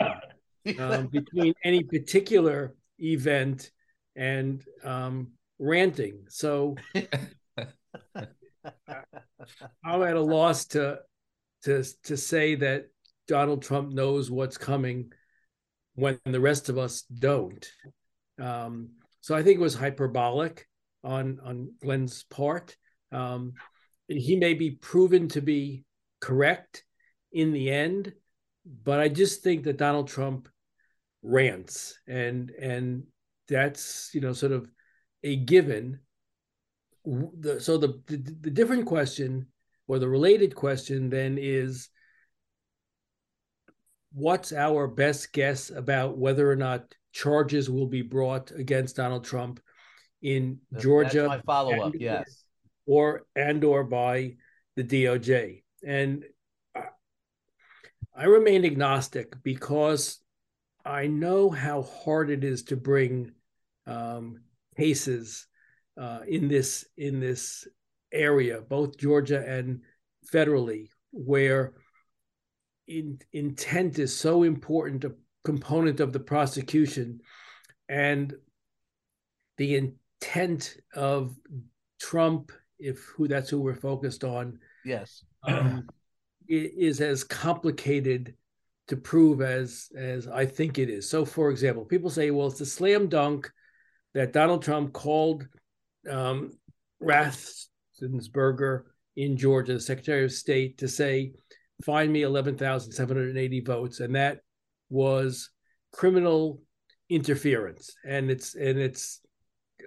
um, 0.80 1.08
between 1.08 1.54
any 1.64 1.84
particular 1.84 2.76
event 3.00 3.72
and 4.16 4.64
um, 4.84 5.32
ranting. 5.60 6.26
So 6.30 6.76
I'm 8.16 8.28
at 9.86 10.16
a 10.16 10.22
loss 10.22 10.66
to 10.68 11.00
to 11.64 11.84
to 12.04 12.18
say 12.18 12.56
that 12.56 12.86
Donald 13.28 13.62
Trump 13.62 13.92
knows 13.92 14.30
what's 14.30 14.58
coming 14.58 15.12
when 15.96 16.20
the 16.26 16.40
rest 16.40 16.70
of 16.70 16.78
us 16.78 17.02
don't. 17.04 17.66
Um, 18.40 18.90
so 19.22 19.36
I 19.36 19.44
think 19.44 19.58
it 19.58 19.64
was 19.64 19.76
hyperbolic 19.76 20.68
on 21.04 21.40
on 21.44 21.74
Glenn's 21.82 22.24
part. 22.24 22.76
Um, 23.12 23.54
he 24.08 24.36
may 24.36 24.54
be 24.54 24.72
proven 24.72 25.28
to 25.30 25.42
be 25.42 25.86
correct 26.20 26.84
in 27.32 27.52
the 27.52 27.72
end, 27.72 28.14
but 28.66 29.00
I 29.00 29.08
just 29.08 29.44
think 29.44 29.64
that 29.64 29.78
Donald 29.78 30.08
Trump 30.08 30.50
rants 31.22 31.98
and 32.08 32.50
and 32.52 33.04
that's 33.48 34.10
you 34.14 34.22
know 34.22 34.34
sort 34.34 34.52
of 34.52 34.70
a 35.24 35.36
given 35.36 36.00
the, 37.06 37.60
so 37.60 37.78
the, 37.78 38.02
the 38.08 38.18
the 38.42 38.52
different 38.52 38.86
question 38.86 39.48
or 39.88 40.00
the 40.00 40.08
related 40.08 40.56
question 40.56 41.10
then 41.10 41.38
is 41.40 41.90
what's 44.14 44.54
our 44.54 44.88
best 44.88 45.34
guess 45.34 45.70
about 45.70 46.18
whether 46.18 46.50
or 46.50 46.56
not 46.56 46.96
charges 47.12 47.70
will 47.70 47.88
be 47.88 48.02
brought 48.02 48.52
against 48.52 48.96
Donald 48.96 49.26
Trump 49.26 49.60
in 50.22 50.60
Georgia? 50.80 51.28
That's 51.30 51.30
my 51.30 51.42
follow 51.42 51.80
up, 51.82 51.94
yes. 51.96 52.44
Or 52.86 53.26
and 53.36 53.64
or 53.64 53.84
by 53.84 54.36
the 54.76 54.84
DOJ. 54.84 55.64
And 55.86 56.26
I 58.16 58.26
remain 58.26 58.66
agnostic 58.66 59.42
because 59.44 60.20
I 60.86 61.08
know 61.08 61.50
how 61.50 61.84
hard 61.84 62.30
it 62.30 62.44
is 62.44 62.64
to 62.64 62.76
bring 62.76 63.32
um, 63.88 64.42
cases 64.78 65.48
uh, 66.00 66.20
in 66.28 66.48
this 66.48 66.86
in 66.98 67.20
this 67.20 67.68
area, 68.12 68.62
both 68.62 68.98
Georgia 68.98 69.44
and 69.48 69.82
federally, 70.32 70.90
where 71.12 71.74
in, 72.88 73.20
intent 73.32 74.00
is 74.00 74.16
so 74.16 74.44
important 74.44 75.04
a 75.06 75.14
component 75.44 76.00
of 76.00 76.14
the 76.14 76.20
prosecution, 76.20 77.20
and 77.88 78.34
the 79.58 79.76
intent 79.76 80.78
of 80.96 81.36
Trump, 82.02 82.52
if 82.80 83.00
who 83.16 83.28
that's 83.28 83.50
who 83.50 83.62
we're 83.62 83.76
focused 83.76 84.24
on, 84.24 84.60
yes, 84.84 85.24
um, 85.44 85.88
is 86.48 87.02
as 87.02 87.24
complicated 87.24 88.36
to 88.88 88.98
prove 88.98 89.42
as 89.42 89.90
as 89.98 90.28
I 90.28 90.46
think 90.46 90.78
it 90.78 90.90
is. 90.90 91.10
So, 91.10 91.26
for 91.26 91.50
example, 91.50 91.86
people 91.86 92.10
say, 92.10 92.32
"Well, 92.32 92.48
it's 92.48 92.62
a 92.62 92.66
slam 92.66 93.08
dunk 93.08 93.52
that 94.14 94.34
Donald 94.34 94.64
Trump 94.64 94.94
called 94.94 95.48
um, 96.10 96.52
Raffensperger 97.02 98.84
in 99.16 99.38
Georgia, 99.38 99.74
the 99.74 99.80
Secretary 99.80 100.24
of 100.24 100.32
State, 100.32 100.80
to 100.80 100.88
say, 100.88 101.34
find 101.84 102.12
me 102.12 102.24
11,780 102.24 103.60
votes. 103.62 104.00
And 104.00 104.16
that 104.16 104.40
was 104.90 105.50
criminal 105.92 106.62
interference. 107.10 107.96
And 108.06 108.32
it's, 108.32 108.56
and 108.56 108.80
it's, 108.80 109.22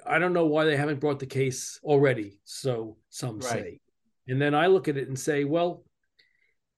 I 0.06 0.18
don't 0.18 0.32
know 0.32 0.46
why 0.46 0.64
they 0.64 0.76
haven't 0.76 1.00
brought 1.00 1.18
the 1.18 1.26
case 1.26 1.80
already. 1.82 2.38
So 2.44 2.96
some 3.10 3.38
right. 3.40 3.44
say. 3.44 3.80
And 4.28 4.40
then 4.40 4.54
I 4.54 4.66
look 4.66 4.88
at 4.88 4.96
it 4.96 5.08
and 5.08 5.18
say, 5.18 5.44
well, 5.44 5.84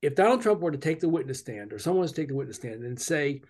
if 0.01 0.15
Donald 0.15 0.43
Trump 0.43 0.61
were 0.61 0.71
to 0.71 0.79
take 0.79 1.01
the 1.01 1.09
witness 1.09 1.41
stand 1.41 1.73
or 1.73 1.79
someone 1.79 2.07
to 2.07 2.15
take 2.15 2.29
the 2.29 2.35
witness 2.35 2.57
stand 2.57 2.85
and 2.85 3.01
say 3.01 3.43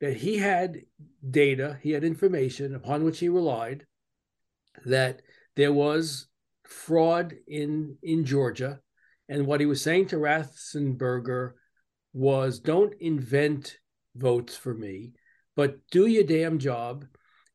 that 0.00 0.16
he 0.16 0.38
had 0.38 0.82
data, 1.28 1.78
he 1.82 1.90
had 1.92 2.04
information 2.04 2.74
upon 2.74 3.04
which 3.04 3.18
he 3.18 3.28
relied, 3.28 3.86
that 4.84 5.22
there 5.56 5.72
was 5.72 6.26
fraud 6.64 7.34
in 7.46 7.96
in 8.02 8.24
Georgia, 8.24 8.80
and 9.28 9.46
what 9.46 9.60
he 9.60 9.66
was 9.66 9.80
saying 9.80 10.06
to 10.06 10.16
Raffensperger 10.16 11.52
was, 12.12 12.58
"Don't 12.58 12.94
invent 13.00 13.78
votes 14.14 14.56
for 14.56 14.74
me, 14.74 15.12
but 15.56 15.78
do 15.90 16.06
your 16.06 16.24
damn 16.24 16.58
job 16.58 17.06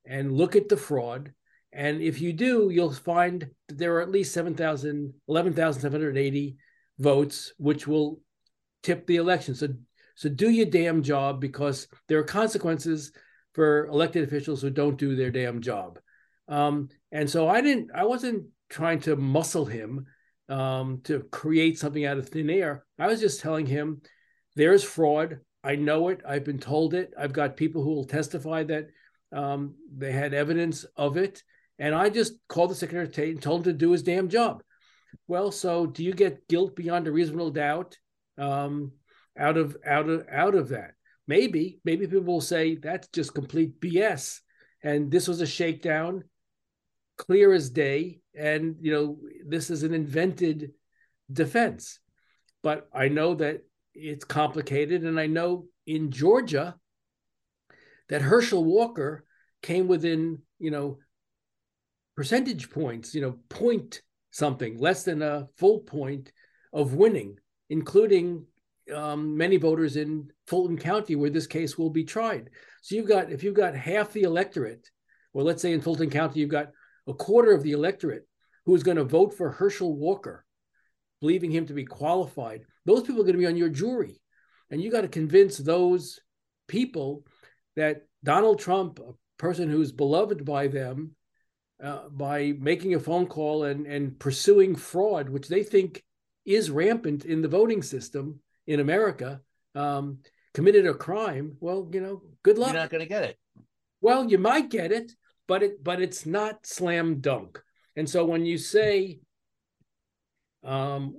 and 0.05 0.31
look 0.31 0.55
at 0.55 0.69
the 0.69 0.77
fraud." 0.77 1.33
And 1.71 2.01
if 2.01 2.19
you 2.21 2.33
do, 2.33 2.69
you'll 2.71 2.93
find 2.93 3.49
that 3.67 3.77
there 3.77 3.95
are 3.95 4.01
at 4.01 4.09
least 4.09 4.33
7,000, 4.33 5.13
11,780 5.27 6.57
votes, 6.99 7.53
which 7.57 7.87
will 7.87 8.19
tip 8.83 9.07
the 9.07 9.15
election. 9.15 9.55
So, 9.55 9.69
so 10.15 10.29
do 10.29 10.49
your 10.49 10.65
damn 10.65 11.01
job 11.01 11.39
because 11.39 11.87
there 12.07 12.19
are 12.19 12.23
consequences 12.23 13.11
for 13.53 13.87
elected 13.87 14.23
officials 14.23 14.61
who 14.61 14.69
don't 14.69 14.97
do 14.97 15.15
their 15.15 15.31
damn 15.31 15.61
job. 15.61 15.99
Um, 16.47 16.89
and 17.11 17.29
so 17.29 17.47
I 17.47 17.61
didn't, 17.61 17.91
I 17.95 18.05
wasn't 18.05 18.45
trying 18.69 18.99
to 19.01 19.15
muscle 19.15 19.65
him 19.65 20.05
um, 20.49 21.01
to 21.05 21.21
create 21.31 21.79
something 21.79 22.05
out 22.05 22.17
of 22.17 22.29
thin 22.29 22.49
air. 22.49 22.85
I 22.97 23.07
was 23.07 23.19
just 23.19 23.39
telling 23.39 23.65
him 23.65 24.01
there's 24.55 24.83
fraud. 24.83 25.39
I 25.63 25.75
know 25.75 26.09
it. 26.09 26.21
I've 26.27 26.43
been 26.43 26.59
told 26.59 26.93
it. 26.93 27.13
I've 27.17 27.33
got 27.33 27.57
people 27.57 27.83
who 27.83 27.91
will 27.91 28.05
testify 28.05 28.63
that 28.63 28.87
um, 29.31 29.75
they 29.95 30.11
had 30.11 30.33
evidence 30.33 30.85
of 30.95 31.17
it. 31.17 31.43
And 31.77 31.95
I 31.95 32.09
just 32.09 32.33
called 32.47 32.71
the 32.71 32.75
Secretary 32.75 33.05
of 33.05 33.13
State 33.13 33.33
and 33.33 33.41
told 33.41 33.61
him 33.61 33.73
to 33.73 33.77
do 33.77 33.91
his 33.91 34.03
damn 34.03 34.27
job. 34.27 34.63
Well, 35.27 35.51
so 35.51 35.85
do 35.85 36.03
you 36.03 36.13
get 36.13 36.47
guilt 36.47 36.75
beyond 36.75 37.07
a 37.07 37.11
reasonable 37.11 37.51
doubt 37.51 37.97
um, 38.37 38.91
out 39.37 39.57
of 39.57 39.77
out 39.85 40.09
of 40.09 40.25
out 40.31 40.55
of 40.55 40.69
that? 40.69 40.91
Maybe, 41.27 41.79
maybe 41.85 42.07
people 42.07 42.23
will 42.23 42.41
say 42.41 42.75
that's 42.75 43.07
just 43.09 43.35
complete 43.35 43.79
BS. 43.79 44.39
And 44.83 45.11
this 45.11 45.27
was 45.27 45.41
a 45.41 45.45
shakedown 45.45 46.23
clear 47.19 47.53
as 47.53 47.69
day. 47.69 48.21
And, 48.35 48.77
you 48.81 48.91
know, 48.91 49.19
this 49.45 49.69
is 49.69 49.83
an 49.83 49.93
invented 49.93 50.71
defense. 51.31 51.99
But 52.63 52.89
I 52.91 53.09
know 53.09 53.35
that 53.35 53.61
it's 53.93 54.25
complicated. 54.25 55.03
And 55.03 55.19
I 55.19 55.27
know 55.27 55.67
in 55.85 56.09
Georgia 56.09 56.75
that 58.07 58.23
Herschel 58.23 58.63
Walker 58.63 59.23
came 59.61 59.87
within, 59.87 60.39
you 60.57 60.71
know, 60.71 60.97
percentage 62.15 62.71
points, 62.71 63.13
you 63.13 63.21
know, 63.21 63.37
point 63.49 64.01
something, 64.31 64.77
less 64.77 65.03
than 65.03 65.21
a 65.21 65.47
full 65.57 65.79
point 65.79 66.31
of 66.73 66.93
winning, 66.93 67.37
including 67.69 68.45
um, 68.93 69.37
many 69.37 69.57
voters 69.57 69.95
in 69.95 70.31
Fulton 70.47 70.77
County 70.77 71.15
where 71.15 71.29
this 71.29 71.47
case 71.47 71.77
will 71.77 71.89
be 71.89 72.03
tried. 72.03 72.49
So 72.81 72.95
you've 72.95 73.07
got, 73.07 73.31
if 73.31 73.43
you've 73.43 73.55
got 73.55 73.75
half 73.75 74.13
the 74.13 74.23
electorate, 74.23 74.89
or 75.33 75.43
let's 75.43 75.61
say 75.61 75.73
in 75.73 75.81
Fulton 75.81 76.09
County, 76.09 76.39
you've 76.39 76.49
got 76.49 76.71
a 77.07 77.13
quarter 77.13 77.51
of 77.51 77.63
the 77.63 77.71
electorate 77.71 78.27
who 78.65 78.75
is 78.75 78.83
going 78.83 78.97
to 78.97 79.03
vote 79.03 79.33
for 79.35 79.51
Herschel 79.51 79.95
Walker, 79.95 80.45
believing 81.21 81.51
him 81.51 81.65
to 81.67 81.73
be 81.73 81.85
qualified, 81.85 82.61
those 82.85 83.01
people 83.01 83.21
are 83.21 83.25
going 83.25 83.33
to 83.33 83.39
be 83.39 83.47
on 83.47 83.57
your 83.57 83.69
jury. 83.69 84.21
And 84.69 84.81
you 84.81 84.91
got 84.91 85.01
to 85.01 85.07
convince 85.07 85.57
those 85.57 86.19
people 86.67 87.23
that 87.75 88.03
Donald 88.23 88.59
Trump, 88.59 88.99
a 88.99 89.13
person 89.37 89.69
who's 89.69 89.91
beloved 89.91 90.45
by 90.45 90.67
them, 90.67 91.15
uh, 91.83 92.09
by 92.09 92.53
making 92.59 92.93
a 92.93 92.99
phone 92.99 93.25
call 93.25 93.63
and, 93.63 93.85
and 93.85 94.19
pursuing 94.19 94.75
fraud, 94.75 95.29
which 95.29 95.47
they 95.47 95.63
think 95.63 96.03
is 96.45 96.71
rampant 96.71 97.25
in 97.25 97.41
the 97.41 97.47
voting 97.47 97.81
system 97.81 98.39
in 98.67 98.79
America, 98.79 99.41
um, 99.75 100.19
committed 100.53 100.85
a 100.85 100.93
crime. 100.93 101.55
Well, 101.59 101.89
you 101.91 102.01
know, 102.01 102.21
good 102.43 102.57
luck. 102.57 102.73
You're 102.73 102.81
not 102.81 102.89
going 102.89 103.03
to 103.03 103.09
get 103.09 103.23
it. 103.23 103.37
Well, 104.01 104.29
you 104.29 104.37
might 104.37 104.69
get 104.69 104.91
it, 104.91 105.11
but 105.47 105.63
it 105.63 105.83
but 105.83 106.01
it's 106.01 106.25
not 106.25 106.65
slam 106.65 107.19
dunk. 107.19 107.61
And 107.95 108.09
so 108.09 108.25
when 108.25 108.45
you 108.45 108.57
say 108.57 109.19
um, 110.63 111.15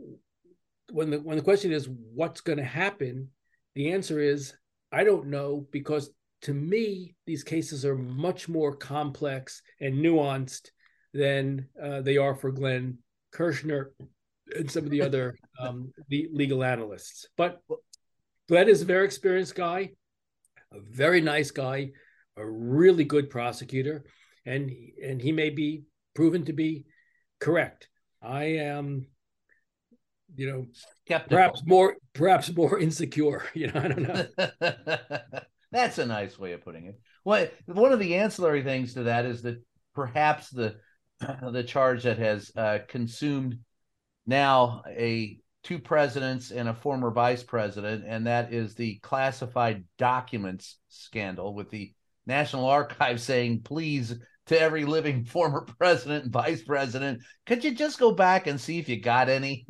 when 0.92 1.10
the 1.10 1.20
when 1.20 1.36
the 1.36 1.44
question 1.44 1.72
is 1.72 1.88
what's 1.88 2.40
going 2.40 2.58
to 2.58 2.64
happen, 2.64 3.28
the 3.74 3.92
answer 3.92 4.20
is 4.20 4.54
I 4.92 5.04
don't 5.04 5.26
know 5.26 5.66
because 5.70 6.10
to 6.42 6.54
me 6.54 7.14
these 7.26 7.44
cases 7.44 7.84
are 7.84 7.96
much 7.96 8.48
more 8.48 8.74
complex 8.74 9.62
and 9.80 9.96
nuanced 9.96 10.70
than 11.12 11.66
uh, 11.82 12.00
they 12.00 12.16
are 12.16 12.34
for 12.34 12.50
Glenn 12.50 12.98
Kirschner 13.32 13.92
and 14.56 14.70
some 14.70 14.84
of 14.84 14.90
the 14.90 15.02
other 15.02 15.36
um, 15.60 15.92
the 16.08 16.28
legal 16.32 16.64
analysts. 16.64 17.26
But 17.36 17.60
Glenn 18.48 18.68
is 18.68 18.82
a 18.82 18.86
very 18.86 19.04
experienced 19.04 19.54
guy, 19.54 19.90
a 20.72 20.80
very 20.80 21.20
nice 21.20 21.50
guy, 21.50 21.90
a 22.36 22.46
really 22.46 23.04
good 23.04 23.30
prosecutor 23.30 24.04
and 24.46 24.70
and 25.02 25.20
he 25.20 25.32
may 25.32 25.50
be 25.50 25.84
proven 26.14 26.44
to 26.46 26.52
be 26.52 26.84
correct. 27.38 27.88
I 28.22 28.44
am, 28.44 29.06
you 30.34 30.50
know, 30.50 30.66
Skeptical. 31.04 31.36
perhaps 31.36 31.62
more 31.64 31.96
perhaps 32.12 32.54
more 32.54 32.78
insecure. 32.86 33.44
You 33.54 33.68
know, 33.68 33.80
I 33.80 33.88
don't 33.88 34.02
know. 34.02 34.26
That's 35.72 35.98
a 35.98 36.06
nice 36.06 36.38
way 36.38 36.52
of 36.52 36.64
putting 36.64 36.86
it. 36.86 37.00
Well, 37.24 37.46
one 37.66 37.92
of 37.92 37.98
the 37.98 38.16
ancillary 38.16 38.62
things 38.62 38.94
to 38.94 39.04
that 39.04 39.24
is 39.24 39.42
that 39.42 39.62
perhaps 39.94 40.50
the 40.50 40.76
the 41.52 41.62
charge 41.62 42.04
that 42.04 42.18
has 42.18 42.50
uh, 42.56 42.78
consumed 42.88 43.58
now 44.26 44.82
a 44.88 45.38
two 45.62 45.78
presidents 45.78 46.50
and 46.50 46.68
a 46.68 46.74
former 46.74 47.10
vice 47.10 47.42
president, 47.42 48.04
and 48.06 48.26
that 48.26 48.52
is 48.52 48.74
the 48.74 48.98
classified 49.02 49.84
documents 49.98 50.78
scandal 50.88 51.54
with 51.54 51.70
the 51.70 51.92
National 52.26 52.66
Archives 52.66 53.22
saying, 53.22 53.62
please 53.62 54.14
to 54.46 54.60
every 54.60 54.84
living 54.84 55.24
former 55.26 55.62
president 55.78 56.24
and 56.24 56.32
vice 56.32 56.62
president. 56.62 57.22
Could 57.46 57.64
you 57.64 57.72
just 57.72 57.98
go 57.98 58.12
back 58.12 58.46
and 58.46 58.60
see 58.60 58.78
if 58.78 58.88
you 58.88 59.00
got 59.00 59.28
any? 59.28 59.66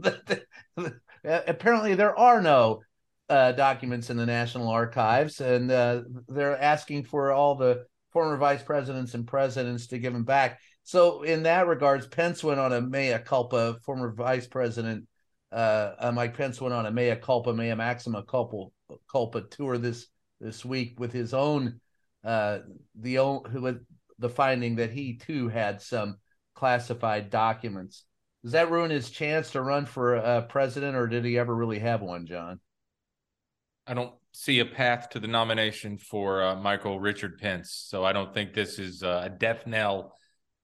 Apparently, 1.25 1.95
there 1.95 2.19
are 2.19 2.41
no 2.41 2.83
uh, 3.31 3.53
documents 3.53 4.11
in 4.11 4.17
the 4.17 4.27
National 4.27 4.69
Archives, 4.69 5.41
and 5.41 5.71
uh, 5.71 6.03
they're 6.29 6.61
asking 6.61 7.05
for 7.05 7.33
all 7.33 7.55
the 7.55 7.85
former 8.13 8.37
vice 8.37 8.63
presidents 8.63 9.15
and 9.15 9.27
presidents 9.27 9.87
to 9.87 9.99
give 9.99 10.13
them 10.13 10.25
back. 10.25 10.59
So, 10.83 11.23
in 11.23 11.45
that 11.45 11.69
regards, 11.69 12.09
Pence 12.09 12.43
went 12.43 12.59
on 12.59 12.73
a 12.73 12.81
mea 12.81 13.19
culpa. 13.25 13.77
Former 13.85 14.13
vice 14.13 14.49
president 14.49 15.07
uh, 15.53 15.93
uh 15.99 16.13
Mike 16.13 16.37
Pence 16.37 16.61
went 16.61 16.75
on 16.75 16.87
a 16.87 16.91
mea 16.91 17.15
culpa, 17.17 17.53
mea 17.53 17.75
maxima 17.75 18.23
culpa, 18.25 18.67
culpa 19.11 19.43
tour 19.43 19.79
this 19.79 20.09
this 20.41 20.65
week 20.65 20.99
with 20.99 21.13
his 21.13 21.33
own 21.33 21.81
uh, 22.25 22.59
the 22.97 23.19
own 23.19 23.45
who 23.51 23.79
the 24.19 24.29
finding 24.29 24.77
that 24.77 24.91
he 24.91 25.17
too 25.17 25.49
had 25.49 25.81
some 25.81 26.17
classified 26.55 27.31
documents. 27.31 28.05
Does 28.43 28.53
that 28.53 28.71
ruin 28.71 28.91
his 28.91 29.11
chance 29.11 29.53
to 29.53 29.63
run 29.63 29.87
for 29.87 30.17
uh, 30.17 30.43
president, 30.43 30.97
or 30.97 31.07
did 31.07 31.25
he 31.25 31.39
ever 31.39 31.55
really 31.55 31.79
have 31.79 32.01
one, 32.01 32.27
John? 32.27 32.59
I 33.87 33.95
don't 33.95 34.13
see 34.33 34.61
a 34.61 34.67
path 34.67 35.11
to 35.11 35.21
the 35.21 35.27
nomination 35.27 35.99
for 35.99 36.43
uh, 36.43 36.57
Michael 36.57 37.01
Richard 37.01 37.39
Pence, 37.39 37.85
so 37.89 38.05
I 38.05 38.13
don't 38.13 38.33
think 38.33 38.55
this 38.55 38.79
is 38.79 39.03
uh, 39.03 39.23
a 39.25 39.31
death 39.31 39.67
knell 39.67 40.15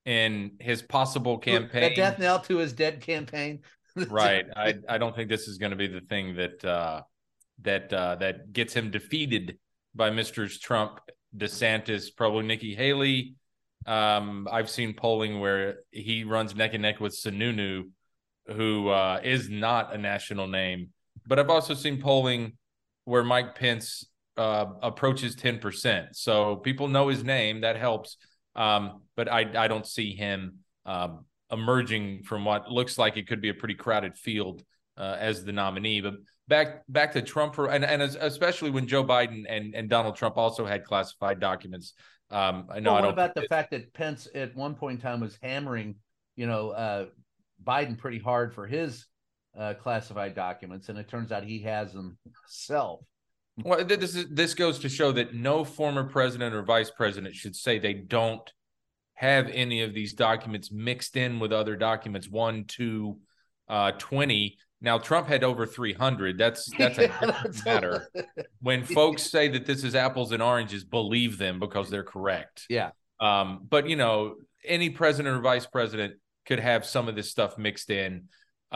in 0.05 0.53
his 0.61 0.83
possible 0.83 1.39
campaign. 1.39 1.93
A 1.93 1.95
death 1.95 2.19
knell 2.19 2.41
to 2.41 2.59
his 2.59 2.73
dead 2.73 3.01
campaign. 3.01 3.61
right. 4.09 4.47
I 4.55 4.75
I 4.89 4.99
don't 4.99 5.17
think 5.17 5.29
this 5.29 5.49
is 5.49 5.59
going 5.59 5.71
to 5.71 5.77
be 5.77 5.89
the 5.89 6.03
thing 6.03 6.37
that 6.37 6.64
uh, 6.64 7.03
that 7.62 7.93
uh, 7.93 8.17
that 8.17 8.53
gets 8.53 8.75
him 8.75 8.91
defeated 8.91 9.59
by 9.95 10.11
Mr. 10.11 10.49
Trump, 10.61 11.01
DeSantis, 11.37 12.09
probably 12.14 12.47
Nikki 12.47 12.75
Haley. 12.75 13.35
Um, 13.87 14.49
I've 14.51 14.69
seen 14.69 14.95
polling 14.95 15.41
where 15.41 15.77
he 15.91 16.25
runs 16.25 16.55
neck 16.55 16.75
and 16.75 16.83
neck 16.83 17.01
with 17.01 17.14
Sununu, 17.14 17.85
who 18.49 18.89
uh, 18.89 19.21
is 19.23 19.49
not 19.49 19.95
a 19.95 19.99
national 19.99 20.49
name. 20.49 20.91
But 21.27 21.39
I've 21.39 21.51
also 21.51 21.75
seen 21.75 22.01
polling 22.01 22.57
where 23.07 23.25
Mike 23.25 23.55
Pence 23.55 24.05
uh, 24.37 24.67
approaches 24.83 25.35
10%. 25.37 26.09
So 26.13 26.57
people 26.57 26.89
know 26.89 27.09
his 27.09 27.25
name. 27.25 27.63
That 27.63 27.77
helps. 27.77 28.19
Um, 28.55 29.03
but 29.17 29.33
I, 29.33 29.47
I 29.57 29.69
don't 29.69 29.87
see 29.87 30.15
him 30.15 30.59
um, 30.85 31.25
emerging 31.51 32.25
from 32.25 32.45
what 32.45 32.71
looks 32.71 32.99
like 32.99 33.17
it 33.17 33.27
could 33.27 33.41
be 33.41 33.49
a 33.49 33.55
pretty 33.55 33.75
crowded 33.75 34.19
field 34.19 34.63
uh, 34.99 35.17
as 35.19 35.45
the 35.45 35.53
nominee. 35.53 36.01
But 36.01 36.15
back 36.49 36.83
back 36.89 37.13
to 37.13 37.23
Trump 37.23 37.55
for, 37.55 37.71
and, 37.71 37.85
and 37.85 38.03
especially 38.03 38.71
when 38.71 38.87
Joe 38.87 39.05
Biden 39.05 39.45
and, 39.49 39.75
and 39.75 39.89
Donald 39.89 40.17
Trump 40.17 40.37
also 40.37 40.67
had 40.67 40.85
classified 40.85 41.39
documents. 41.41 41.95
Um, 42.31 42.67
I 42.71 42.81
know. 42.81 42.95
Well, 42.95 43.03
what 43.03 43.13
about 43.13 43.35
the 43.35 43.43
fact 43.43 43.71
that 43.71 43.93
Pence 43.95 44.27
at 44.35 44.57
one 44.57 44.75
point 44.75 44.97
in 44.97 45.01
time 45.01 45.21
was 45.21 45.39
hammering, 45.41 45.95
you 46.35 46.47
know, 46.49 46.71
uh, 46.71 47.07
Biden 47.63 47.97
pretty 47.97 48.19
hard 48.19 48.53
for 48.53 48.67
his 48.67 49.07
uh, 49.59 49.75
classified 49.75 50.35
documents, 50.35 50.89
and 50.89 50.99
it 50.99 51.09
turns 51.09 51.33
out 51.33 51.45
he 51.45 51.61
has 51.63 51.93
them 51.93 52.19
himself. 52.25 53.01
Well, 53.65 53.85
this 53.85 54.15
is 54.15 54.29
this 54.29 54.55
goes 54.55 54.79
to 54.81 54.89
show 54.89 55.13
that 55.13 55.35
no 55.35 55.65
former 55.65 56.05
president 56.05 56.55
or 56.55 56.63
vice 56.63 56.91
president 56.91 57.35
should 57.35 57.57
say 57.57 57.79
they 57.79 57.95
don't 57.95 58.51
have 59.15 59.49
any 59.49 59.83
of 59.83 59.95
these 59.95 60.13
documents 60.13 60.71
mixed 60.71 61.17
in 61.17 61.39
with 61.39 61.53
other 61.53 61.75
documents, 61.75 62.29
one, 62.29 62.65
two, 62.65 63.19
uh, 63.69 63.93
20. 63.93 64.59
Now 64.83 64.99
Trump 64.99 65.27
had 65.27 65.43
over 65.43 65.65
300. 65.65 66.37
That's 66.37 66.71
that's 66.79 66.99
a 66.99 67.09
that's 67.21 67.65
matter. 67.65 68.11
when 68.61 68.85
folks 68.85 69.23
say 69.23 69.49
that 69.49 69.65
this 69.65 69.85
is 69.85 69.95
apples 69.95 70.33
and 70.33 70.43
oranges, 70.43 70.85
believe 70.85 71.39
them 71.39 71.59
because 71.59 71.89
they're 71.89 72.05
correct. 72.05 72.67
Yeah. 72.69 72.91
Um, 73.21 73.67
but 73.69 73.89
you 73.89 73.97
know, 73.97 74.35
any 74.67 74.91
president 74.91 75.35
or 75.35 75.41
vice 75.41 75.67
president 75.67 76.17
could 76.47 76.61
have 76.61 76.85
some 76.85 77.09
of 77.09 77.17
this 77.17 77.31
stuff 77.31 77.57
mixed 77.57 77.91
in. 77.91 78.25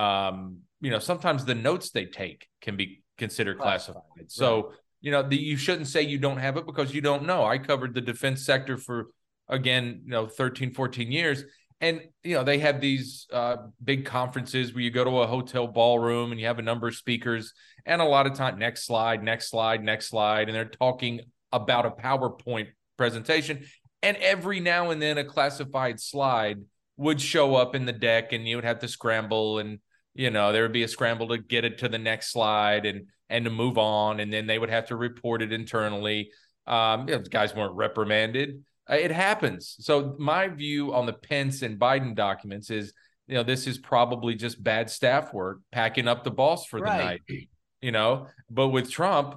Um, 0.01 0.59
you 0.81 0.91
know, 0.91 0.99
sometimes 0.99 1.45
the 1.45 1.55
notes 1.55 1.91
they 1.91 2.07
take 2.07 2.49
can 2.61 2.77
be 2.77 3.03
considered 3.19 3.59
classified. 3.59 4.03
classified. 4.15 4.33
So, 4.33 4.55
right. 4.55 4.79
you 5.01 5.11
know, 5.11 5.23
the, 5.23 5.37
you 5.37 5.57
shouldn't 5.57 5.89
say 5.89 6.03
you 6.03 6.19
don't 6.19 6.39
have 6.39 6.57
it 6.57 6.67
because 6.67 6.95
you 6.95 7.01
don't 7.01 7.25
know. 7.27 7.45
I 7.45 7.59
covered 7.59 7.95
the 7.95 8.01
defense 8.01 8.45
sector 8.45 8.77
for 8.77 9.09
again, 9.49 10.03
you 10.05 10.11
know, 10.11 10.27
13, 10.27 10.73
14 10.73 11.13
years 11.13 11.45
and 11.81 12.01
you 12.23 12.35
know 12.35 12.45
they 12.45 12.59
have 12.59 12.81
these 12.81 13.27
uh, 13.33 13.57
big 13.83 14.05
conferences 14.05 14.75
where 14.75 14.83
you 14.83 14.91
go 14.91 15.05
to 15.05 15.21
a 15.21 15.27
hotel 15.27 15.67
ballroom 15.67 16.31
and 16.31 16.41
you 16.41 16.47
have 16.47 16.59
a 16.59 16.63
number 16.63 16.89
of 16.89 16.95
speakers 16.95 17.53
and 17.87 18.01
a 18.01 18.05
lot 18.05 18.27
of 18.27 18.35
time 18.35 18.59
next 18.59 18.85
slide 18.85 19.23
next 19.23 19.49
slide 19.49 19.83
next 19.83 20.09
slide 20.09 20.49
and 20.49 20.55
they're 20.55 20.65
talking 20.65 21.21
about 21.53 21.87
a 21.87 21.91
powerpoint 21.91 22.69
presentation 22.97 23.65
and 24.03 24.17
every 24.19 24.61
now 24.61 24.91
and 24.91 25.01
then 25.01 25.19
a 25.19 25.25
classified 25.25 26.01
slide 26.01 26.59
would 26.97 27.21
show 27.21 27.55
up 27.55 27.75
in 27.75 27.87
the 27.87 27.93
deck 27.93 28.33
and 28.33 28.47
you 28.47 28.57
would 28.57 28.65
have 28.65 28.79
to 28.79 28.89
scramble 28.89 29.59
and 29.59 29.79
you 30.15 30.31
know 30.31 30.53
there 30.53 30.63
would 30.63 30.73
be 30.73 30.83
a 30.83 30.89
scramble 30.89 31.29
to 31.29 31.39
get 31.39 31.65
it 31.65 31.79
to 31.79 31.89
the 31.89 31.99
next 31.99 32.33
slide 32.33 32.87
and 32.87 33.07
and 33.29 33.45
to 33.45 33.51
move 33.51 33.79
on 33.79 34.21
and 34.21 34.33
then 34.33 34.47
they 34.47 34.59
would 34.59 34.71
have 34.71 34.87
to 34.87 34.97
report 34.97 35.43
it 35.43 35.53
internally 35.53 36.31
um 36.67 37.09
you 37.09 37.17
know, 37.17 37.23
guys 37.23 37.55
weren't 37.55 37.75
reprimanded 37.75 38.63
uh, 38.91 38.95
it 38.95 39.11
happens. 39.11 39.77
So 39.81 40.17
my 40.19 40.49
view 40.49 40.95
on 40.95 41.07
the 41.07 41.13
Pence 41.13 41.63
and 41.63 41.79
Biden 41.79 42.15
documents 42.15 42.71
is, 42.71 42.93
you 43.27 43.35
know, 43.35 43.43
this 43.43 43.67
is 43.67 43.79
probably 43.79 44.35
just 44.35 44.63
bad 44.63 44.91
staff 44.91 45.33
work, 45.33 45.61
packing 45.71 46.09
up 46.09 46.25
the 46.25 46.31
boss 46.31 46.67
for 46.67 46.81
right. 46.81 46.99
the 46.99 47.05
night. 47.05 47.49
You 47.81 47.93
know, 47.93 48.27
but 48.51 48.69
with 48.69 48.91
Trump, 48.91 49.37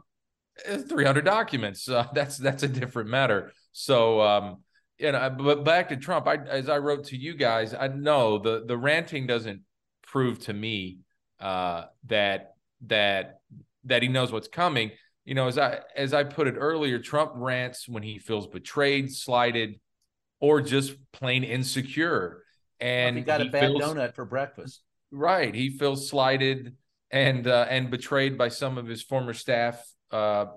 300 0.67 1.23
documents. 1.23 1.87
Uh, 1.87 2.07
that's 2.13 2.37
that's 2.37 2.63
a 2.63 2.67
different 2.67 3.09
matter. 3.09 3.53
So, 3.71 4.21
um, 4.21 4.63
you 4.97 5.11
know, 5.11 5.35
but 5.37 5.63
back 5.63 5.89
to 5.89 5.97
Trump, 5.97 6.27
I, 6.27 6.35
as 6.35 6.69
I 6.69 6.79
wrote 6.79 7.05
to 7.05 7.17
you 7.17 7.35
guys, 7.35 7.73
I 7.73 7.87
know 7.87 8.39
the 8.39 8.63
the 8.65 8.77
ranting 8.77 9.27
doesn't 9.27 9.61
prove 10.13 10.39
to 10.39 10.53
me 10.53 10.99
uh, 11.39 11.85
that 12.07 12.55
that 12.87 13.41
that 13.83 14.01
he 14.01 14.07
knows 14.07 14.31
what's 14.31 14.47
coming 14.47 14.91
you 15.25 15.35
know, 15.35 15.47
as 15.47 15.57
I 15.57 15.79
as 15.95 16.13
I 16.13 16.23
put 16.23 16.47
it 16.47 16.55
earlier, 16.57 16.99
Trump 16.99 17.31
rants 17.35 17.87
when 17.87 18.03
he 18.03 18.19
feels 18.19 18.47
betrayed, 18.47 19.13
slighted, 19.13 19.79
or 20.41 20.61
just 20.61 20.95
plain 21.13 21.43
insecure. 21.43 22.43
And 22.79 23.17
he 23.17 23.23
got 23.23 23.39
he 23.39 23.47
a 23.47 23.51
bad 23.51 23.69
feels, 23.69 23.81
donut 23.81 24.15
for 24.15 24.25
breakfast. 24.25 24.81
Right. 25.11 25.55
He 25.55 25.77
feels 25.77 26.09
slighted 26.09 26.75
and 27.09 27.47
uh, 27.47 27.67
and 27.69 27.89
betrayed 27.89 28.37
by 28.37 28.49
some 28.49 28.77
of 28.77 28.85
his 28.85 29.01
former 29.01 29.33
staff 29.33 29.81
uh, 30.11 30.47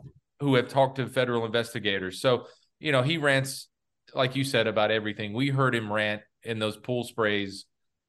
who 0.40 0.56
have 0.56 0.68
talked 0.68 0.96
to 0.96 1.06
federal 1.06 1.44
investigators. 1.46 2.20
So, 2.20 2.46
you 2.80 2.90
know, 2.90 3.02
he 3.02 3.18
rants, 3.18 3.68
like 4.14 4.34
you 4.34 4.42
said, 4.42 4.66
about 4.66 4.90
everything. 4.90 5.32
We 5.32 5.50
heard 5.50 5.76
him 5.76 5.92
rant 5.92 6.22
in 6.42 6.58
those 6.58 6.76
pool 6.76 7.04
sprays 7.04 7.66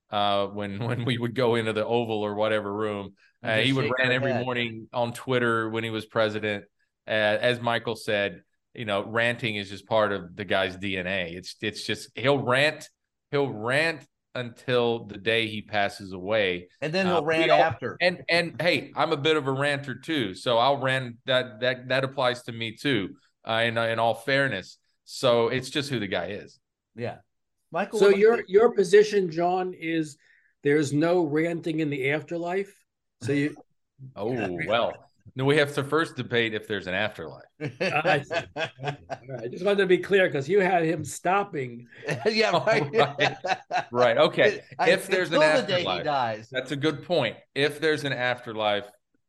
uh, 0.10 0.48
when 0.48 0.80
when 0.86 1.06
we 1.06 1.18
would 1.18 1.36
go 1.36 1.56
into 1.56 1.74
the 1.74 1.86
Oval 1.86 2.22
or 2.22 2.36
whatever 2.36 2.74
room. 2.74 3.14
Uh, 3.44 3.58
he 3.58 3.72
would 3.72 3.92
rant 3.98 4.12
every 4.12 4.34
head. 4.34 4.44
morning 4.44 4.88
on 4.92 5.14
Twitter 5.14 5.70
when 5.70 5.84
he 5.84 5.90
was 5.90 6.06
president. 6.06 6.66
Uh, 7.08 7.12
as 7.12 7.62
Michael 7.62 7.96
said, 7.96 8.42
you 8.74 8.86
know, 8.86 9.06
ranting 9.06 9.56
is 9.56 9.70
just 9.70 9.88
part 9.88 10.12
of 10.12 10.36
the 10.36 10.46
guy's 10.46 10.76
DNA. 10.78 11.36
It's 11.36 11.56
it's 11.62 11.86
just 11.86 12.10
he'll 12.16 12.40
rant, 12.40 12.90
he'll 13.32 13.52
rant 13.52 14.06
until 14.36 15.06
the 15.06 15.18
day 15.18 15.48
he 15.48 15.62
passes 15.62 16.14
away, 16.14 16.68
and 16.82 16.94
then 16.94 17.06
he'll 17.06 17.18
uh, 17.18 17.22
rant 17.22 17.52
after. 17.52 17.98
And 18.02 18.24
and 18.28 18.60
hey, 18.62 18.92
I'm 18.96 19.12
a 19.12 19.18
bit 19.18 19.38
of 19.38 19.48
a 19.48 19.52
ranter 19.52 19.96
too, 19.96 20.34
so 20.34 20.58
I'll 20.58 20.78
rant. 20.78 21.18
That 21.26 21.62
that 21.62 21.90
that 21.90 22.04
applies 22.04 22.44
to 22.44 22.52
me 22.52 22.76
too. 22.76 23.16
Uh, 23.48 23.64
in 23.66 23.78
in 23.78 24.00
all 24.00 24.14
fairness, 24.14 24.78
so 25.06 25.48
it's 25.48 25.70
just 25.70 25.90
who 25.90 26.00
the 26.00 26.08
guy 26.08 26.28
is. 26.28 26.60
Yeah. 26.96 27.18
Michael. 27.72 28.00
So 28.00 28.10
your 28.10 28.44
your 28.48 28.72
position, 28.72 29.30
John, 29.30 29.74
is 29.74 30.18
there's 30.64 30.94
no 30.94 31.24
ranting 31.24 31.80
in 31.80 31.90
the 31.90 32.12
afterlife. 32.12 32.74
So 33.22 33.32
you. 33.32 33.56
oh 34.16 34.58
well. 34.68 34.94
No, 35.38 35.46
we 35.46 35.58
have 35.58 35.76
to 35.76 35.84
first 35.84 36.16
debate 36.16 36.56
if 36.56 36.68
there's 36.68 36.88
an 36.88 36.96
afterlife. 36.96 37.44
I, 37.62 38.24
I 38.56 39.48
just 39.52 39.64
wanted 39.64 39.78
to 39.78 39.86
be 39.86 40.00
clear 40.00 40.26
because 40.26 40.50
you 40.50 40.62
had 40.62 40.84
him 40.84 41.06
stopping. 41.06 41.88
yeah, 42.26 42.58
right. 42.66 42.90
Oh, 42.92 42.98
right. 42.98 43.38
right. 43.92 44.18
Okay. 44.18 44.64
I, 44.80 44.90
if 44.90 45.06
there's 45.06 45.32
an 45.32 45.44
afterlife, 45.44 46.04
the 46.04 46.48
that's 46.52 46.72
a 46.72 46.76
good 46.76 47.04
point. 47.04 47.38
If 47.54 47.80
there's 47.80 48.04
an 48.04 48.14
afterlife, 48.14 48.86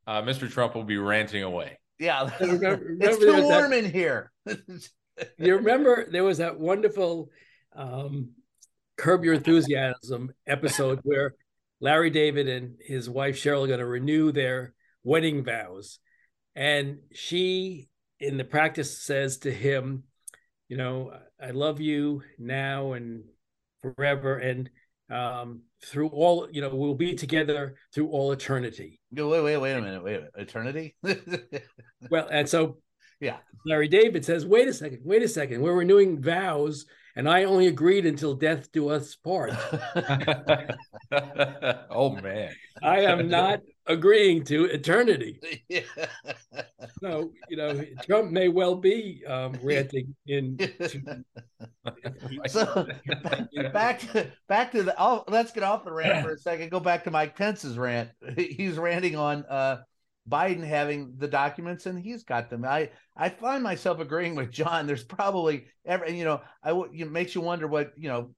uh, 0.07 0.23
Mr. 0.23 0.51
Trump 0.51 0.75
will 0.75 0.85
be 0.85 0.97
ranting 0.97 1.43
away. 1.43 1.79
Yeah, 1.99 2.31
remember, 2.41 2.85
remember 2.87 3.05
it's 3.05 3.19
too 3.19 3.43
warm 3.43 3.71
that, 3.73 3.85
in 3.85 3.91
here. 3.91 4.33
you 5.37 5.57
remember 5.57 6.07
there 6.11 6.25
was 6.25 6.39
that 6.39 6.59
wonderful 6.59 7.29
um, 7.75 8.31
Curb 8.97 9.25
Your 9.25 9.35
Enthusiasm 9.35 10.33
episode 10.47 11.01
where 11.05 11.35
Larry 11.81 12.11
David 12.11 12.49
and 12.49 12.77
his 12.81 13.09
wife 13.09 13.37
Cheryl 13.37 13.65
are 13.65 13.69
going 13.69 13.79
to 13.79 13.87
renew 13.87 14.33
their 14.33 14.75
wedding 15.05 15.45
vows. 15.45 15.99
And 16.57 16.99
she, 17.13 17.89
in 18.19 18.37
the 18.37 18.45
practice, 18.45 19.01
says 19.01 19.39
to 19.39 19.53
him, 19.53 20.05
You 20.69 20.77
know, 20.77 21.13
I 21.41 21.53
love 21.53 21.81
you 21.81 22.23
now 22.39 22.95
and 22.95 23.23
forever. 23.81 24.39
And 24.39 24.69
um, 25.09 25.63
through 25.85 26.09
all, 26.09 26.49
you 26.51 26.61
know, 26.61 26.75
we'll 26.75 26.95
be 26.95 27.15
together 27.15 27.77
through 27.95 28.09
all 28.09 28.33
eternity. 28.33 29.01
No, 29.13 29.29
wait, 29.29 29.43
wait, 29.43 29.57
wait 29.59 29.73
a 29.75 29.81
minute. 29.81 30.03
Wait, 30.03 30.17
a 30.17 30.19
minute. 30.19 30.33
eternity? 30.37 30.97
well, 32.11 32.27
and 32.29 32.49
so, 32.49 32.79
yeah. 33.21 33.37
Larry 33.65 33.89
David 33.89 34.25
says, 34.25 34.45
Wait 34.45 34.69
a 34.69 34.73
second, 34.73 35.01
wait 35.05 35.23
a 35.23 35.29
second. 35.29 35.63
We're 35.63 35.75
renewing 35.75 36.21
vows 36.21 36.87
and 37.19 37.29
I 37.29 37.45
only 37.45 37.67
agreed 37.67 38.07
until 38.07 38.35
death 38.35 38.71
do 38.71 38.91
us 38.91 39.17
part. 39.17 39.51
oh 41.91 42.11
man, 42.23 42.53
I 42.81 43.01
am 43.01 43.29
not 43.39 43.61
agreeing 43.87 44.45
to 44.45 44.67
eternity. 44.67 45.41
Yeah. 45.69 45.81
So 47.03 47.33
you 47.49 47.57
know, 47.57 47.85
Trump 48.05 48.31
may 48.31 48.47
well 48.47 48.77
be 48.77 49.25
um, 49.27 49.59
ranting 49.63 50.15
in. 50.29 50.57
so 52.47 52.87
back 53.73 53.99
to 54.13 54.31
back 54.49 54.71
to 54.73 54.85
the. 54.85 54.95
Oh, 54.97 55.25
let's 55.27 55.51
get 55.51 55.65
off 55.65 55.85
the 55.85 55.93
rant 55.93 56.25
for 56.25 56.35
a 56.35 56.39
second. 56.39 56.71
Go 56.71 56.79
back 56.79 57.03
to 57.05 57.11
Mike 57.11 57.37
Pence's 57.37 57.77
rant. 57.77 58.11
He's 58.37 58.79
ranting 58.79 59.17
on. 59.17 59.45
uh 59.45 59.83
Biden 60.29 60.65
having 60.65 61.15
the 61.17 61.29
documents 61.29 61.87
and 61.87 61.99
he's 61.99 62.25
got 62.25 62.51
them. 62.51 62.65
I 62.65 62.91
I 63.17 63.29
find 63.29 63.63
myself 63.63 64.01
agreeing 64.01 64.35
with 64.35 64.51
John. 64.51 64.87
There's 64.87 65.05
probably 65.05 65.67
every 65.85 66.17
you 66.19 66.25
know 66.25 66.43
I 66.63 66.73
it 66.93 67.11
makes 67.11 67.35
you 67.35 67.41
wonder 67.41 67.67
what 67.67 67.93
you 67.97 68.09
know 68.09 68.35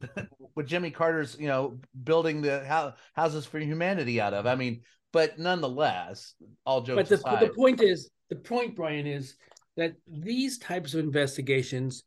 what 0.54 0.66
Jimmy 0.66 0.90
Carter's, 0.90 1.36
you 1.38 1.48
know, 1.48 1.78
building 2.04 2.42
the 2.42 2.94
houses 3.14 3.46
for 3.46 3.58
humanity 3.58 4.20
out 4.20 4.34
of. 4.34 4.46
I 4.46 4.54
mean, 4.54 4.82
but 5.12 5.38
nonetheless, 5.38 6.34
all 6.64 6.82
jokes 6.82 6.96
but 6.96 7.08
the, 7.08 7.14
aside, 7.16 7.40
the 7.40 7.54
point 7.54 7.82
is 7.82 8.10
the 8.28 8.36
point, 8.36 8.76
Brian, 8.76 9.06
is 9.06 9.36
that 9.76 9.94
these 10.06 10.58
types 10.58 10.94
of 10.94 11.00
investigations 11.00 12.04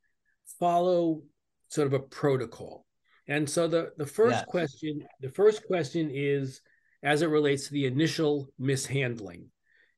follow 0.60 1.22
sort 1.70 1.88
of 1.88 1.94
a 1.94 2.00
protocol. 2.00 2.86
And 3.28 3.50
so 3.50 3.68
the, 3.68 3.92
the 3.98 4.06
first 4.06 4.38
Yes. 4.38 4.46
question, 4.46 5.06
the 5.22 5.30
first 5.30 5.66
question 5.66 6.10
is 6.12 6.62
as 7.04 7.22
it 7.22 7.28
relates 7.28 7.68
to 7.68 7.74
the 7.74 7.86
initial 7.86 8.48
mishandling. 8.58 9.48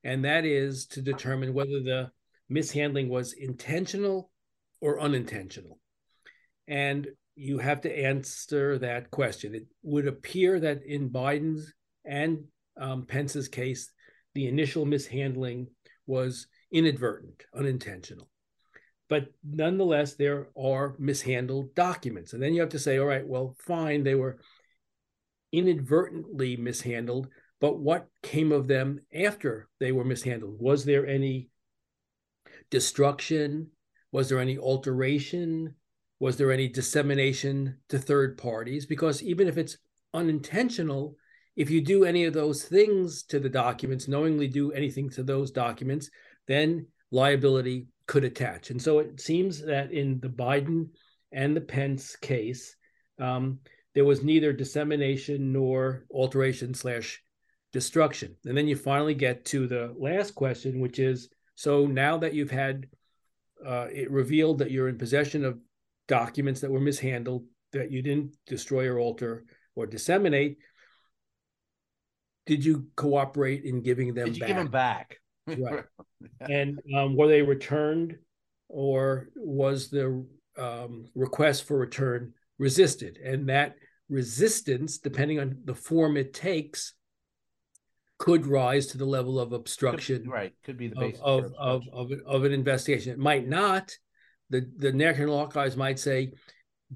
And 0.04 0.26
that 0.26 0.44
is 0.44 0.88
to 0.88 1.02
determine 1.02 1.54
whether 1.54 1.82
the 1.82 2.12
mishandling 2.50 3.10
was 3.10 3.34
intentional 3.34 4.32
or 4.82 5.00
unintentional. 5.00 5.80
And 6.68 7.08
you 7.36 7.60
have 7.60 7.82
to 7.82 7.96
answer 7.96 8.80
that 8.80 9.12
question. 9.12 9.56
It 9.56 9.66
would 9.84 10.08
appear 10.08 10.60
that 10.60 10.84
in 10.86 11.10
Biden's 11.10 11.74
and 12.04 12.46
um, 12.80 13.06
Pence's 13.06 13.48
case, 13.48 13.92
the 14.34 14.48
initial 14.48 14.86
mishandling 14.86 15.68
was 16.08 16.48
inadvertent, 16.72 17.44
unintentional. 17.54 18.30
But 19.08 19.28
nonetheless, 19.44 20.16
there 20.16 20.48
are 20.58 20.96
mishandled 20.98 21.76
documents. 21.76 22.34
And 22.34 22.42
then 22.42 22.54
you 22.54 22.62
have 22.62 22.70
to 22.70 22.80
say, 22.80 22.98
all 22.98 23.06
right, 23.06 23.26
well, 23.26 23.56
fine, 23.60 24.04
they 24.04 24.16
were 24.16 24.40
inadvertently 25.58 26.58
mishandled, 26.58 27.28
but 27.62 27.80
what 27.80 28.08
came 28.22 28.52
of 28.52 28.68
them 28.68 29.00
after 29.14 29.70
they 29.80 29.92
were 29.92 30.04
mishandled? 30.04 30.58
Was 30.60 30.86
there 30.86 31.08
any 31.08 31.50
destruction? 32.70 33.70
Was 34.12 34.30
there 34.30 34.40
any 34.40 34.58
alteration? 34.58 35.76
Was 36.20 36.38
there 36.38 36.52
any 36.52 36.68
dissemination 36.68 37.78
to 37.90 38.00
third 38.00 38.38
parties? 38.38 38.86
Because 38.86 39.24
even 39.24 39.48
if 39.48 39.58
it's 39.58 39.78
unintentional, 40.14 41.16
if 41.56 41.70
you 41.70 41.82
do 41.82 42.04
any 42.04 42.26
of 42.26 42.34
those 42.34 42.64
things 42.64 43.24
to 43.24 43.40
the 43.40 43.50
documents, 43.50 44.08
knowingly 44.08 44.48
do 44.48 44.72
anything 44.72 45.10
to 45.12 45.24
those 45.24 45.52
documents, 45.52 46.10
then 46.48 46.88
liability 47.12 47.88
could 48.08 48.24
attach. 48.24 48.70
And 48.70 48.82
so 48.82 49.00
it 49.00 49.20
seems 49.20 49.62
that 49.62 49.92
in 49.92 50.20
the 50.20 50.30
Biden 50.30 50.90
and 51.32 51.56
the 51.56 51.62
Pence 51.62 52.16
case, 52.16 52.76
um, 53.20 53.60
there 53.96 54.06
was 54.06 54.22
neither 54.22 54.54
dissemination 54.54 55.54
nor 55.54 56.06
alteration 56.12 56.74
slash 56.74 57.24
destruction. 57.72 58.36
And 58.46 58.56
then 58.56 58.68
you 58.68 58.76
finally 58.76 59.16
get 59.16 59.46
to 59.46 59.68
the 59.68 59.96
last 59.98 60.36
question, 60.36 60.82
which 60.82 61.00
is 61.00 61.30
so 61.56 61.88
now 61.88 62.18
that 62.18 62.34
you've 62.34 62.52
had 62.52 62.88
uh, 63.66 63.88
it 63.92 64.12
revealed 64.12 64.60
that 64.60 64.70
you're 64.70 64.90
in 64.90 64.98
possession 64.98 65.46
of 65.46 65.58
documents 66.08 66.62
that 66.62 66.70
were 66.70 66.80
mishandled, 66.80 67.46
that 67.72 67.90
you 67.90 68.02
didn't 68.02 68.36
destroy 68.46 68.88
or 68.88 69.00
alter 69.00 69.46
or 69.76 69.86
disseminate, 69.86 70.58
did 72.46 72.64
you 72.64 72.88
cooperate 72.96 73.64
in 73.64 73.82
giving 73.82 74.14
them 74.14 74.26
did 74.26 74.36
you 74.36 74.40
back? 74.42 74.48
give 74.48 74.58
them 74.58 74.68
back? 74.68 75.20
Right. 75.48 75.84
and 76.42 76.80
um, 76.96 77.16
were 77.16 77.28
they 77.28 77.42
returned 77.42 78.18
or 78.68 79.30
was 79.36 79.90
the 79.90 80.26
um, 80.58 81.06
request 81.16 81.64
for 81.64 81.78
return 81.78 82.34
resisted 82.58 83.18
and 83.18 83.50
that 83.50 83.76
resistance 84.10 84.98
depending 84.98 85.40
on 85.40 85.58
the 85.66 85.74
form 85.74 86.16
it 86.18 86.34
takes 86.34 86.94
could 88.18 88.46
rise 88.46 88.88
to 88.88 88.98
the 88.98 89.06
level 89.06 89.40
of 89.40 89.52
obstruction 89.52 90.24
Could- 90.24 90.32
right. 90.32 90.54
Could 90.64 90.78
be 90.78 90.88
the 90.88 90.96
of, 90.96 91.02
basis 91.02 91.22
of, 91.24 91.44
for 91.52 91.60
of, 91.60 91.84
of, 91.94 92.12
of 92.26 92.44
an 92.44 92.54
investigation. 92.54 93.12
It 93.12 93.20
might 93.20 93.48
not. 93.48 93.92
The 94.52 94.70
the 94.78 94.94
national 94.94 95.38
archives 95.38 95.76
might 95.76 96.00
say 96.00 96.34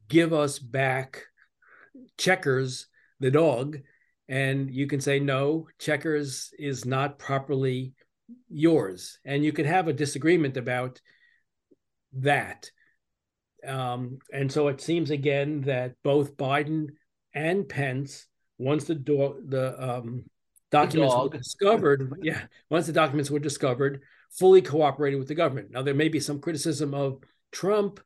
give 0.07 0.33
us 0.33 0.59
back 0.59 1.23
checkers 2.17 2.87
the 3.19 3.31
dog 3.31 3.79
and 4.29 4.69
you 4.69 4.85
can 4.85 5.01
say 5.01 5.19
no 5.19 5.67
checkers 5.79 6.51
is 6.59 6.85
not 6.85 7.17
properly 7.17 7.93
yours. 8.47 9.17
And 9.25 9.43
you 9.43 9.51
could 9.51 9.65
have 9.65 9.87
a 9.87 9.93
disagreement 9.93 10.55
about 10.55 11.01
that. 12.13 12.69
Um, 13.67 14.19
and 14.31 14.51
so 14.51 14.67
it 14.67 14.79
seems 14.79 15.09
again 15.09 15.61
that 15.61 15.95
both 16.03 16.37
biden 16.37 16.89
and 17.33 17.67
pence 17.67 18.27
once 18.57 18.85
the 18.85 18.95
do- 18.95 19.41
the 19.47 19.81
um, 19.81 20.23
documents 20.71 21.15
were 21.15 21.29
discovered 21.29 22.13
yeah 22.21 22.41
once 22.69 22.87
the 22.87 22.93
documents 22.93 23.31
were 23.31 23.39
discovered 23.39 24.01
fully 24.31 24.61
cooperated 24.61 25.17
with 25.17 25.27
the 25.27 25.35
government. 25.35 25.71
Now 25.71 25.81
there 25.81 25.95
may 25.95 26.09
be 26.09 26.19
some 26.19 26.39
criticism 26.39 26.93
of 26.93 27.23
trump 27.51 27.99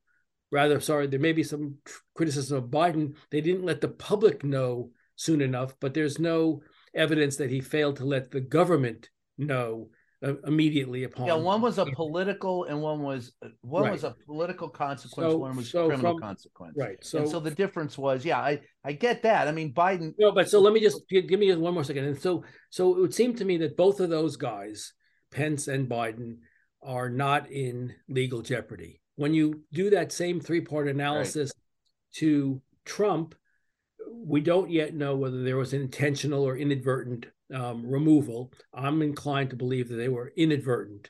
rather 0.51 0.79
sorry 0.79 1.07
there 1.07 1.19
may 1.19 1.33
be 1.33 1.43
some 1.43 1.75
tr- 1.83 1.99
criticism 2.15 2.57
of 2.57 2.69
biden. 2.69 3.15
They 3.29 3.41
didn't 3.41 3.65
let 3.65 3.81
the 3.81 3.89
public 3.89 4.43
know 4.43 4.91
soon 5.15 5.41
enough 5.41 5.75
but 5.79 5.93
there's 5.93 6.19
no 6.19 6.61
evidence 6.93 7.37
that 7.37 7.49
he 7.49 7.59
failed 7.59 7.97
to 7.97 8.05
let 8.05 8.31
the 8.31 8.41
government 8.41 9.09
know 9.37 9.89
Uh, 10.23 10.35
immediately 10.47 11.03
upon 11.03 11.27
Yeah, 11.27 11.33
one 11.33 11.61
was 11.61 11.77
a 11.79 11.85
political 11.85 12.63
and 12.63 12.81
one 12.81 13.01
was 13.03 13.33
uh, 13.43 13.49
one 13.61 13.83
Right. 13.83 13.91
was 13.91 14.05
a 14.05 14.15
political 14.25 14.69
consequence, 14.69 15.33
So- 15.33 15.37
one 15.37 15.57
was 15.57 15.69
so 15.69 15.87
criminal 15.87 16.13
from- 16.13 16.21
consequence. 16.21 16.75
right 16.77 16.97
so 17.03 17.19
and 17.19 17.27
so 17.29 17.41
the 17.41 17.51
difference 17.51 17.97
was, 17.97 18.23
yeah, 18.23 18.39
I 18.39 18.61
I 18.85 18.93
get 18.93 19.23
that. 19.23 19.49
I 19.49 19.51
mean, 19.51 19.73
Biden. 19.73 20.13
No, 20.17 20.31
but 20.31 20.49
so 20.49 20.61
let 20.61 20.71
me 20.73 20.79
just 20.79 21.07
give, 21.09 21.27
give 21.27 21.39
me 21.41 21.47
just 21.47 21.59
one 21.59 21.73
more 21.73 21.83
second. 21.83 22.05
And 22.05 22.17
so, 22.17 22.45
so 22.69 22.95
it 22.95 23.01
would 23.01 23.13
seem 23.13 23.35
to 23.35 23.43
me 23.45 23.57
that 23.57 23.75
both 23.75 23.99
of 23.99 24.09
those 24.09 24.37
guys, 24.37 24.93
Pence 25.31 25.67
and 25.67 25.89
Biden, 25.89 26.37
are 26.81 27.09
not 27.09 27.51
in 27.51 27.93
legal 28.07 28.41
jeopardy. 28.41 29.01
When 29.15 29.33
you 29.33 29.63
do 29.73 29.89
that 29.89 30.11
same 30.13 30.39
three-part 30.39 30.87
analysis 30.87 31.51
to 32.15 32.61
Trump, 32.85 33.35
we 34.09 34.39
don't 34.41 34.69
yet 34.71 34.93
know 34.93 35.15
whether 35.17 35.43
there 35.43 35.57
was 35.57 35.73
an 35.73 35.81
intentional 35.81 36.43
or 36.47 36.55
inadvertent 36.57 37.25
um, 37.53 37.85
removal. 37.85 38.51
I'm 38.73 39.01
inclined 39.01 39.51
to 39.51 39.55
believe 39.55 39.89
that 39.89 39.95
they 39.95 40.09
were 40.09 40.33
inadvertent, 40.35 41.09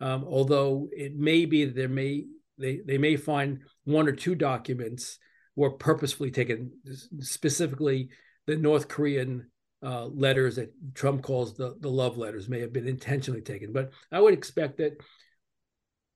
um, 0.00 0.24
although 0.24 0.88
it 0.92 1.14
may 1.14 1.44
be 1.44 1.64
that 1.64 1.76
there 1.76 1.88
may 1.88 2.24
they 2.58 2.80
they 2.86 2.98
may 2.98 3.16
find 3.16 3.60
one 3.84 4.08
or 4.08 4.12
two 4.12 4.34
documents 4.34 5.18
were 5.56 5.72
purposefully 5.72 6.30
taken, 6.30 6.72
specifically 7.20 8.08
the 8.46 8.56
North 8.56 8.88
Korean 8.88 9.50
uh, 9.82 10.06
letters 10.06 10.56
that 10.56 10.72
Trump 10.94 11.22
calls 11.22 11.54
the, 11.56 11.76
the 11.80 11.90
love 11.90 12.16
letters 12.16 12.48
may 12.48 12.60
have 12.60 12.72
been 12.72 12.88
intentionally 12.88 13.42
taken. 13.42 13.72
But 13.72 13.90
I 14.10 14.20
would 14.20 14.34
expect 14.34 14.78
that 14.78 14.96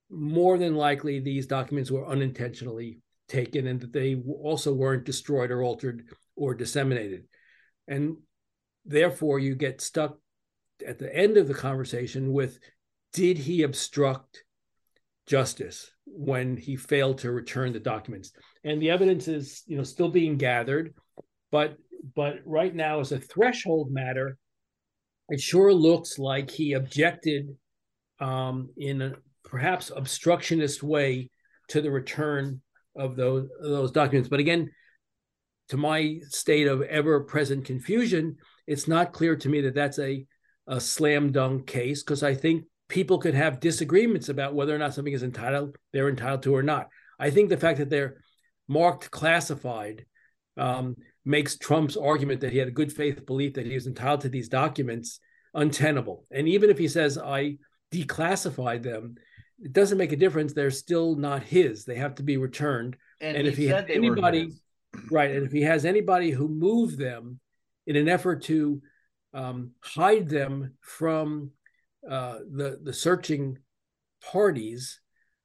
more 0.09 0.57
than 0.57 0.77
likely 0.77 1.19
these 1.19 1.47
documents 1.47 1.91
were 1.91 2.07
unintentionally 2.07 3.01
taken 3.29 3.67
and 3.67 3.81
that 3.81 3.93
they 3.93 4.23
also 4.41 4.73
weren't 4.73 5.05
destroyed 5.05 5.51
or 5.51 5.63
altered 5.63 6.05
or 6.37 6.55
disseminated. 6.55 7.25
And 7.89 8.17
therefore, 8.87 9.39
you 9.39 9.55
get 9.55 9.81
stuck 9.81 10.19
at 10.87 10.99
the 10.99 11.15
end 11.15 11.37
of 11.37 11.49
the 11.49 11.55
conversation 11.55 12.33
with 12.33 12.59
did 13.13 13.39
he 13.39 13.63
obstruct 13.63 14.45
justice 15.27 15.91
when 16.05 16.57
he 16.57 16.77
failed 16.77 17.19
to 17.19 17.33
return 17.33 17.73
the 17.73 17.81
documents? 17.81 18.33
And 18.65 18.81
the 18.81 18.91
evidence 18.91 19.29
is, 19.29 19.63
you 19.67 19.77
know, 19.77 19.83
still 19.83 20.09
being 20.09 20.37
gathered, 20.37 20.95
but 21.51 21.77
but 22.15 22.39
right 22.45 22.75
now 22.75 23.01
as 23.01 23.13
a 23.13 23.19
threshold 23.19 23.91
matter, 23.91 24.37
it 25.29 25.41
sure 25.41 25.73
looks 25.73 26.19
like 26.19 26.51
he 26.51 26.75
objected 26.75 27.57
um, 28.21 28.69
in 28.77 29.03
a 29.03 29.15
perhaps 29.45 29.91
obstructionist 29.95 30.83
way 30.83 31.31
to 31.69 31.81
the 31.81 31.91
return 31.91 32.61
of 32.97 33.17
those 33.17 33.49
those 33.61 33.93
documents. 33.93 34.29
But 34.29 34.41
again, 34.41 34.71
to 35.71 35.77
my 35.77 36.21
state 36.29 36.69
of 36.69 36.83
ever-present 36.83 37.65
confusion, 37.65 38.37
it's 38.67 38.89
not 38.89 39.13
clear 39.13 39.37
to 39.37 39.49
me 39.49 39.61
that 39.63 39.75
that's 39.75 39.99
a 39.99 40.27
a 40.67 40.81
slam 40.81 41.31
dunk 41.31 41.67
case 41.67 42.03
because 42.03 42.23
I 42.23 42.35
think 42.35 42.65
people 42.89 43.19
could 43.19 43.35
have 43.35 43.61
disagreements 43.61 44.29
about 44.29 44.55
whether 44.55 44.75
or 44.75 44.79
not 44.79 44.95
something 44.95 45.13
is 45.13 45.23
entitled 45.23 45.77
they're 45.93 46.09
entitled 46.09 46.43
to 46.45 46.55
or 46.55 46.63
not. 46.63 46.89
I 47.19 47.31
think 47.31 47.49
the 47.49 47.57
fact 47.57 47.79
that 47.79 47.91
they're 47.91 48.19
marked 48.69 49.11
classified 49.11 50.05
um, 50.57 50.97
makes 51.25 51.57
Trump's 51.57 51.97
argument 51.97 52.41
that 52.41 52.53
he 52.53 52.59
had 52.59 52.69
a 52.69 52.73
good 52.73 52.93
faith 52.93 53.25
belief 53.27 53.55
that 53.55 53.67
he 53.67 53.75
was 53.75 53.87
entitled 53.87 54.23
to 54.23 54.29
these 54.29 54.49
documents 54.49 55.21
untenable. 55.55 56.27
And 56.31 56.49
even 56.49 56.71
if 56.71 56.79
he 56.79 56.89
says 56.89 57.17
I 57.19 57.59
declassified 57.93 58.83
them, 58.83 59.17
it 59.63 59.73
doesn't 59.73 59.99
make 59.99 60.13
a 60.13 60.17
difference. 60.17 60.53
They're 60.53 60.71
still 60.71 61.15
not 61.15 61.43
his. 61.43 61.85
They 61.85 61.97
have 61.97 62.17
to 62.17 62.23
be 62.23 62.37
returned. 62.37 62.97
And, 63.21 63.37
And 63.37 63.47
he 63.47 63.53
if 63.53 63.59
he 63.59 63.69
said 63.69 63.89
had 63.89 63.91
anybody-. 63.91 64.53
Right. 65.11 65.31
And 65.31 65.47
if 65.47 65.53
he 65.53 65.63
has 65.63 65.85
anybody 65.85 66.31
who 66.31 66.49
moved 66.49 66.99
them 66.99 67.39
in 67.87 67.97
an 67.97 68.09
effort 68.09 68.43
to 68.45 68.81
um, 69.35 69.73
hide 69.81 70.29
them 70.29 70.75
from 70.81 71.51
uh, 72.09 72.39
the 72.51 72.79
the 72.83 72.93
searching 72.93 73.59
parties, 74.23 75.01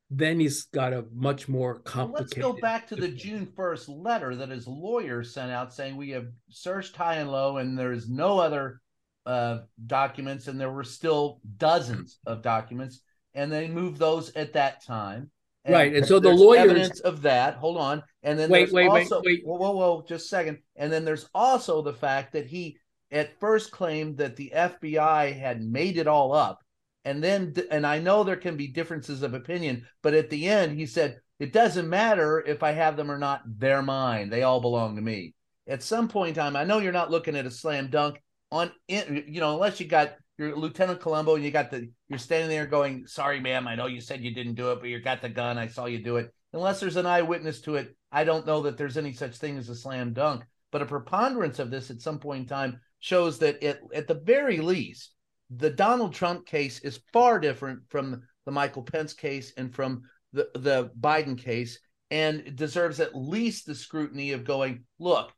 then 0.10 0.40
he's 0.40 0.64
got 0.66 0.94
a 0.94 1.06
much 1.14 1.48
more 1.48 1.80
complicated. 1.80 2.44
Let's 2.44 2.56
go 2.56 2.62
back 2.62 2.88
to 2.88 2.96
the 2.96 3.08
June 3.08 3.46
1st 3.46 4.04
letter 4.04 4.36
that 4.36 4.50
his 4.50 4.68
lawyer 4.68 5.24
sent 5.24 5.52
out 5.52 5.74
saying 5.74 5.96
we 5.96 6.10
have 6.12 6.28
searched 6.50 6.96
high 6.96 7.16
and 7.16 7.32
low 7.32 7.58
and 7.58 7.78
there's 7.78 8.10
no 8.10 8.40
other 8.40 8.82
uh, 9.26 9.60
documents, 9.86 10.48
and 10.48 10.60
there 10.60 10.72
were 10.72 10.84
still 10.84 11.40
dozens 11.58 12.20
of 12.26 12.42
documents, 12.42 13.02
and 13.34 13.52
they 13.52 13.68
moved 13.68 13.98
those 13.98 14.32
at 14.36 14.54
that 14.54 14.84
time. 14.84 15.30
And 15.64 15.76
Right, 15.76 15.96
and 15.96 16.06
so 16.06 16.20
the 16.20 16.30
lawyers- 16.32 16.72
evidence 16.72 17.00
of 17.02 17.22
that. 17.22 17.56
Hold 17.56 17.78
on, 17.78 18.04
and 18.24 18.38
then 18.40 18.50
Wait, 18.50 18.72
wait, 18.72 18.90
wait, 18.90 19.04
also, 19.04 19.22
wait. 19.24 19.46
Whoa, 19.46 19.58
whoa, 19.58 19.72
whoa, 19.72 20.06
just 20.08 20.26
a 20.26 20.30
second. 20.30 20.58
And 20.76 20.92
then 20.92 21.06
there's 21.06 21.30
also 21.36 21.82
the 21.82 21.94
fact 21.94 22.34
that 22.34 22.48
he 22.48 22.78
at 23.12 23.40
first 23.40 23.72
claimed 23.72 24.18
that 24.18 24.36
the 24.36 24.52
FBI 24.56 25.38
had 25.38 25.62
made 25.62 25.98
it 25.98 26.08
all 26.08 26.34
up, 26.34 26.64
and 27.06 27.24
then 27.24 27.54
and 27.70 27.86
I 27.86 28.00
know 28.00 28.24
there 28.24 28.38
can 28.38 28.58
be 28.58 28.68
differences 28.68 29.22
of 29.22 29.34
opinion, 29.36 29.86
but 30.02 30.16
at 30.16 30.30
the 30.32 30.48
end 30.48 30.78
he 30.78 30.86
said 30.88 31.20
it 31.40 31.54
doesn't 31.54 31.90
matter 31.90 32.40
if 32.40 32.64
I 32.64 32.72
have 32.72 32.98
them 32.98 33.12
or 33.12 33.18
not. 33.18 33.42
They're 33.46 33.82
mine. 33.82 34.30
They 34.30 34.44
all 34.44 34.62
belong 34.62 34.96
to 34.96 35.02
me. 35.02 35.34
At 35.68 35.84
some 35.84 36.08
point 36.08 36.30
in 36.30 36.36
time, 36.36 36.56
I 36.56 36.64
know 36.64 36.80
you're 36.80 36.92
not 36.92 37.12
looking 37.12 37.36
at 37.36 37.46
a 37.46 37.52
slam 37.52 37.90
dunk 37.90 38.20
on 38.52 38.72
it, 38.88 39.28
you 39.28 39.40
know, 39.40 39.54
unless 39.54 39.80
you 39.80 39.88
got 39.88 40.16
your 40.42 40.56
Lieutenant 40.56 41.00
Columbo 41.00 41.36
and 41.36 41.44
you 41.44 41.52
got 41.52 41.70
the 41.70 41.90
you're 42.10 42.20
standing 42.20 42.50
there 42.50 42.66
going, 42.66 43.06
"Sorry, 43.06 43.40
ma'am, 43.40 43.68
I 43.68 43.76
know 43.76 43.86
you 43.86 44.02
said 44.02 44.22
you 44.22 44.34
didn't 44.34 44.56
do 44.56 44.72
it, 44.72 44.80
but 44.80 44.90
you 44.90 45.00
got 45.00 45.22
the 45.22 45.30
gun. 45.30 45.58
I 45.58 45.68
saw 45.68 45.86
you 45.86 46.00
do 46.00 46.18
it." 46.18 46.34
Unless 46.54 46.80
there's 46.80 46.96
an 46.96 47.06
eyewitness 47.06 47.62
to 47.62 47.76
it, 47.76 47.96
I 48.12 48.24
don't 48.24 48.48
know 48.48 48.62
that 48.64 48.78
there's 48.78 48.98
any 48.98 49.14
such 49.14 49.38
thing 49.38 49.58
as 49.58 49.70
a 49.70 49.76
slam 49.76 50.14
dunk. 50.14 50.44
But 50.72 50.82
a 50.82 50.86
preponderance 50.86 51.60
of 51.60 51.70
this 51.70 51.92
at 51.92 52.02
some 52.02 52.20
point 52.20 52.42
in 52.42 52.48
time 52.48 52.82
shows 53.00 53.38
that 53.40 53.62
it, 53.62 53.82
at 53.94 54.08
the 54.08 54.16
very 54.16 54.58
least, 54.58 55.14
the 55.50 55.70
Donald 55.70 56.14
Trump 56.14 56.46
case 56.46 56.80
is 56.80 57.02
far 57.14 57.40
different 57.40 57.82
from 57.90 58.24
the 58.46 58.52
Michael 58.52 58.84
Pence 58.84 59.14
case 59.14 59.54
and 59.58 59.74
from 59.74 60.02
the 60.34 60.50
the 60.56 60.92
Biden 61.00 61.38
case, 61.38 61.80
and 62.10 62.56
deserves 62.56 63.00
at 63.00 63.16
least 63.16 63.66
the 63.66 63.76
scrutiny 63.76 64.32
of 64.32 64.44
going, 64.44 64.86
look, 64.98 65.32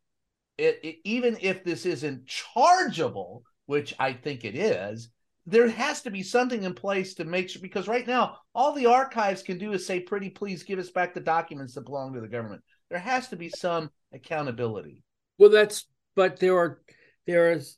it, 0.57 0.79
it, 0.83 0.95
even 1.03 1.37
if 1.41 1.63
this 1.63 1.85
isn't 1.85 2.25
chargeable, 2.25 3.43
which 3.65 3.93
I 3.99 4.13
think 4.13 4.45
it 4.45 4.55
is, 4.55 5.09
there 5.45 5.67
has 5.69 6.01
to 6.03 6.11
be 6.11 6.23
something 6.23 6.63
in 6.63 6.73
place 6.73 7.15
to 7.15 7.25
make 7.25 7.49
sure 7.49 7.61
because 7.61 7.87
right 7.87 8.07
now 8.07 8.37
all 8.55 8.73
the 8.73 8.85
archives 8.85 9.43
can 9.43 9.57
do 9.57 9.73
is 9.73 9.85
say, 9.85 9.99
"Pretty 9.99 10.29
please 10.29 10.63
give 10.63 10.79
us 10.79 10.91
back 10.91 11.13
the 11.13 11.19
documents 11.19 11.73
that 11.75 11.85
belong 11.85 12.13
to 12.13 12.21
the 12.21 12.27
government." 12.27 12.63
There 12.89 12.99
has 12.99 13.27
to 13.29 13.35
be 13.35 13.49
some 13.49 13.89
accountability. 14.13 15.03
Well, 15.37 15.49
that's 15.49 15.85
but 16.15 16.39
there 16.39 16.57
are 16.57 16.81
there 17.27 17.51
is 17.51 17.77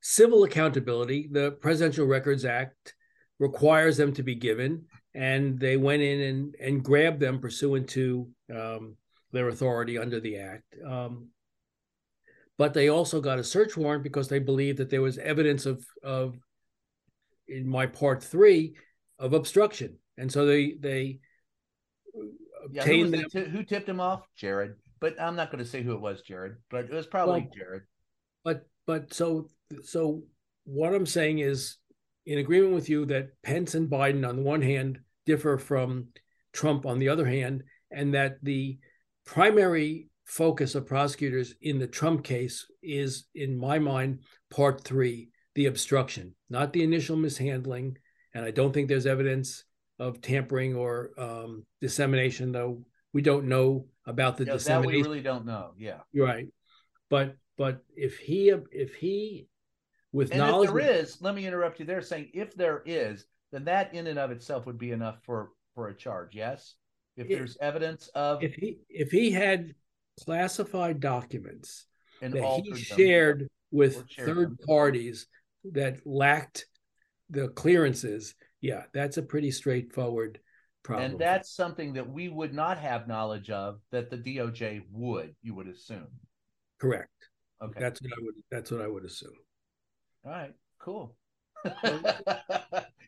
civil 0.00 0.44
accountability. 0.44 1.28
The 1.30 1.52
Presidential 1.52 2.06
Records 2.06 2.44
Act 2.44 2.94
requires 3.38 3.96
them 3.96 4.12
to 4.14 4.22
be 4.22 4.34
given, 4.36 4.84
and 5.14 5.58
they 5.58 5.76
went 5.76 6.02
in 6.02 6.20
and 6.20 6.54
and 6.60 6.84
grabbed 6.84 7.20
them 7.20 7.40
pursuant 7.40 7.88
to 7.90 8.28
um, 8.54 8.96
their 9.32 9.48
authority 9.48 9.98
under 9.98 10.20
the 10.20 10.38
act. 10.38 10.76
Um, 10.86 11.28
but 12.62 12.74
they 12.74 12.90
also 12.90 13.20
got 13.20 13.40
a 13.40 13.42
search 13.42 13.76
warrant 13.76 14.04
because 14.04 14.28
they 14.28 14.38
believed 14.38 14.78
that 14.78 14.88
there 14.88 15.02
was 15.02 15.18
evidence 15.18 15.66
of 15.66 15.84
of 16.04 16.36
in 17.48 17.68
my 17.68 17.86
part 17.86 18.22
three 18.22 18.76
of 19.18 19.32
obstruction, 19.32 19.98
and 20.16 20.30
so 20.30 20.46
they 20.46 20.74
they 20.78 21.18
Yeah, 22.70 22.84
who, 22.84 23.10
the 23.10 23.24
ti- 23.24 23.50
who 23.50 23.64
tipped 23.64 23.88
him 23.88 23.98
off? 23.98 24.22
Jared. 24.36 24.76
But 25.00 25.20
I'm 25.20 25.34
not 25.34 25.50
going 25.50 25.64
to 25.64 25.68
say 25.68 25.82
who 25.82 25.94
it 25.94 26.00
was, 26.00 26.22
Jared. 26.22 26.54
But 26.70 26.84
it 26.84 26.92
was 26.92 27.08
probably 27.08 27.40
Well, 27.40 27.50
Jared. 27.52 27.82
but 28.44 28.64
but 28.86 29.12
so 29.12 29.48
so 29.82 30.22
what 30.62 30.94
I'm 30.94 31.04
saying 31.04 31.40
is 31.40 31.78
in 32.26 32.38
agreement 32.38 32.74
with 32.74 32.88
you 32.88 33.06
that 33.06 33.30
Pence 33.42 33.74
and 33.74 33.90
Biden 33.90 34.24
on 34.24 34.36
the 34.36 34.42
one 34.42 34.62
hand 34.62 35.00
differ 35.26 35.58
from 35.58 36.10
Trump 36.52 36.86
on 36.86 37.00
the 37.00 37.08
other 37.08 37.26
hand, 37.26 37.64
and 37.90 38.14
that 38.14 38.36
the 38.40 38.78
primary 39.26 40.10
focus 40.24 40.74
of 40.74 40.86
prosecutors 40.86 41.54
in 41.60 41.78
the 41.78 41.86
Trump 41.86 42.24
case 42.24 42.66
is, 42.82 43.24
in 43.34 43.56
my 43.56 43.78
mind, 43.78 44.20
part 44.50 44.82
three, 44.82 45.30
the 45.54 45.66
obstruction, 45.66 46.34
not 46.48 46.72
the 46.72 46.82
initial 46.82 47.16
mishandling. 47.16 47.96
And 48.34 48.44
I 48.44 48.50
don't 48.50 48.72
think 48.72 48.88
there's 48.88 49.06
evidence 49.06 49.64
of 49.98 50.20
tampering 50.20 50.74
or 50.74 51.10
um, 51.18 51.64
dissemination, 51.80 52.52
though 52.52 52.84
we 53.12 53.22
don't 53.22 53.46
know 53.46 53.86
about 54.06 54.36
the 54.36 54.44
that 54.46 54.54
dissemination. 54.54 54.96
we 54.96 55.02
really 55.02 55.22
don't 55.22 55.44
know. 55.44 55.72
Yeah. 55.76 55.98
You're 56.12 56.26
right. 56.26 56.48
But 57.10 57.36
but 57.58 57.84
if 57.94 58.16
he 58.18 58.52
if 58.70 58.94
he 58.94 59.48
with 60.12 60.30
And 60.30 60.40
knowledge 60.40 60.70
if 60.70 60.74
there 60.74 60.94
is, 61.00 61.20
let 61.20 61.34
me 61.34 61.46
interrupt 61.46 61.78
you 61.78 61.84
there, 61.84 62.00
saying 62.02 62.30
if 62.32 62.54
there 62.54 62.82
is, 62.86 63.26
then 63.52 63.64
that 63.64 63.94
in 63.94 64.06
and 64.06 64.18
of 64.18 64.30
itself 64.30 64.66
would 64.66 64.78
be 64.78 64.92
enough 64.92 65.18
for 65.24 65.50
for 65.74 65.88
a 65.88 65.94
charge. 65.94 66.34
Yes. 66.34 66.74
If 67.16 67.28
If- 67.28 67.38
there's 67.38 67.58
evidence 67.60 68.08
of 68.14 68.42
if 68.42 68.54
he 68.54 68.78
if 68.88 69.10
he 69.10 69.30
had 69.30 69.74
classified 70.24 71.00
documents 71.00 71.86
and 72.20 72.32
that 72.34 72.44
he 72.44 72.70
them, 72.70 72.78
shared 72.78 73.48
with 73.70 74.04
shared 74.08 74.28
third 74.28 74.50
them. 74.50 74.66
parties 74.66 75.26
that 75.72 76.06
lacked 76.06 76.66
the 77.30 77.48
clearances, 77.48 78.34
yeah, 78.60 78.84
that's 78.92 79.16
a 79.16 79.22
pretty 79.22 79.50
straightforward 79.50 80.38
problem. 80.82 81.12
and 81.12 81.20
that's 81.20 81.54
something 81.54 81.94
that 81.94 82.08
we 82.08 82.28
would 82.28 82.52
not 82.52 82.78
have 82.78 83.08
knowledge 83.08 83.50
of 83.50 83.80
that 83.90 84.10
the 84.10 84.18
DOJ 84.18 84.82
would, 84.90 85.34
you 85.42 85.54
would 85.54 85.68
assume. 85.68 86.08
correct. 86.78 87.10
Okay. 87.62 87.78
That's 87.78 88.02
what 88.02 88.12
I 88.12 88.20
would 88.22 88.34
that's 88.50 88.70
what 88.72 88.80
I 88.80 88.88
would 88.88 89.04
assume. 89.04 89.36
All 90.24 90.32
right, 90.32 90.52
cool. 90.80 91.14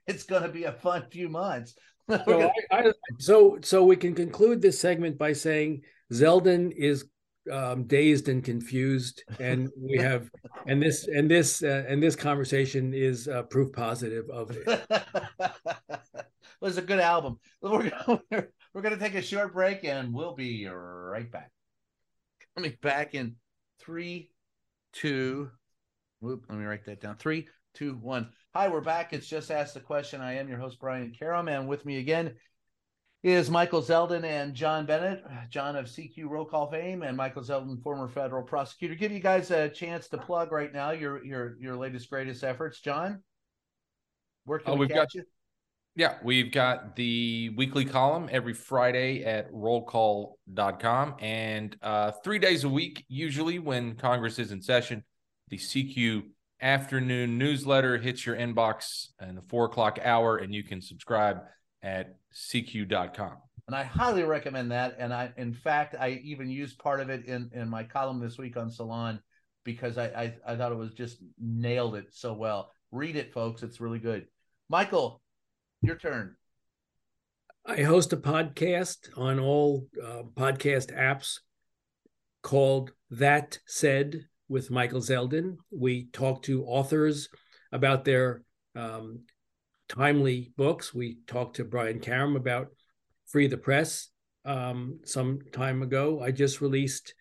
it's 0.07 0.23
going 0.25 0.43
to 0.43 0.49
be 0.49 0.65
a 0.65 0.73
fun 0.73 1.07
few 1.11 1.29
months. 1.29 1.75
So, 2.09 2.53
I, 2.71 2.79
I, 2.79 2.93
so 3.19 3.59
so 3.63 3.85
we 3.85 3.97
can 3.97 4.15
conclude 4.15 4.63
this 4.63 4.79
segment 4.79 5.19
by 5.19 5.33
saying 5.33 5.83
Zeldin 6.15 6.73
is 6.73 7.07
um, 7.53 7.85
dazed 7.85 8.29
and 8.29 8.43
confused, 8.43 9.23
and 9.39 9.71
we 9.77 9.99
have 10.01 10.31
and 10.67 10.83
this 10.83 11.07
and 11.09 11.31
this 11.31 11.63
uh, 11.63 11.85
and 11.89 12.03
this 12.03 12.17
conversation 12.17 12.95
is 12.95 13.29
uh, 13.29 13.43
proof 13.43 13.73
positive 13.73 14.29
of 14.31 14.51
it. 14.51 14.67
it 15.41 16.17
was 16.61 16.79
a 16.79 16.83
good 16.83 17.01
album. 17.01 17.39
We're 17.61 17.91
gonna, 17.91 18.23
we're 18.73 18.83
going 18.83 18.95
to 18.95 19.01
take 19.01 19.15
a 19.15 19.23
short 19.23 19.53
break 19.53 19.85
and 19.85 20.15
we'll 20.15 20.35
be 20.35 20.67
right 20.67 21.31
back. 21.31 21.51
Coming 22.57 22.77
back 22.81 23.15
in 23.15 23.35
three, 23.81 24.31
two, 24.93 25.51
whoop, 26.21 26.47
let 26.49 26.59
me 26.59 26.65
write 26.65 26.87
that 26.87 27.01
down. 27.01 27.17
Three, 27.17 27.49
two, 27.75 27.95
one. 27.95 28.31
Hi, 28.55 28.69
we're 28.69 28.81
back. 28.81 29.13
It's 29.13 29.27
Just 29.27 29.51
Ask 29.51 29.75
the 29.75 29.81
Question. 29.81 30.21
I 30.21 30.35
am 30.35 30.49
your 30.49 30.59
host, 30.59 30.79
Brian 30.79 31.13
Karem, 31.21 31.51
and 31.51 31.67
with 31.67 31.85
me 31.85 31.99
again 31.99 32.35
is 33.25 33.51
Michael 33.51 33.81
Zeldin 33.81 34.23
and 34.23 34.53
John 34.53 34.85
Bennett, 34.85 35.25
John 35.49 35.77
of 35.77 35.87
CQ 35.87 36.29
Roll 36.29 36.45
Call 36.45 36.71
fame, 36.71 37.03
and 37.03 37.17
Michael 37.17 37.43
Zeldin, 37.43 37.83
former 37.83 38.07
federal 38.07 38.43
prosecutor. 38.43 38.95
Give 38.95 39.11
you 39.11 39.19
guys 39.19 39.51
a 39.51 39.71
chance 39.71 40.09
to 40.09 40.19
plug 40.19 40.53
right 40.53 40.71
now 40.73 40.91
your 40.91 41.25
your 41.25 41.57
your 41.59 41.75
latest 41.75 42.11
greatest 42.11 42.45
efforts, 42.45 42.81
John. 42.81 43.23
Where 44.45 44.59
can 44.59 44.73
Oh, 44.73 44.75
we 44.75 44.81
we've 44.81 44.91
got- 44.91 45.15
you? 45.15 45.25
Yeah, 45.97 46.19
we've 46.25 46.51
got 46.53 46.97
the 46.97 47.51
weekly 47.57 47.85
column 47.85 48.29
every 48.31 48.53
Friday 48.53 49.25
at 49.25 49.51
rollcall.com 49.53 51.15
and 51.21 51.77
uh, 51.83 52.11
three 52.25 52.41
days 52.41 52.65
a 52.65 52.69
week, 52.69 53.05
usually 53.09 53.59
when 53.61 53.95
Congress 53.95 54.39
is 54.41 54.51
in 54.53 54.61
session. 54.61 55.05
The 55.49 55.57
CQ 55.57 56.25
afternoon 56.61 57.39
newsletter 57.39 57.97
hits 57.97 58.27
your 58.27 58.35
inbox 58.37 59.11
in 59.23 59.37
the 59.37 59.43
four 59.43 59.67
o'clock 59.67 60.01
hour, 60.03 60.37
and 60.37 60.53
you 60.53 60.65
can 60.65 60.83
subscribe 60.83 61.39
at 61.85 62.17
cq.com. 62.33 63.37
and 63.67 63.77
I 63.77 63.85
highly 63.85 64.25
recommend 64.25 64.73
that. 64.73 64.97
And 64.99 65.13
I, 65.13 65.33
in 65.37 65.53
fact, 65.53 65.95
I 65.99 66.21
even 66.25 66.51
used 66.51 66.79
part 66.79 67.01
of 67.01 67.11
it 67.11 67.27
in 67.27 67.51
in 67.53 67.69
my 67.69 67.85
column 67.85 68.21
this 68.21 68.39
week 68.39 68.57
on 68.57 68.71
Salon 68.71 69.21
because 69.65 69.99
I 69.99 70.07
I, 70.07 70.35
I 70.47 70.57
thought 70.57 70.73
it 70.73 70.79
was 70.79 70.95
just 70.95 71.19
nailed 71.39 71.95
it 71.95 72.07
so 72.11 72.33
well. 72.33 72.73
Read 72.91 73.17
it, 73.17 73.33
folks. 73.33 73.63
It's 73.63 73.81
really 73.81 73.99
good. 73.99 74.27
Michael, 74.69 75.21
your 75.83 75.97
turn. 75.97 76.37
I 77.67 77.83
host 77.83 78.13
a 78.13 78.17
podcast 78.17 79.09
on 79.17 79.39
all 79.39 79.87
uh, 80.03 80.23
podcast 80.35 80.95
apps 80.95 81.39
called 82.43 82.93
That 83.11 83.59
Said 83.67 84.27
with 84.49 84.71
Michael 84.71 85.01
Zeldin. 85.01 85.57
We 85.71 86.09
talk 86.13 86.43
to 86.43 86.65
authors 86.65 87.29
about 87.73 88.05
their 88.05 88.43
um, 88.77 89.21
timely 89.89 90.53
books. 90.57 90.95
We 90.95 91.19
talked 91.27 91.57
to 91.57 91.65
Brian 91.65 92.01
Karem 92.01 92.37
about 92.37 92.69
Free 93.27 93.47
the 93.47 93.57
Press 93.57 94.09
um, 94.45 95.01
some 95.05 95.41
time 95.53 95.83
ago. 95.83 96.21
I 96.21 96.31
just 96.31 96.61
released 96.61 97.15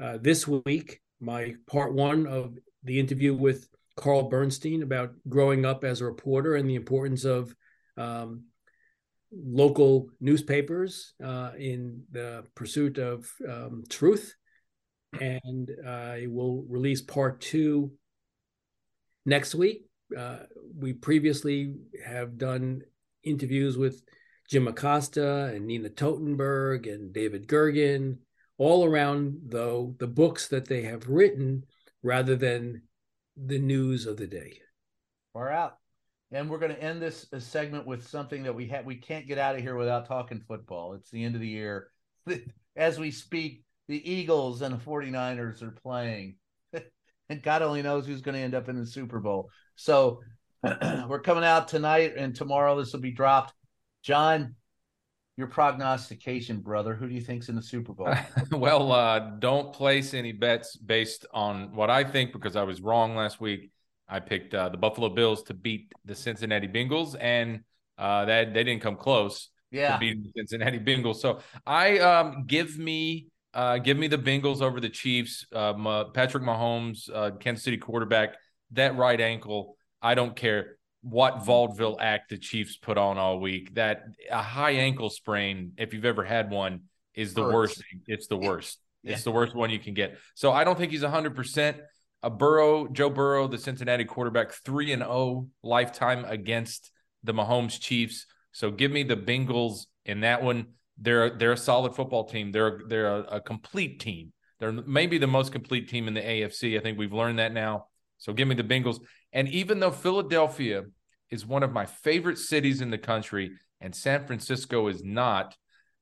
uh, 0.00 0.18
this 0.20 0.46
week 0.46 1.00
my 1.20 1.54
part 1.66 1.94
one 1.94 2.26
of 2.26 2.56
the 2.84 3.00
interview 3.00 3.34
with 3.34 3.68
Carl 3.96 4.28
Bernstein 4.28 4.82
about 4.82 5.14
growing 5.28 5.64
up 5.64 5.84
as 5.84 6.00
a 6.00 6.04
reporter 6.04 6.56
and 6.56 6.68
the 6.68 6.74
importance 6.74 7.24
of 7.24 7.54
um, 7.96 8.44
local 9.32 10.08
newspapers 10.20 11.14
uh, 11.24 11.52
in 11.58 12.02
the 12.12 12.44
pursuit 12.54 12.98
of 12.98 13.30
um, 13.48 13.84
truth. 13.88 14.34
And 15.18 15.70
I 15.86 16.26
will 16.28 16.64
release 16.68 17.00
part 17.00 17.40
two 17.40 17.92
next 19.24 19.54
week. 19.54 19.86
Uh, 20.16 20.38
we 20.78 20.92
previously 20.92 21.74
have 22.04 22.36
done 22.38 22.82
interviews 23.24 23.76
with 23.78 24.02
Jim 24.48 24.68
Acosta 24.68 25.46
and 25.46 25.66
Nina 25.66 25.88
Totenberg 25.88 26.86
and 26.92 27.12
David 27.12 27.48
Gergen, 27.48 28.18
all 28.58 28.84
around, 28.84 29.38
though, 29.46 29.94
the 29.98 30.06
books 30.06 30.48
that 30.48 30.66
they 30.66 30.82
have 30.82 31.08
written 31.08 31.64
rather 32.02 32.36
than 32.36 32.82
the 33.36 33.58
news 33.58 34.06
of 34.06 34.16
the 34.16 34.26
day. 34.26 34.60
Far 35.32 35.50
out. 35.50 35.76
and 36.32 36.48
we're 36.48 36.58
going 36.58 36.74
to 36.74 36.82
end 36.82 37.02
this 37.02 37.26
segment 37.38 37.86
with 37.86 38.06
something 38.08 38.44
that 38.44 38.54
we 38.54 38.66
have 38.68 38.84
we 38.84 38.96
can't 38.96 39.26
get 39.26 39.38
out 39.38 39.54
of 39.56 39.60
here 39.60 39.76
without 39.76 40.06
talking 40.06 40.40
football 40.40 40.94
it's 40.94 41.10
the 41.10 41.22
end 41.22 41.34
of 41.34 41.40
the 41.40 41.48
year 41.48 41.90
as 42.76 42.98
we 42.98 43.10
speak 43.10 43.62
the 43.88 44.10
eagles 44.10 44.62
and 44.62 44.74
the 44.74 44.78
49ers 44.78 45.62
are 45.62 45.70
playing 45.70 46.36
and 47.28 47.42
god 47.42 47.62
only 47.62 47.82
knows 47.82 48.06
who's 48.06 48.22
going 48.22 48.34
to 48.34 48.40
end 48.40 48.54
up 48.54 48.68
in 48.68 48.78
the 48.78 48.86
super 48.86 49.20
bowl. 49.20 49.50
So 49.76 50.20
we're 51.08 51.20
coming 51.20 51.44
out 51.44 51.68
tonight 51.68 52.14
and 52.16 52.34
tomorrow 52.34 52.78
this 52.78 52.92
will 52.92 53.00
be 53.00 53.12
dropped. 53.12 53.54
John 54.02 54.54
your 55.38 55.48
prognostication 55.48 56.60
brother. 56.60 56.94
Who 56.94 57.08
do 57.08 57.14
you 57.14 57.20
think's 57.20 57.50
in 57.50 57.56
the 57.56 57.62
super 57.62 57.92
bowl? 57.92 58.14
Well 58.50 58.92
uh 58.92 59.18
don't 59.38 59.72
place 59.72 60.14
any 60.14 60.32
bets 60.32 60.76
based 60.76 61.26
on 61.32 61.74
what 61.74 61.90
i 61.90 62.04
think 62.04 62.32
because 62.32 62.56
i 62.56 62.62
was 62.62 62.80
wrong 62.80 63.16
last 63.16 63.40
week. 63.40 63.70
I 64.08 64.20
picked 64.20 64.54
uh, 64.54 64.68
the 64.68 64.76
Buffalo 64.76 65.08
Bills 65.08 65.42
to 65.44 65.54
beat 65.54 65.92
the 66.04 66.14
Cincinnati 66.14 66.68
Bengals, 66.68 67.16
and 67.18 67.60
uh, 67.98 68.24
that 68.26 68.54
they 68.54 68.64
didn't 68.64 68.82
come 68.82 68.96
close. 68.96 69.50
Yeah, 69.70 69.98
beating 69.98 70.22
the 70.22 70.30
Cincinnati 70.36 70.78
Bengals. 70.78 71.16
So 71.16 71.40
I 71.66 71.98
um, 71.98 72.44
give 72.46 72.78
me 72.78 73.26
uh, 73.56 73.78
give 73.78 73.96
me 73.96 74.06
the 74.06 74.18
Bengals 74.18 74.60
over 74.60 74.80
the 74.80 74.90
Chiefs. 74.90 75.46
Uh, 75.50 76.04
Patrick 76.04 76.44
Mahomes, 76.44 77.08
uh, 77.12 77.30
Kansas 77.40 77.64
City 77.64 77.78
quarterback, 77.78 78.36
that 78.72 78.96
right 78.96 79.20
ankle. 79.20 79.76
I 80.02 80.14
don't 80.14 80.36
care 80.36 80.76
what 81.00 81.44
vaudeville 81.44 81.96
act 81.98 82.28
the 82.28 82.36
Chiefs 82.36 82.76
put 82.76 82.98
on 82.98 83.16
all 83.16 83.40
week. 83.40 83.74
That 83.74 84.04
a 84.30 84.42
high 84.42 84.72
ankle 84.72 85.08
sprain, 85.08 85.72
if 85.78 85.94
you've 85.94 86.04
ever 86.04 86.22
had 86.22 86.50
one, 86.50 86.82
is 87.14 87.32
the 87.32 87.44
Hurts. 87.44 87.54
worst. 87.54 87.84
It's 88.06 88.26
the 88.26 88.36
worst. 88.36 88.78
Yeah. 89.02 89.14
It's 89.14 89.24
the 89.24 89.32
worst 89.32 89.54
one 89.54 89.70
you 89.70 89.78
can 89.78 89.94
get. 89.94 90.18
So 90.34 90.52
I 90.52 90.64
don't 90.64 90.76
think 90.76 90.92
he's 90.92 91.02
hundred 91.02 91.34
percent 91.34 91.78
a 92.22 92.30
Burrow, 92.30 92.88
Joe 92.88 93.08
Burrow, 93.08 93.48
the 93.48 93.56
Cincinnati 93.56 94.04
quarterback, 94.04 94.52
three 94.52 94.92
and 94.92 95.02
zero 95.02 95.48
lifetime 95.62 96.24
against 96.26 96.90
the 97.24 97.32
Mahomes 97.32 97.80
Chiefs. 97.80 98.26
So 98.52 98.70
give 98.70 98.90
me 98.90 99.02
the 99.02 99.16
Bengals 99.16 99.86
in 100.04 100.20
that 100.20 100.42
one. 100.42 100.66
They're 100.98 101.30
they're 101.30 101.52
a 101.52 101.56
solid 101.56 101.94
football 101.94 102.24
team. 102.24 102.52
They're 102.52 102.80
they're 102.88 103.06
a, 103.06 103.20
a 103.22 103.40
complete 103.40 104.00
team. 104.00 104.32
They're 104.58 104.72
maybe 104.72 105.18
the 105.18 105.26
most 105.26 105.52
complete 105.52 105.88
team 105.88 106.08
in 106.08 106.14
the 106.14 106.22
AFC. 106.22 106.78
I 106.78 106.82
think 106.82 106.98
we've 106.98 107.12
learned 107.12 107.38
that 107.38 107.52
now. 107.52 107.86
So 108.18 108.32
give 108.32 108.48
me 108.48 108.54
the 108.54 108.64
Bengals. 108.64 109.00
And 109.32 109.48
even 109.48 109.80
though 109.80 109.90
Philadelphia 109.90 110.84
is 111.30 111.44
one 111.44 111.62
of 111.62 111.72
my 111.72 111.86
favorite 111.86 112.38
cities 112.38 112.80
in 112.80 112.90
the 112.90 112.98
country 112.98 113.52
and 113.80 113.94
San 113.94 114.26
Francisco 114.26 114.88
is 114.88 115.04
not, 115.04 115.54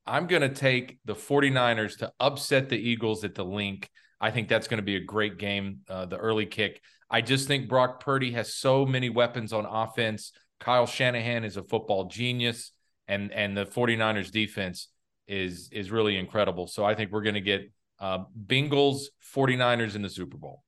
I'm 0.06 0.26
going 0.26 0.42
to 0.42 0.48
take 0.48 0.98
the 1.04 1.14
49ers 1.14 1.98
to 1.98 2.12
upset 2.20 2.68
the 2.68 2.76
Eagles 2.76 3.24
at 3.24 3.34
the 3.34 3.44
Linc. 3.44 3.88
I 4.20 4.30
think 4.30 4.48
that's 4.48 4.68
going 4.68 4.78
to 4.78 4.84
be 4.84 4.96
a 4.96 5.04
great 5.04 5.38
game, 5.38 5.80
uh, 5.88 6.06
the 6.06 6.16
early 6.16 6.46
kick. 6.46 6.80
I 7.10 7.20
just 7.20 7.48
think 7.48 7.68
Brock 7.68 8.00
Purdy 8.00 8.32
has 8.32 8.54
so 8.54 8.86
many 8.86 9.08
weapons 9.08 9.52
on 9.52 9.66
offense. 9.66 10.32
Kyle 10.60 10.86
Shanahan 10.86 11.44
is 11.44 11.56
a 11.56 11.62
football 11.62 12.04
genius, 12.04 12.72
and 13.08 13.32
and 13.32 13.56
the 13.56 13.66
49ers 13.66 14.30
defense 14.30 14.88
is 15.28 15.68
is 15.72 15.90
really 15.90 16.16
incredible. 16.16 16.66
So 16.66 16.84
I 16.84 16.94
think 16.94 17.10
we're 17.12 17.22
going 17.22 17.34
to 17.34 17.40
get 17.40 17.70
uh, 18.00 18.24
Bengals 18.46 19.04
49ers 19.34 19.94
in 19.94 20.02
the 20.02 20.10
Super 20.10 20.36
Bowl. 20.36 20.62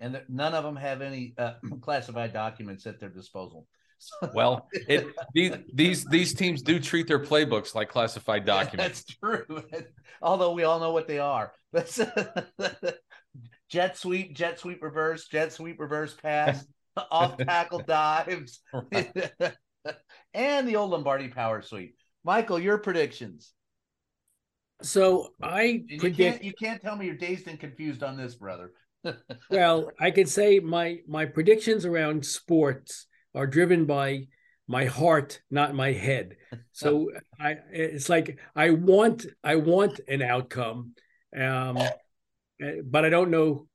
and 0.00 0.20
none 0.28 0.52
of 0.54 0.64
them 0.64 0.76
have 0.76 1.00
any 1.02 1.34
uh, 1.38 1.54
classified 1.80 2.32
documents 2.32 2.86
at 2.86 2.98
their 3.00 3.08
disposal 3.08 3.66
So- 3.98 4.30
Well, 4.34 4.68
it 4.88 5.06
these 5.32 5.52
these 5.72 6.04
these 6.06 6.34
teams 6.34 6.60
do 6.62 6.78
treat 6.80 7.06
their 7.06 7.20
playbooks 7.20 7.74
like 7.74 7.88
classified 7.88 8.44
documents. 8.44 9.04
That's 9.04 9.18
true. 9.18 9.62
Although 10.22 10.52
we 10.52 10.64
all 10.64 10.80
know 10.80 10.92
what 10.92 11.06
they 11.08 11.18
are. 11.20 11.52
That's 11.72 12.00
jet 13.70 13.96
sweep, 13.96 14.34
jet 14.36 14.58
sweep 14.58 14.82
reverse, 14.82 15.28
jet 15.28 15.52
sweep 15.52 15.80
reverse 15.80 16.14
pass, 16.14 16.66
off 17.10 17.38
tackle 17.38 17.78
dives, 17.80 18.60
and 20.34 20.68
the 20.68 20.76
old 20.76 20.90
Lombardi 20.90 21.28
power 21.28 21.62
Suite. 21.62 21.94
Michael, 22.24 22.58
your 22.58 22.78
predictions. 22.78 23.52
So 24.82 25.28
I 25.42 25.84
You 25.86 25.98
predict. 25.98 26.18
can't 26.18 26.44
you 26.44 26.52
can't 26.52 26.82
tell 26.82 26.96
me 26.96 27.06
you're 27.06 27.16
dazed 27.16 27.46
and 27.48 27.58
confused 27.58 28.02
on 28.02 28.16
this, 28.16 28.34
brother. 28.34 28.72
well, 29.50 29.90
I 29.98 30.10
can 30.10 30.26
say 30.26 30.60
my 30.60 30.98
my 31.08 31.26
predictions 31.26 31.84
around 31.84 32.24
sports 32.24 33.06
are 33.34 33.46
driven 33.46 33.86
by 33.86 34.26
my 34.68 34.84
heart, 34.86 35.40
not 35.50 35.74
my 35.74 35.92
head. 35.92 36.36
So 36.72 37.10
I 37.38 37.56
it's 37.72 38.08
like 38.08 38.38
I 38.54 38.70
want 38.70 39.26
I 39.42 39.56
want 39.56 40.00
an 40.08 40.22
outcome, 40.22 40.94
um, 41.36 41.78
but 42.84 43.04
I 43.04 43.08
don't 43.08 43.30
know 43.30 43.66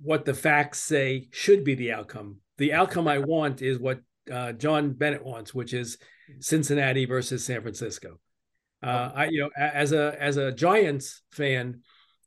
what 0.00 0.24
the 0.24 0.34
facts 0.34 0.80
say 0.80 1.28
should 1.30 1.64
be 1.64 1.74
the 1.74 1.92
outcome. 1.92 2.38
The 2.58 2.72
outcome 2.72 3.08
I 3.08 3.18
want 3.18 3.62
is 3.62 3.78
what 3.78 4.00
uh, 4.30 4.52
John 4.52 4.92
Bennett 4.92 5.24
wants, 5.24 5.54
which 5.54 5.72
is 5.72 5.98
Cincinnati 6.40 7.04
versus 7.06 7.44
San 7.44 7.60
Francisco. 7.62 8.18
Uh, 8.82 9.10
I 9.14 9.24
you 9.26 9.40
know 9.40 9.50
as 9.56 9.92
a 9.92 10.16
as 10.20 10.36
a 10.36 10.52
Giants 10.52 11.22
fan. 11.32 11.80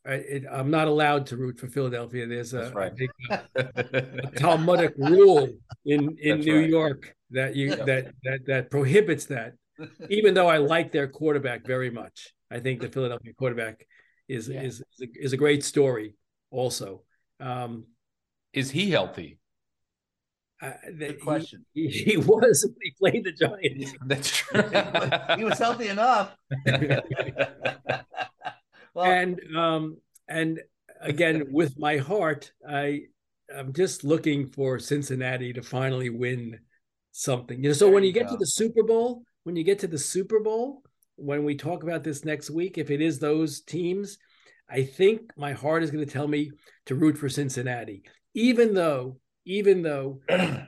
I, 0.08 0.14
it, 0.14 0.44
I'm 0.52 0.70
not 0.70 0.88
allowed 0.88 1.26
to 1.28 1.38
root 1.38 1.58
for 1.60 1.68
Philadelphia. 1.68 2.28
There's 2.28 2.54
a, 2.54 2.58
That's 2.58 2.76
right. 2.76 2.92
a 2.92 2.96
big 3.56 3.94
a 3.94 4.32
Talmudic 4.36 4.94
rule 4.98 5.50
in 5.84 6.16
in 6.22 6.38
That's 6.38 6.46
New 6.46 6.60
right. 6.60 6.70
York 6.70 7.16
that 7.32 7.56
you 7.56 7.70
Yeah. 7.70 7.86
that 7.86 8.14
that 8.24 8.40
that 8.46 8.72
prohibits 8.72 9.26
that. 9.26 9.54
Even 10.10 10.34
though 10.36 10.48
I 10.48 10.58
like 10.58 10.92
their 10.92 11.08
quarterback 11.08 11.66
very 11.66 11.90
much, 11.90 12.34
I 12.52 12.60
think 12.60 12.82
the 12.82 12.88
Philadelphia 12.90 13.34
quarterback 13.34 13.88
is 14.28 14.48
Yeah. 14.48 14.62
is 14.62 14.76
is 14.94 15.02
a, 15.02 15.08
is 15.26 15.34
a 15.34 15.38
great 15.38 15.64
story. 15.64 16.14
Also, 16.52 17.02
um, 17.40 17.86
Is 18.54 18.70
he 18.72 18.92
healthy? 18.92 19.40
Uh, 20.62 20.72
that 20.86 21.00
Good 21.00 21.22
question. 21.22 21.66
He, 21.74 21.88
he 21.88 22.18
was 22.32 22.66
when 22.66 22.76
he 22.82 22.94
played 22.98 23.24
the 23.26 23.32
Giants. 23.32 23.94
That's 24.06 24.30
true. 24.30 24.62
he 25.38 25.44
was 25.44 25.60
healthy 25.60 25.88
enough. 25.90 26.36
well, 28.94 29.06
and 29.06 29.40
um 29.56 29.98
and 30.28 30.62
again 31.02 31.44
with 31.52 31.78
my 31.78 31.98
heart 31.98 32.52
i 32.68 33.02
i'm 33.56 33.74
just 33.74 34.04
looking 34.04 34.48
for 34.48 34.80
cincinnati 34.80 35.54
to 35.54 35.62
finally 35.62 36.10
win 36.10 36.58
something 37.12 37.62
you 37.62 37.70
know 37.70 37.74
so 37.74 37.90
when 37.90 38.04
you 38.04 38.08
you 38.08 38.14
get 38.14 38.28
go. 38.28 38.32
to 38.32 38.38
the 38.38 38.48
super 38.48 38.84
bowl 38.84 39.24
when 39.44 39.56
you 39.56 39.64
get 39.64 39.80
to 39.80 39.88
the 39.88 40.00
super 40.00 40.40
bowl 40.40 40.82
when 41.18 41.44
we 41.44 41.56
talk 41.56 41.84
about 41.84 42.04
this 42.04 42.26
next 42.26 42.50
week 42.50 42.78
if 42.78 42.90
it 42.90 43.02
is 43.02 43.20
those 43.20 43.62
teams 43.62 44.18
i 44.70 44.84
think 44.84 45.22
my 45.38 45.54
heart 45.54 45.84
is 45.84 45.92
going 45.92 46.06
to 46.06 46.12
tell 46.12 46.28
me 46.28 46.52
to 46.86 46.96
root 46.96 47.18
for 47.18 47.30
cincinnati 47.30 48.04
even 48.34 48.74
though 48.74 49.18
even 49.46 49.82
though 49.82 50.20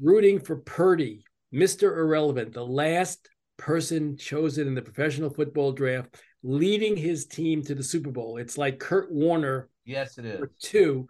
rooting 0.00 0.40
for 0.40 0.56
purdy 0.56 1.24
mr 1.52 1.96
irrelevant 1.96 2.52
the 2.52 2.64
last 2.64 3.28
person 3.56 4.16
chosen 4.16 4.66
in 4.66 4.74
the 4.74 4.82
professional 4.82 5.30
football 5.30 5.72
draft 5.72 6.16
leading 6.44 6.94
his 6.96 7.26
team 7.26 7.62
to 7.62 7.74
the 7.74 7.82
Super 7.82 8.10
Bowl. 8.10 8.36
It's 8.36 8.58
like 8.58 8.78
Kurt 8.78 9.10
Warner 9.10 9.70
yes, 9.84 10.18
it 10.18 10.26
is. 10.26 10.42
two. 10.60 11.08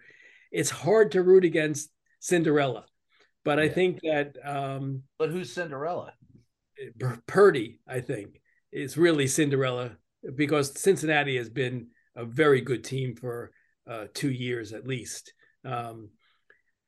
It's 0.53 0.71
hard 0.71 1.11
to 1.13 1.23
root 1.23 1.45
against 1.45 1.91
Cinderella, 2.21 2.87
but 3.45 3.59
I 3.59 3.69
think 3.69 4.01
that 4.03 4.37
um, 4.45 5.03
But 5.19 5.31
who's 5.31 5.53
Cinderella? 5.53 6.13
Purdy, 7.27 7.81
I 7.89 8.01
think, 8.01 8.41
is 8.73 8.97
really 8.97 9.27
Cinderella 9.27 9.97
because 10.37 10.81
Cincinnati 10.81 11.37
has 11.37 11.51
been 11.51 11.89
a 12.17 12.25
very 12.25 12.61
good 12.61 12.85
team 12.85 13.17
for 13.17 13.51
uh, 13.91 14.07
two 14.15 14.31
years 14.31 14.73
at 14.73 14.87
least. 14.87 15.33
Um, 15.65 16.11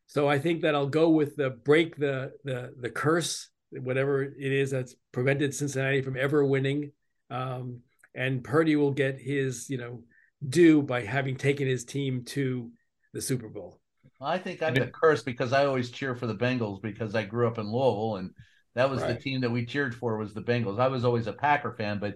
so 0.07 0.29
I 0.29 0.39
think 0.39 0.63
that 0.63 0.75
I'll 0.75 0.87
go 0.87 1.11
with 1.11 1.37
the 1.37 1.51
break 1.51 1.97
the 1.97 2.33
the 2.45 2.73
the 2.81 2.91
curse, 2.91 3.49
whatever 3.71 4.23
it 4.23 4.53
is 4.53 4.71
that's 4.71 4.95
prevented 5.13 5.55
Cincinnati 5.55 6.03
from 6.03 6.17
ever 6.17 6.45
winning. 6.45 6.93
Um, 7.31 7.81
and 8.15 8.43
Purdy 8.43 8.77
will 8.77 8.93
get 8.93 9.21
his, 9.21 9.69
you 9.69 9.79
know, 9.79 10.03
due 10.49 10.83
by 10.83 11.03
having 11.03 11.37
taken 11.37 11.67
his 11.67 11.85
team 11.85 12.25
to 12.27 12.71
the 13.13 13.21
Super 13.21 13.49
Bowl. 13.49 13.81
I 14.21 14.39
think 14.39 14.63
I'm 14.63 14.75
the 14.75 14.87
curse 14.87 15.23
because 15.23 15.53
I 15.53 15.67
always 15.67 15.91
cheer 15.91 16.15
for 16.15 16.27
the 16.27 16.35
Bengals 16.35 16.81
because 16.81 17.15
I 17.15 17.25
grew 17.25 17.47
up 17.47 17.59
in 17.59 17.71
Louisville 17.71 18.17
and 18.17 18.31
that 18.75 18.89
was 18.91 19.03
the 19.03 19.15
team 19.15 19.41
that 19.41 19.51
we 19.51 19.65
cheered 19.65 19.95
for 19.95 20.19
was 20.19 20.35
the 20.35 20.43
Bengals. 20.43 20.79
I 20.79 20.89
was 20.89 21.05
always 21.05 21.27
a 21.27 21.33
Packer 21.33 21.73
fan, 21.73 21.99
but 21.99 22.15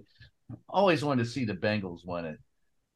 always 0.69 1.05
wanted 1.05 1.25
to 1.25 1.31
see 1.31 1.45
the 1.45 1.55
Bengals 1.55 2.01
win 2.05 2.27
it. 2.27 2.39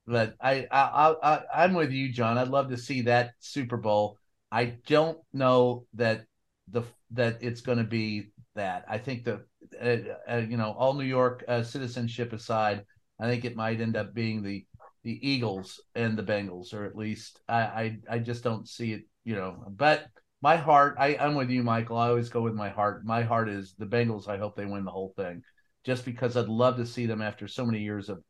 But 0.07 0.35
I, 0.41 0.67
I, 0.71 0.81
I, 0.81 1.15
I 1.23 1.41
I'm 1.65 1.73
with 1.73 1.91
you, 1.91 2.13
John. 2.13 2.37
I'd 2.37 2.49
love 2.49 2.69
to 2.71 2.77
see 2.77 3.03
that 3.03 3.33
Super 3.39 3.79
Bowl. 3.79 4.19
I 4.55 4.77
don't 4.87 5.19
know 5.33 5.85
that 5.95 6.27
the 6.69 6.85
that 7.11 7.39
it's 7.41 7.61
going 7.61 7.79
to 7.79 7.85
be 7.85 8.31
that. 8.55 8.85
I 8.89 8.99
think 8.99 9.25
the 9.25 9.45
uh, 9.83 10.33
uh, 10.33 10.43
you 10.49 10.57
know 10.57 10.77
all 10.79 10.95
New 10.95 11.03
York 11.03 11.45
uh, 11.49 11.65
citizenship 11.65 12.33
aside, 12.33 12.85
I 13.21 13.27
think 13.27 13.45
it 13.45 13.57
might 13.57 13.81
end 13.81 13.97
up 13.97 14.15
being 14.15 14.45
the 14.45 14.65
the 15.03 15.19
Eagles 15.29 15.83
and 15.97 16.17
the 16.17 16.23
Bengals, 16.23 16.73
or 16.73 16.85
at 16.85 16.95
least 16.95 17.41
I, 17.49 17.59
I 17.59 17.99
I 18.09 18.19
just 18.21 18.45
don't 18.45 18.69
see 18.69 18.93
it, 18.93 19.03
you 19.25 19.35
know. 19.35 19.65
But 19.71 20.07
my 20.41 20.57
heart, 20.57 20.95
I, 21.01 21.17
I'm 21.17 21.35
with 21.35 21.51
you, 21.51 21.65
Michael. 21.65 21.99
I 21.99 22.11
always 22.11 22.29
go 22.29 22.41
with 22.41 22.55
my 22.55 22.69
heart. 22.69 23.05
My 23.05 23.25
heart 23.25 23.49
is 23.49 23.75
the 23.77 23.87
Bengals. 23.87 24.29
I 24.29 24.39
hope 24.39 24.55
they 24.55 24.67
win 24.67 24.85
the 24.85 24.93
whole 24.93 25.15
thing, 25.17 25.43
just 25.85 26.05
because 26.05 26.37
I'd 26.37 26.49
love 26.49 26.77
to 26.77 26.87
see 26.87 27.07
them 27.07 27.23
after 27.23 27.49
so 27.49 27.67
many 27.67 27.81
years 27.81 28.09
of 28.09 28.23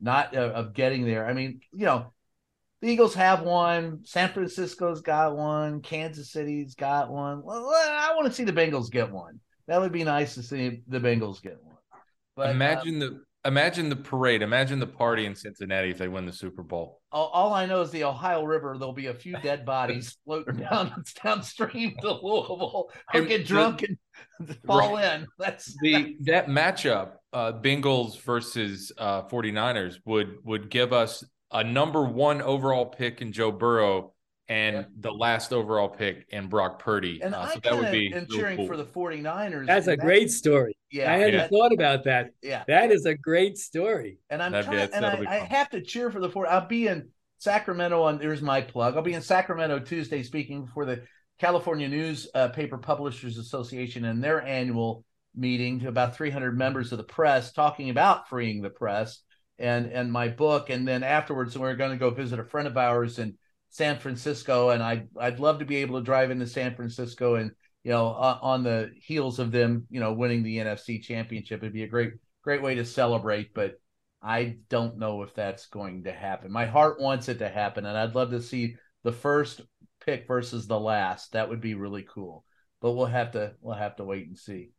not 0.00 0.36
uh, 0.36 0.52
of 0.54 0.74
getting 0.74 1.04
there. 1.04 1.26
I 1.26 1.32
mean, 1.32 1.60
you 1.72 1.86
know, 1.86 2.12
the 2.82 2.88
Eagles 2.88 3.14
have 3.14 3.42
one. 3.42 4.00
San 4.04 4.28
Francisco's 4.32 5.00
got 5.00 5.36
one. 5.36 5.80
Kansas 5.80 6.32
City's 6.32 6.74
got 6.74 7.10
one. 7.10 7.42
Well, 7.44 7.64
I 7.68 8.12
want 8.16 8.26
to 8.26 8.32
see 8.32 8.44
the 8.44 8.52
Bengals 8.52 8.90
get 8.90 9.10
one. 9.10 9.38
that 9.68 9.80
would 9.80 9.92
be 9.92 10.02
nice 10.02 10.34
to 10.34 10.42
see 10.42 10.82
the 10.88 10.98
Bengals 10.98 11.40
get 11.40 11.62
one. 11.62 11.76
But 12.34 12.50
imagine 12.50 12.94
um, 12.94 13.00
the 13.00 13.20
imagine 13.44 13.88
the 13.88 13.96
parade. 13.96 14.42
Imagine 14.42 14.80
the 14.80 14.86
party 14.86 15.26
in 15.26 15.36
Cincinnati 15.36 15.90
if 15.90 15.98
they 15.98 16.08
win 16.08 16.26
the 16.26 16.32
Super 16.32 16.64
Bowl. 16.64 17.00
All, 17.12 17.28
all, 17.28 17.54
I 17.54 17.66
know 17.66 17.82
is 17.82 17.90
the 17.92 18.02
Ohio 18.02 18.42
River. 18.42 18.74
There'll 18.76 18.92
be 18.92 19.06
a 19.06 19.14
few 19.14 19.36
dead 19.42 19.64
bodies 19.66 20.16
floating 20.24 20.56
down 20.56 21.04
downstream 21.22 21.94
to 22.00 22.12
Louisville. 22.14 22.90
Or 23.14 23.22
get 23.22 23.46
drunk 23.46 23.80
the, 23.80 23.96
and 24.40 24.58
fall 24.66 24.96
right. 24.96 25.20
in. 25.20 25.26
That's 25.38 25.76
the 25.82 26.16
that's... 26.20 26.46
that 26.46 26.46
matchup. 26.48 27.12
Uh, 27.32 27.52
Bengals 27.52 28.20
versus 28.20 28.92
uh, 28.98 29.22
49ers 29.22 29.96
would 30.04 30.36
would 30.44 30.68
give 30.68 30.92
us 30.92 31.24
a 31.52 31.64
number 31.64 32.04
one 32.04 32.42
overall 32.42 32.86
pick 32.86 33.20
in 33.20 33.32
Joe 33.32 33.52
Burrow 33.52 34.12
and 34.48 34.76
yep. 34.76 34.88
the 34.98 35.12
last 35.12 35.52
overall 35.52 35.88
pick 35.88 36.26
in 36.30 36.48
Brock 36.48 36.78
Purdy. 36.78 37.20
And 37.22 37.34
uh, 37.34 37.48
so 37.48 37.60
that 37.62 37.76
would 37.76 37.92
be 37.92 38.12
and 38.12 38.28
cheering 38.28 38.56
cool. 38.56 38.66
for 38.66 38.76
the 38.76 38.84
49ers. 38.84 39.66
That's 39.66 39.86
a 39.86 39.96
great 39.96 40.30
story. 40.30 40.76
Yeah. 40.90 41.12
I 41.12 41.16
hadn't 41.16 41.34
yeah. 41.34 41.48
thought 41.48 41.72
about 41.72 42.04
that. 42.04 42.30
Yeah. 42.42 42.64
That 42.66 42.90
is 42.90 43.06
a 43.06 43.14
great 43.14 43.56
story. 43.56 44.18
And 44.28 44.42
I'm 44.42 44.52
trying, 44.64 44.90
and 44.92 45.06
I, 45.06 45.24
I, 45.26 45.36
have 45.38 45.70
to 45.70 45.80
cheer 45.80 46.10
for 46.10 46.20
the 46.20 46.28
four. 46.28 46.46
I'll 46.46 46.66
be 46.66 46.88
in 46.88 47.08
Sacramento 47.38 48.02
on 48.02 48.18
there's 48.18 48.42
my 48.42 48.60
plug. 48.60 48.96
I'll 48.96 49.02
be 49.02 49.14
in 49.14 49.22
Sacramento 49.22 49.78
Tuesday 49.80 50.22
speaking 50.22 50.66
for 50.66 50.84
the 50.84 51.02
California 51.38 51.88
News 51.88 52.28
uh, 52.34 52.48
Paper 52.48 52.78
Publishers 52.78 53.38
Association 53.38 54.04
and 54.04 54.22
their 54.22 54.42
annual 54.42 55.04
meeting 55.34 55.80
to 55.80 55.88
about 55.88 56.16
300 56.16 56.56
members 56.56 56.92
of 56.92 56.98
the 56.98 57.04
press 57.04 57.52
talking 57.52 57.90
about 57.90 58.28
freeing 58.28 58.60
the 58.60 58.70
press 58.70 59.20
and 59.58 59.86
and 59.86 60.10
my 60.10 60.28
book 60.28 60.70
and 60.70 60.86
then 60.86 61.02
afterwards 61.02 61.56
we're 61.56 61.76
going 61.76 61.90
to 61.90 61.96
go 61.96 62.10
visit 62.10 62.38
a 62.38 62.44
friend 62.44 62.66
of 62.66 62.76
ours 62.76 63.18
in 63.18 63.36
San 63.72 63.98
Francisco, 63.98 64.68
and 64.68 64.82
I'd 64.82 65.08
I'd 65.18 65.40
love 65.40 65.60
to 65.60 65.64
be 65.64 65.76
able 65.76 65.98
to 65.98 66.04
drive 66.04 66.30
into 66.30 66.46
San 66.46 66.74
Francisco 66.74 67.36
and 67.36 67.52
you 67.82 67.90
know 67.90 68.08
uh, 68.08 68.38
on 68.42 68.62
the 68.62 68.90
heels 69.00 69.38
of 69.38 69.50
them, 69.50 69.86
you 69.88 69.98
know, 69.98 70.12
winning 70.12 70.42
the 70.42 70.58
NFC 70.58 71.02
Championship. 71.02 71.62
It'd 71.62 71.72
be 71.72 71.82
a 71.82 71.88
great 71.88 72.12
great 72.42 72.62
way 72.62 72.74
to 72.74 72.84
celebrate, 72.84 73.54
but 73.54 73.80
I 74.22 74.58
don't 74.68 74.98
know 74.98 75.22
if 75.22 75.34
that's 75.34 75.66
going 75.66 76.04
to 76.04 76.12
happen. 76.12 76.52
My 76.52 76.66
heart 76.66 77.00
wants 77.00 77.30
it 77.30 77.38
to 77.38 77.48
happen, 77.48 77.86
and 77.86 77.96
I'd 77.96 78.14
love 78.14 78.30
to 78.32 78.42
see 78.42 78.76
the 79.04 79.12
first 79.12 79.62
pick 80.04 80.28
versus 80.28 80.66
the 80.66 80.78
last. 80.78 81.32
That 81.32 81.48
would 81.48 81.62
be 81.62 81.74
really 81.74 82.06
cool. 82.06 82.44
But 82.82 82.92
we'll 82.92 83.06
have 83.06 83.32
to 83.32 83.54
we'll 83.62 83.76
have 83.76 83.96
to 83.96 84.04
wait 84.04 84.26
and 84.26 84.36
see. 84.36 84.72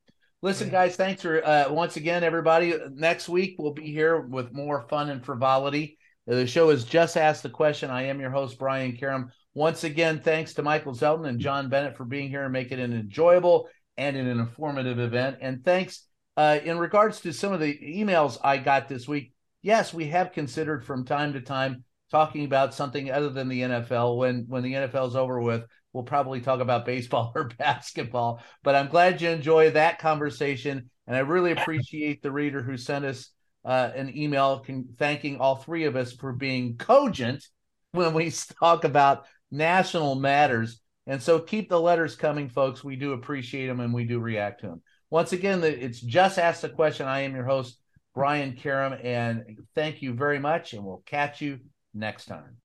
Listen, 0.44 0.68
guys, 0.68 0.98
thanks 0.98 1.22
for 1.22 1.42
uh, 1.48 1.72
once 1.72 1.96
again, 1.96 2.22
everybody. 2.22 2.76
Next 2.92 3.30
week 3.30 3.56
we'll 3.58 3.72
be 3.72 3.90
here 3.90 4.20
with 4.20 4.52
more 4.52 4.82
fun 4.90 5.10
and 5.10 5.24
frivolity. 5.24 5.98
The 6.28 6.46
show 6.46 6.70
is 6.70 6.84
Just 6.84 7.16
Ask 7.16 7.44
the 7.44 7.50
Question. 7.50 7.90
I 7.90 8.08
am 8.08 8.20
your 8.20 8.30
host, 8.30 8.60
Brian 8.60 8.98
Karem. 8.98 9.30
Once 9.54 9.86
again, 9.86 10.20
thanks 10.20 10.54
to 10.56 10.62
Michael 10.62 10.92
Zeldin 10.92 11.30
and 11.30 11.40
John 11.40 11.70
Bennett 11.70 11.96
for 11.96 12.04
being 12.04 12.28
here 12.28 12.44
and 12.44 12.52
making 12.52 12.80
it 12.80 12.84
an 12.84 12.92
enjoyable 12.92 13.70
and 13.96 14.18
an 14.18 14.28
informative 14.28 15.00
event. 15.00 15.38
And 15.40 15.64
thanks 15.64 16.06
uh, 16.36 16.60
in 16.62 16.78
regards 16.78 17.22
to 17.22 17.32
some 17.32 17.54
of 17.54 17.62
the 17.62 17.78
emails 17.78 18.38
I 18.44 18.58
got 18.58 18.90
this 18.90 19.08
week. 19.08 19.32
Yes, 19.62 19.94
we 19.94 20.08
have 20.10 20.34
considered 20.34 20.84
from 20.84 21.06
time 21.06 21.32
to 21.34 21.40
time 21.40 21.86
talking 22.12 22.44
about 22.44 22.74
something 22.74 23.10
other 23.10 23.30
than 23.30 23.48
the 23.48 23.62
NFL. 23.62 24.18
When 24.18 24.44
when 24.50 24.64
the 24.64 24.74
NFL 24.74 25.08
is 25.08 25.16
over 25.16 25.40
with, 25.40 25.64
we'll 25.94 26.04
probably 26.04 26.42
talk 26.42 26.60
about 26.60 26.86
baseball 26.86 27.32
or 27.36 27.46
basketball. 27.58 28.42
But 28.64 28.76
I'm 28.76 28.90
glad 28.90 29.22
you 29.22 29.30
enjoy 29.30 29.72
that 29.72 30.00
conversation, 30.00 30.90
and 31.08 31.16
I 31.16 31.20
really 31.20 31.52
appreciate 31.58 32.22
the 32.22 32.32
reader 32.32 32.62
who 32.62 32.78
sent 32.78 33.06
us 33.06 33.30
uh, 33.66 33.92
an 33.96 34.18
email 34.18 34.60
con- 34.60 34.90
thanking 34.98 35.38
all 35.38 35.56
three 35.56 35.86
of 35.86 35.96
us 35.96 36.12
for 36.12 36.34
being 36.34 36.78
cogent 36.78 37.48
when 37.92 38.14
we 38.14 38.32
talk 38.60 38.84
about 38.84 39.26
national 39.52 40.16
matters. 40.16 40.82
And 41.06 41.22
so 41.22 41.40
keep 41.40 41.70
the 41.70 41.80
letters 41.80 42.16
coming, 42.16 42.50
folks. 42.50 42.84
We 42.84 42.96
do 42.96 43.14
appreciate 43.14 43.68
them 43.68 43.80
and 43.80 43.94
we 43.94 44.06
do 44.06 44.20
react 44.20 44.62
to 44.62 44.68
them. 44.68 44.82
Once 45.10 45.32
again, 45.32 45.64
it's 45.64 46.02
just 46.02 46.40
ask 46.40 46.62
the 46.62 46.70
question. 46.70 47.08
I 47.08 47.22
am 47.22 47.36
your 47.36 47.46
host, 47.46 47.78
Brian 48.16 48.54
Karem, 48.54 49.00
and 49.04 49.60
thank 49.76 50.02
you 50.02 50.14
very 50.14 50.40
much. 50.40 50.74
And 50.74 50.84
we'll 50.84 51.04
catch 51.06 51.40
you 51.42 51.60
next 51.94 52.26
time. 52.26 52.58